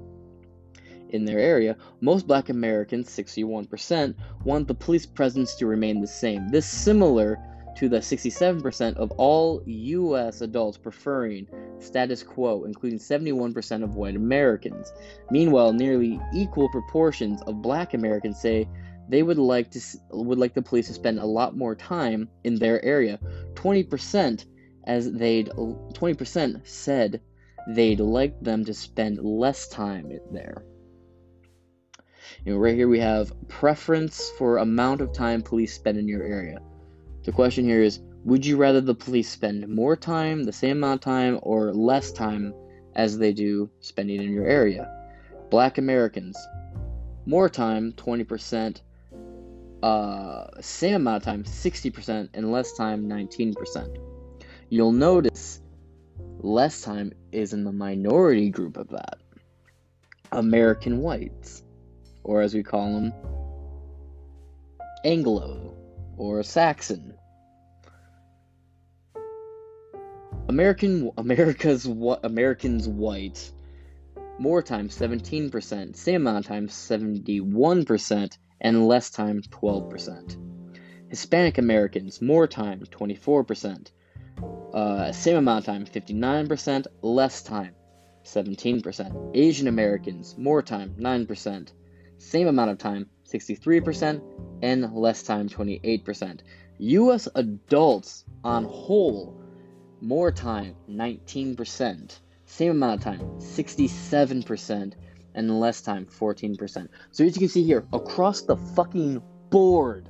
[1.10, 6.50] in their area, most black Americans, 61%, want the police presence to remain the same.
[6.50, 7.40] This similar
[7.78, 11.48] to the 67% of all US adults preferring
[11.80, 14.94] status quo, including 71% of white Americans.
[15.32, 18.68] Meanwhile, nearly equal proportions of black Americans say
[19.10, 19.82] they would like to
[20.12, 23.20] would like the police to spend a lot more time in their area.
[23.56, 24.46] 20%
[24.86, 27.22] as they'd 20% said
[27.68, 30.64] they'd like them to spend less time there.
[32.46, 36.60] Know, right here we have preference for amount of time police spend in your area.
[37.24, 41.02] The question here is would you rather the police spend more time, the same amount
[41.02, 42.54] of time, or less time
[42.96, 44.90] as they do spending in your area?
[45.50, 46.38] Black Americans,
[47.26, 48.82] more time, 20%,
[49.84, 53.98] uh, same amount of time, 60%, and less time, 19%.
[54.70, 55.62] You'll notice
[56.44, 59.20] less time is in the minority group of that.
[60.32, 61.64] American whites,
[62.24, 63.14] or as we call them,
[65.06, 65.74] Anglo
[66.18, 67.14] or Saxon.
[70.50, 73.52] American America's what Americans white
[74.40, 80.38] more time 17%, same amount of time 71%, and less time 12%.
[81.10, 83.92] Hispanic Americans more time 24%,
[84.74, 87.76] uh, same amount of time 59%, less time
[88.24, 89.32] 17%.
[89.36, 91.72] Asian Americans more time 9%,
[92.18, 94.22] same amount of time 63%,
[94.62, 96.42] and less time 28%.
[96.80, 99.40] US adults on whole
[100.02, 104.94] more time 19%, same amount of time 67%,
[105.36, 106.88] and less time 14%.
[107.12, 110.10] So as you can see here, across the fucking board,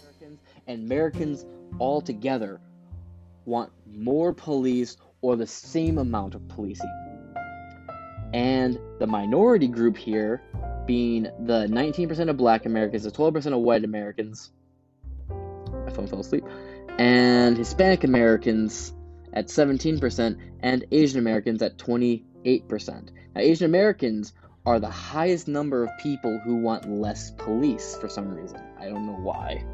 [0.00, 1.46] Americans and Americans
[1.80, 2.60] altogether
[3.46, 6.92] want more police or the same amount of policing.
[8.34, 10.42] And the minority group here
[10.86, 14.50] being the 19% of black Americans, the 12% of white Americans,
[15.28, 16.44] my phone fell asleep,
[16.98, 18.92] and Hispanic Americans
[19.32, 22.24] at 17%, and Asian Americans at 28%.
[22.44, 24.32] Now, Asian Americans
[24.64, 28.60] are the highest number of people who want less police for some reason.
[28.78, 29.64] I don't know why.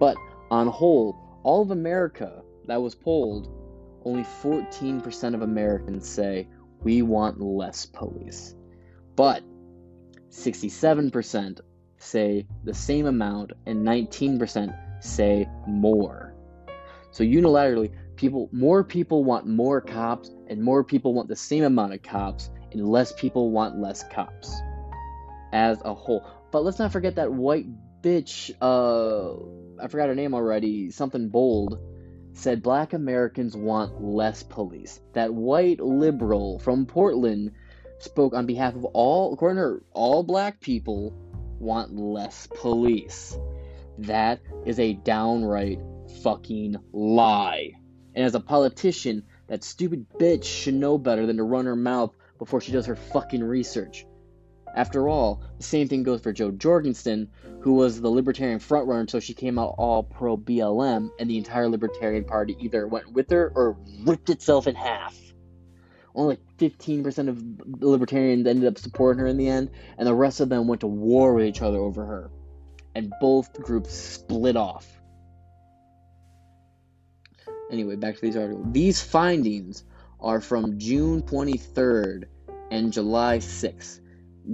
[0.00, 0.16] But
[0.50, 3.48] on whole, all of America that was polled,
[4.04, 6.48] only 14% of Americans say
[6.82, 8.54] we want less police.
[9.16, 9.42] But
[10.30, 11.60] 67%
[11.98, 16.34] say the same amount and 19% say more.
[17.10, 21.94] So unilaterally, people more people want more cops and more people want the same amount
[21.94, 24.60] of cops and less people want less cops
[25.52, 26.26] as a whole.
[26.50, 27.66] But let's not forget that white
[28.02, 31.78] bitch uh I forgot her name already, something bold
[32.36, 35.00] said black Americans want less police.
[35.14, 37.52] That white liberal from Portland
[37.98, 41.14] spoke on behalf of all, according to her, all black people
[41.58, 43.38] want less police.
[43.98, 45.80] That is a downright
[46.22, 47.72] fucking lie.
[48.14, 52.14] And as a politician, that stupid bitch should know better than to run her mouth
[52.38, 54.06] before she does her fucking research.
[54.74, 57.30] After all, the same thing goes for Jo Jorgensen,
[57.66, 61.68] who was the Libertarian frontrunner until she came out all pro BLM, and the entire
[61.68, 65.18] Libertarian Party either went with her or ripped itself in half.
[66.14, 67.42] Only 15% of
[67.82, 70.86] Libertarians ended up supporting her in the end, and the rest of them went to
[70.86, 72.30] war with each other over her.
[72.94, 74.86] And both groups split off.
[77.72, 78.64] Anyway, back to these articles.
[78.70, 79.82] These findings
[80.20, 82.26] are from June 23rd
[82.70, 83.98] and July 6th.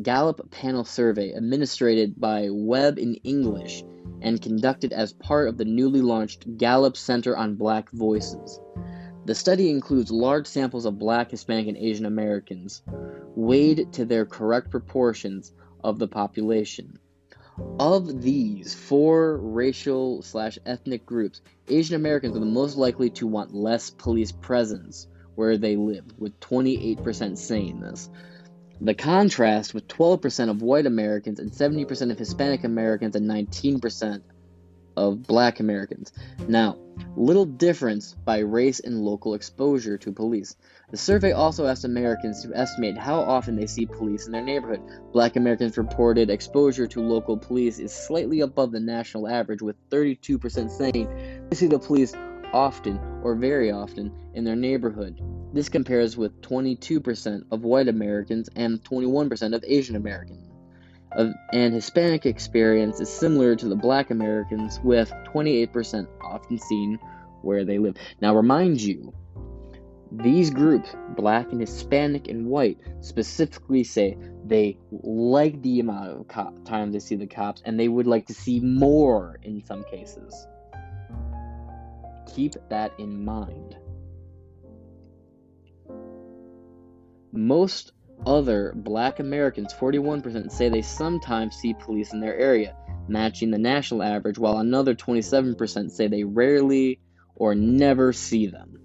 [0.00, 3.84] Gallup panel survey administered by web in English
[4.22, 8.58] and conducted as part of the newly launched Gallup Center on Black Voices.
[9.26, 12.82] The study includes large samples of black, Hispanic, and Asian Americans,
[13.36, 15.52] weighed to their correct proportions
[15.84, 16.98] of the population.
[17.78, 23.54] Of these four racial slash ethnic groups, Asian Americans are the most likely to want
[23.54, 28.08] less police presence where they live, with 28% saying this.
[28.84, 34.22] The contrast with 12% of white Americans and 70% of Hispanic Americans and 19%
[34.96, 36.12] of black Americans.
[36.48, 36.78] Now,
[37.16, 40.56] little difference by race and local exposure to police.
[40.90, 44.82] The survey also asked Americans to estimate how often they see police in their neighborhood.
[45.12, 50.68] Black Americans reported exposure to local police is slightly above the national average, with 32%
[50.68, 52.14] saying they see the police
[52.52, 55.20] often or very often in their neighborhood.
[55.52, 60.48] This compares with 22% of white Americans and 21% of Asian Americans.
[61.52, 66.98] And Hispanic experience is similar to the black Americans, with 28% often seen
[67.42, 67.96] where they live.
[68.22, 69.12] Now, remind you,
[70.10, 74.16] these groups, black and Hispanic and white, specifically say
[74.46, 78.34] they like the amount of time they see the cops and they would like to
[78.34, 80.46] see more in some cases.
[82.34, 83.76] Keep that in mind.
[87.32, 87.92] Most
[88.26, 92.76] other black Americans, 41%, say they sometimes see police in their area,
[93.08, 97.00] matching the national average, while another 27% say they rarely
[97.34, 98.78] or never see them.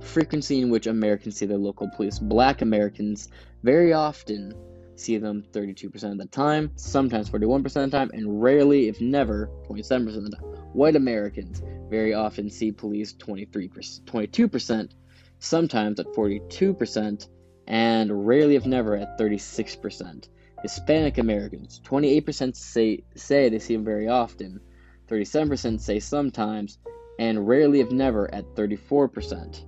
[0.00, 2.18] Frequency in which Americans see their local police.
[2.18, 3.28] Black Americans
[3.62, 4.54] very often
[4.94, 9.50] see them 32% of the time, sometimes 41% of the time, and rarely, if never,
[9.68, 10.44] 27% of the time.
[10.72, 14.90] White Americans very often see police 23%, 22%,
[15.38, 17.28] sometimes at 42%,
[17.66, 20.28] and rarely, if never, at 36%.
[20.62, 24.60] Hispanic Americans, 28% say, say they see them very often,
[25.08, 26.78] 37% say sometimes,
[27.18, 29.64] and rarely, if never, at 34%.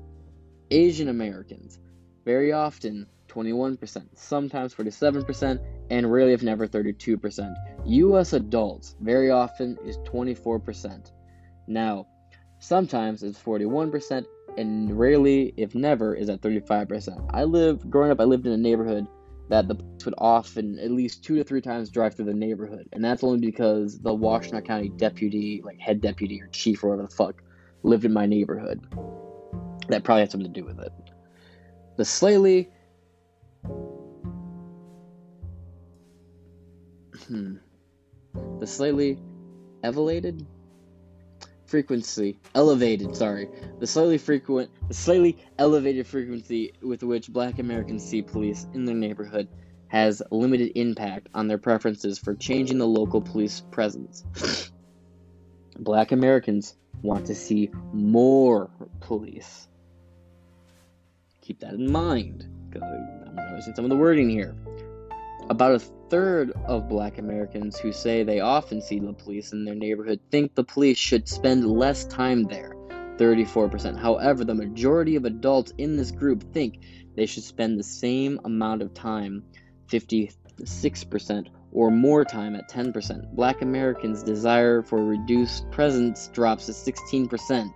[0.70, 1.78] Asian Americans,
[2.24, 5.60] very often, 21%, sometimes 47%,
[5.90, 7.54] and rarely, if never, 32%.
[7.86, 8.32] U.S.
[8.32, 11.12] adults, very often, is 24%.
[11.68, 12.06] Now,
[12.58, 14.24] sometimes it's 41%,
[14.56, 17.30] and rarely, if never, is at 35%.
[17.30, 19.06] I live, growing up, I lived in a neighborhood
[19.48, 22.88] that the police would often, at least two to three times, drive through the neighborhood,
[22.92, 27.08] and that's only because the Washtenaw County deputy, like head deputy or chief or whatever
[27.08, 27.42] the fuck,
[27.82, 28.80] lived in my neighborhood.
[29.88, 30.92] That probably had something to do with it.
[31.96, 32.70] The slightly,
[37.26, 37.56] hmm,
[38.60, 39.18] the slightly
[39.82, 40.46] elevated
[41.70, 43.48] frequency elevated sorry
[43.78, 48.94] the slightly frequent the slightly elevated frequency with which black americans see police in their
[48.94, 49.48] neighborhood
[49.86, 54.24] has limited impact on their preferences for changing the local police presence
[55.80, 58.70] Black Americans want to see more
[59.00, 59.68] police.
[61.40, 64.54] Keep that in mind, because I'm noticing some of the wording here.
[65.48, 69.76] About a third of black Americans who say they often see the police in their
[69.76, 72.74] neighborhood think the police should spend less time there.
[73.16, 73.96] 34%.
[73.96, 76.80] However, the majority of adults in this group think
[77.16, 79.44] they should spend the same amount of time,
[79.88, 83.32] 56%, or more time at 10%.
[83.34, 87.70] Black Americans' desire for reduced presence drops to 16%.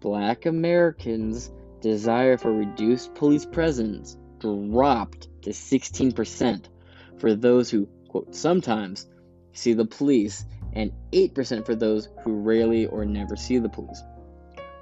[0.00, 1.50] Black Americans'
[1.80, 6.66] desire for reduced police presence dropped to 16%
[7.18, 9.06] for those who, quote, sometimes
[9.52, 14.02] see the police, and 8% for those who rarely or never see the police.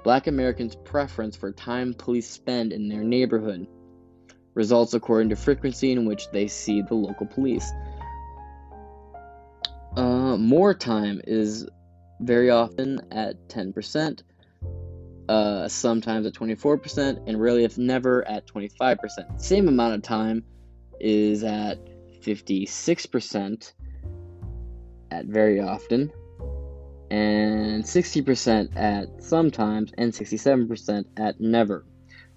[0.03, 3.67] Black Americans' preference for time police spend in their neighborhood
[4.53, 7.71] results according to frequency in which they see the local police.
[9.95, 11.67] Uh, more time is
[12.19, 14.21] very often at 10%,
[15.29, 19.41] uh, sometimes at 24%, and rarely, if never, at 25%.
[19.41, 20.43] Same amount of time
[20.99, 21.79] is at
[22.27, 23.73] 56%
[25.11, 26.11] at very often,
[27.09, 31.85] and 60% at sometimes, and 67% at never.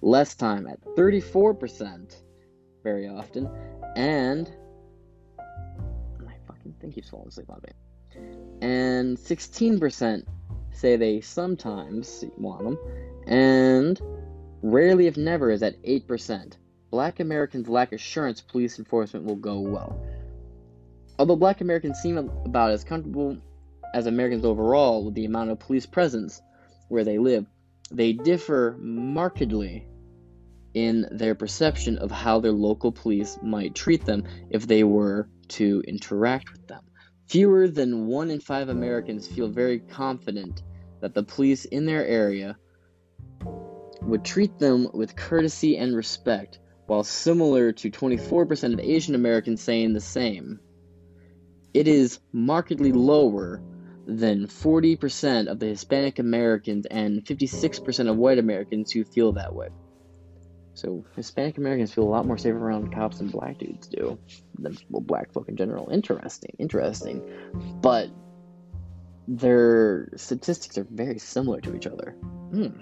[0.00, 2.22] Less time at 34%
[2.84, 3.50] very often,
[3.96, 4.48] and
[6.24, 7.72] my fucking thing keeps falling asleep on me.
[8.62, 10.24] And 16%
[10.70, 12.78] say they sometimes want them,
[13.26, 14.00] and
[14.62, 16.56] rarely, if never, is at 8%.
[16.90, 20.04] Black Americans lack assurance police enforcement will go well.
[21.18, 23.36] Although black Americans seem about as comfortable
[23.94, 26.42] as Americans overall with the amount of police presence
[26.88, 27.46] where they live,
[27.90, 29.86] they differ markedly
[30.74, 35.82] in their perception of how their local police might treat them if they were to
[35.86, 36.84] interact with them.
[37.26, 40.62] Fewer than one in five Americans feel very confident
[41.00, 42.56] that the police in their area
[44.02, 46.58] would treat them with courtesy and respect,
[46.90, 50.58] while similar to 24% of Asian Americans saying the same.
[51.72, 53.62] It is markedly lower
[54.08, 59.68] than 40% of the Hispanic Americans and 56% of white Americans who feel that way.
[60.74, 64.18] So Hispanic Americans feel a lot more safe around cops than black dudes do.
[64.58, 65.90] Than well, black folk in general.
[65.92, 67.22] Interesting, interesting.
[67.80, 68.10] But
[69.28, 72.16] their statistics are very similar to each other.
[72.50, 72.80] Hmm.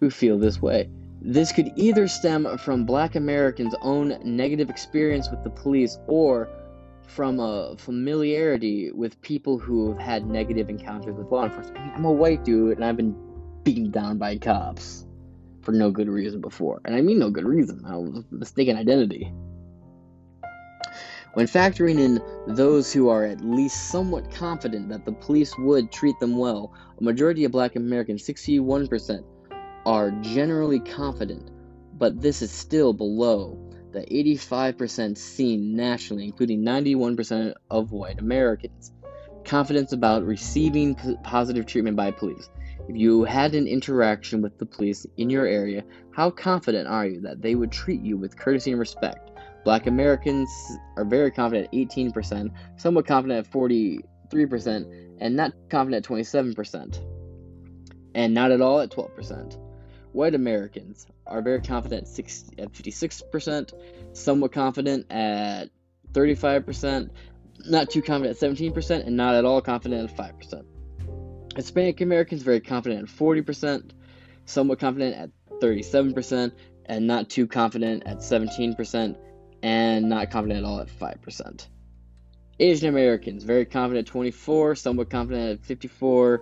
[0.00, 0.90] Who feel this way?
[1.22, 6.48] This could either stem from black Americans' own negative experience with the police or
[7.06, 11.78] from a familiarity with people who have had negative encounters with law enforcement.
[11.78, 13.16] I'm a white dude and I've been
[13.64, 15.06] beaten down by cops
[15.62, 16.80] for no good reason before.
[16.84, 17.82] And I mean no good reason.
[17.86, 19.32] I was mistaken identity.
[21.34, 22.20] When factoring in
[22.54, 27.02] those who are at least somewhat confident that the police would treat them well, a
[27.02, 29.24] majority of black Americans, 61%,
[29.86, 31.48] are generally confident,
[31.96, 33.56] but this is still below
[33.92, 38.92] the 85% seen nationally, including 91% of white Americans.
[39.44, 42.50] Confidence about receiving positive treatment by police.
[42.88, 47.20] If you had an interaction with the police in your area, how confident are you
[47.20, 49.30] that they would treat you with courtesy and respect?
[49.64, 50.50] Black Americans
[50.96, 54.02] are very confident at 18%, somewhat confident at 43%,
[55.20, 57.00] and not confident at 27%,
[58.16, 59.65] and not at all at 12%.
[60.16, 63.74] White Americans are very confident at, 60, at 56%,
[64.14, 65.66] somewhat confident at
[66.12, 67.10] 35%,
[67.66, 70.64] not too confident at 17%, and not at all confident at 5%.
[71.54, 73.90] Hispanic Americans very confident at 40%,
[74.46, 76.52] somewhat confident at 37%,
[76.86, 79.16] and not too confident at 17%,
[79.62, 81.66] and not confident at all at 5%.
[82.58, 86.40] Asian Americans, very confident at 24, somewhat confident at 54,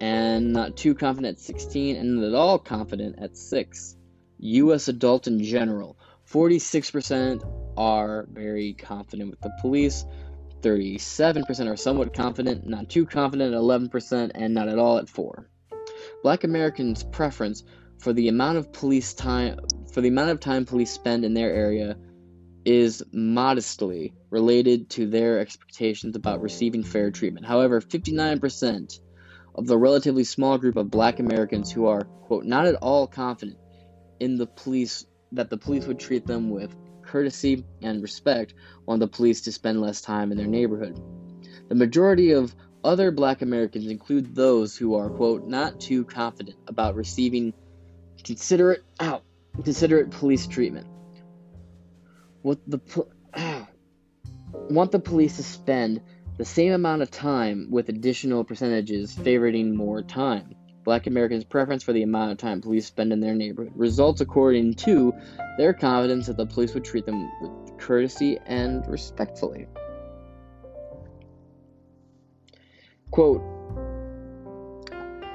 [0.00, 3.96] and not too confident at 16, and not at all confident at 6.
[4.38, 4.88] U.S.
[4.88, 5.96] adult in general,
[6.30, 7.44] 46%
[7.76, 10.04] are very confident with the police,
[10.60, 15.48] 37% are somewhat confident, not too confident at 11%, and not at all at 4.
[16.22, 17.64] Black Americans' preference
[17.98, 19.58] for the amount of police time
[19.92, 21.96] for the amount of time police spend in their area
[22.64, 27.46] is modestly related to their expectations about receiving fair treatment.
[27.46, 29.00] However, 59%
[29.54, 33.58] of the relatively small group of black Americans who are, quote, not at all confident
[34.20, 38.54] in the police that the police would treat them with courtesy and respect
[38.86, 41.00] want the police to spend less time in their neighborhood.
[41.68, 46.96] The majority of other black Americans include those who are, quote, not too confident about
[46.96, 47.54] receiving
[48.22, 49.22] considerate, ow,
[49.62, 50.86] considerate police treatment
[52.44, 52.78] what the
[54.52, 56.02] want the police to spend
[56.36, 60.54] the same amount of time with additional percentages favoring more time.
[60.82, 64.74] Black Americans' preference for the amount of time police spend in their neighborhood results according
[64.74, 65.14] to
[65.56, 69.66] their confidence that the police would treat them with courtesy and respectfully.
[73.10, 73.42] Quote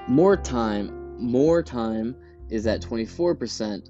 [0.08, 2.16] More time, more time
[2.50, 3.90] is at 24%,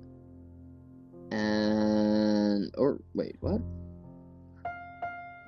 [1.31, 3.61] and, or wait, what?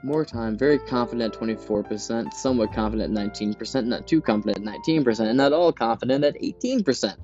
[0.03, 5.19] More time, very confident at 24%, somewhat confident at 19%, not too confident at 19%,
[5.27, 7.15] and not all confident at 18%.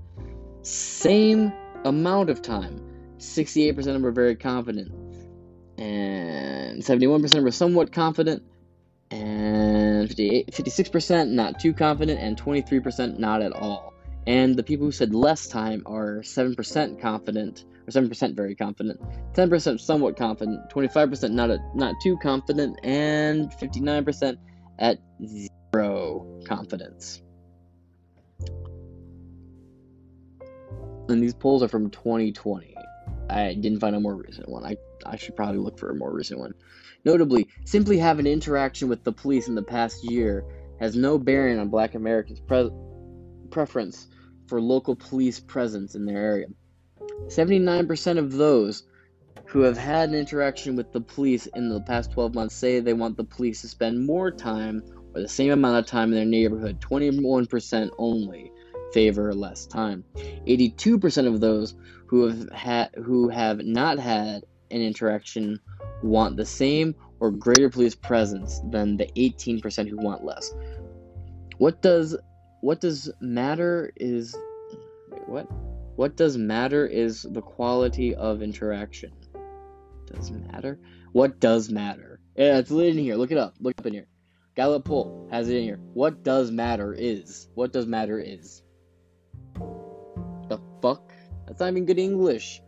[0.61, 1.51] Same
[1.85, 2.79] amount of time.
[3.17, 4.91] 68% of them were very confident,
[5.79, 8.43] and 71% were somewhat confident,
[9.09, 13.93] and 58, 56% not too confident, and 23% not at all.
[14.27, 18.99] And the people who said less time are 7% confident, 7% very confident,
[19.34, 24.38] 10% somewhat confident, 25% not a, not too confident, and 59%
[24.80, 27.22] at zero confidence.
[31.09, 32.76] And these polls are from 2020.
[33.30, 34.65] I didn't find a more recent one.
[34.65, 36.53] I, I should probably look for a more recent one.
[37.05, 40.45] Notably, simply having interaction with the police in the past year
[40.80, 42.72] has no bearing on black Americans' pre-
[43.49, 44.07] preference
[44.47, 46.47] for local police presence in their area.
[47.26, 48.84] 79% of those
[49.48, 52.94] who have had an interaction with the police in the past 12 months say they
[52.94, 54.84] want the police to spend more time
[55.15, 56.80] or the same amount of time in their neighborhood.
[56.81, 58.52] 21% only
[58.94, 60.03] favor less time.
[60.15, 61.76] 82% of those
[62.07, 65.60] who have had who have not had an interaction
[66.03, 70.53] want the same or greater police presence than the 18% who want less.
[71.57, 72.15] What does
[72.61, 74.35] what does matter is
[75.10, 75.66] wait, what?
[75.98, 79.14] What does matter is the quality of interaction.
[80.06, 80.80] Does matter?
[81.11, 82.19] What does matter?
[82.36, 83.15] Yeah, it's in here.
[83.15, 83.56] Look it up.
[83.60, 84.06] Look up in here.
[84.56, 85.80] Gallup poll has it in here.
[85.95, 87.49] What does matter is.
[87.56, 88.61] What does matter is.
[89.56, 91.11] The fuck?
[91.48, 92.61] That's not even good English.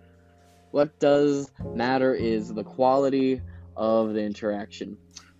[0.71, 3.41] What does matter is the quality
[3.77, 4.97] of the interaction.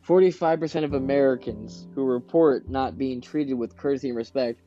[0.07, 4.61] 45% of Americans who report not being treated with courtesy and respect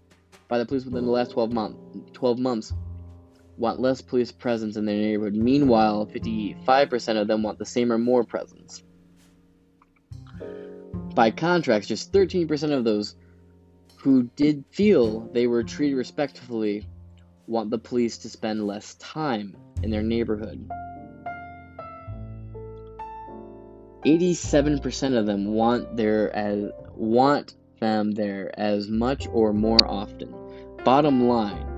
[0.48, 1.76] by the police within the last 12, month,
[2.14, 2.72] 12 months
[3.56, 5.34] want less police presence in their neighborhood.
[5.34, 8.82] Meanwhile, 55% of them want the same or more presence.
[11.14, 13.14] By contrast, just 13% of those
[13.98, 16.88] who did feel they were treated respectfully
[17.46, 20.68] want the police to spend less time in their neighborhood.
[24.04, 30.34] 87% of them want their as want them there as much or more often.
[30.84, 31.71] Bottom line,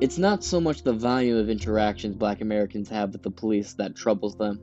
[0.00, 3.96] it's not so much the volume of interactions black Americans have with the police that
[3.96, 4.60] troubles them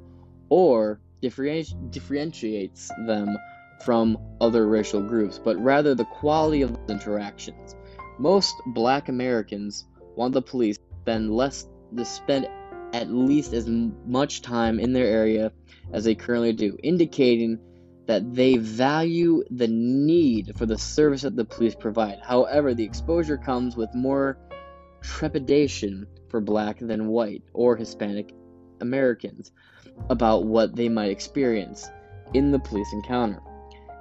[0.50, 3.38] or differenti- differentiates them
[3.84, 7.76] from other racial groups, but rather the quality of those interactions.
[8.18, 9.86] Most black Americans
[10.16, 12.48] want the police spend less to spend
[12.94, 15.52] at least as much time in their area
[15.92, 17.60] as they currently do, indicating
[18.06, 22.20] that they value the need for the service that the police provide.
[22.22, 24.38] However, the exposure comes with more
[25.06, 28.34] trepidation for black than white or Hispanic
[28.82, 29.52] Americans
[30.10, 31.88] about what they might experience
[32.34, 33.40] in the police encounter.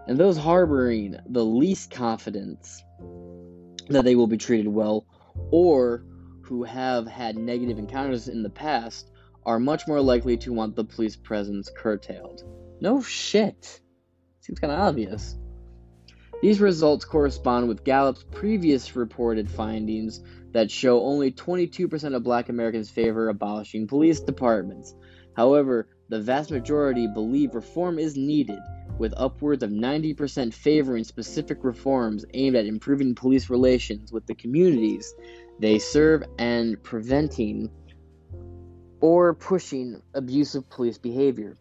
[0.07, 2.83] And those harboring the least confidence
[3.89, 5.07] that they will be treated well
[5.51, 6.05] or
[6.43, 9.11] who have had negative encounters in the past
[9.47, 12.43] are much more likely to want the police presence curtailed.
[12.81, 13.81] No shit.
[14.41, 15.37] Seems kind of obvious.
[16.43, 20.23] These results correspond with Gallup's previous reported findings
[20.55, 24.95] that show only 22% of black Americans favor abolishing police departments.
[25.37, 28.61] However, the vast majority believe reform is needed,
[28.97, 35.13] with upwards of 90% favoring specific reforms aimed at improving police relations with the communities
[35.59, 37.69] they serve and preventing
[39.01, 41.57] or pushing abusive police behavior.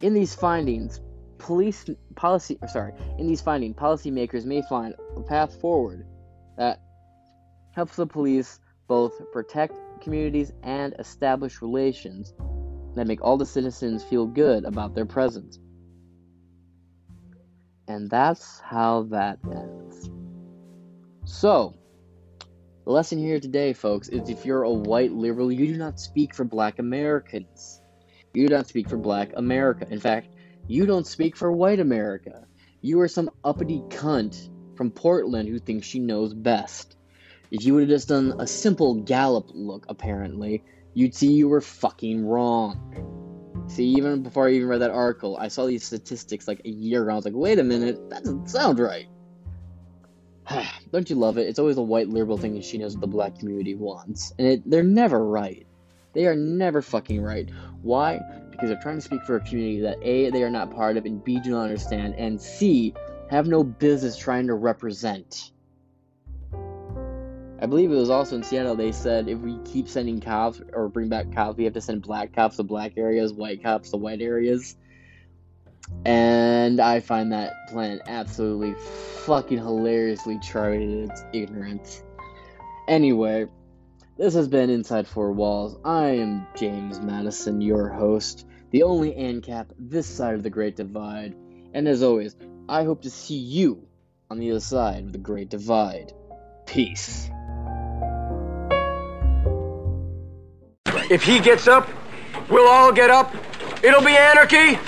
[0.00, 1.00] In these findings,
[1.36, 1.84] police
[2.14, 6.06] policy sorry, in these findings, policymakers may find a path forward
[6.56, 6.80] that
[7.76, 8.58] helps the police
[8.88, 12.32] both protect communities and establish relations
[12.94, 15.58] that make all the citizens feel good about their presence.
[17.86, 20.10] And that's how that ends.
[21.24, 21.74] So,
[22.84, 26.34] the lesson here today, folks, is if you're a white liberal, you do not speak
[26.34, 27.82] for black Americans.
[28.32, 29.86] You do not speak for black America.
[29.90, 30.28] In fact,
[30.66, 32.46] you don't speak for white America.
[32.80, 36.95] You are some uppity cunt from Portland who thinks she knows best.
[37.50, 40.64] If you would have just done a simple Gallup look, apparently,
[40.94, 42.82] you'd see you were fucking wrong.
[43.68, 47.02] See, even before I even read that article, I saw these statistics like a year
[47.02, 47.12] ago.
[47.12, 49.06] I was like, wait a minute, that doesn't sound right.
[50.92, 51.48] Don't you love it?
[51.48, 54.32] It's always a white liberal thing that she knows what the black community wants.
[54.38, 55.66] And it, they're never right.
[56.12, 57.50] They are never fucking right.
[57.82, 58.20] Why?
[58.50, 61.04] Because they're trying to speak for a community that A, they are not part of,
[61.04, 62.94] and B, do not understand, and C,
[63.28, 65.50] have no business trying to represent.
[67.58, 68.74] I believe it was also in Seattle.
[68.74, 72.02] They said if we keep sending cops or bring back cops, we have to send
[72.02, 74.76] black cops to black areas, white cops to white areas.
[76.04, 78.74] And I find that plan absolutely
[79.24, 82.02] fucking hilariously charted in its ignorance.
[82.88, 83.46] Anyway,
[84.18, 85.78] this has been Inside Four Walls.
[85.84, 91.34] I am James Madison, your host, the only ANCAP this side of the Great Divide.
[91.72, 92.36] And as always,
[92.68, 93.86] I hope to see you
[94.30, 96.12] on the other side of the Great Divide.
[96.66, 97.30] Peace.
[101.08, 101.88] If he gets up,
[102.48, 103.34] we'll all get up.
[103.82, 104.78] It'll be anarchy,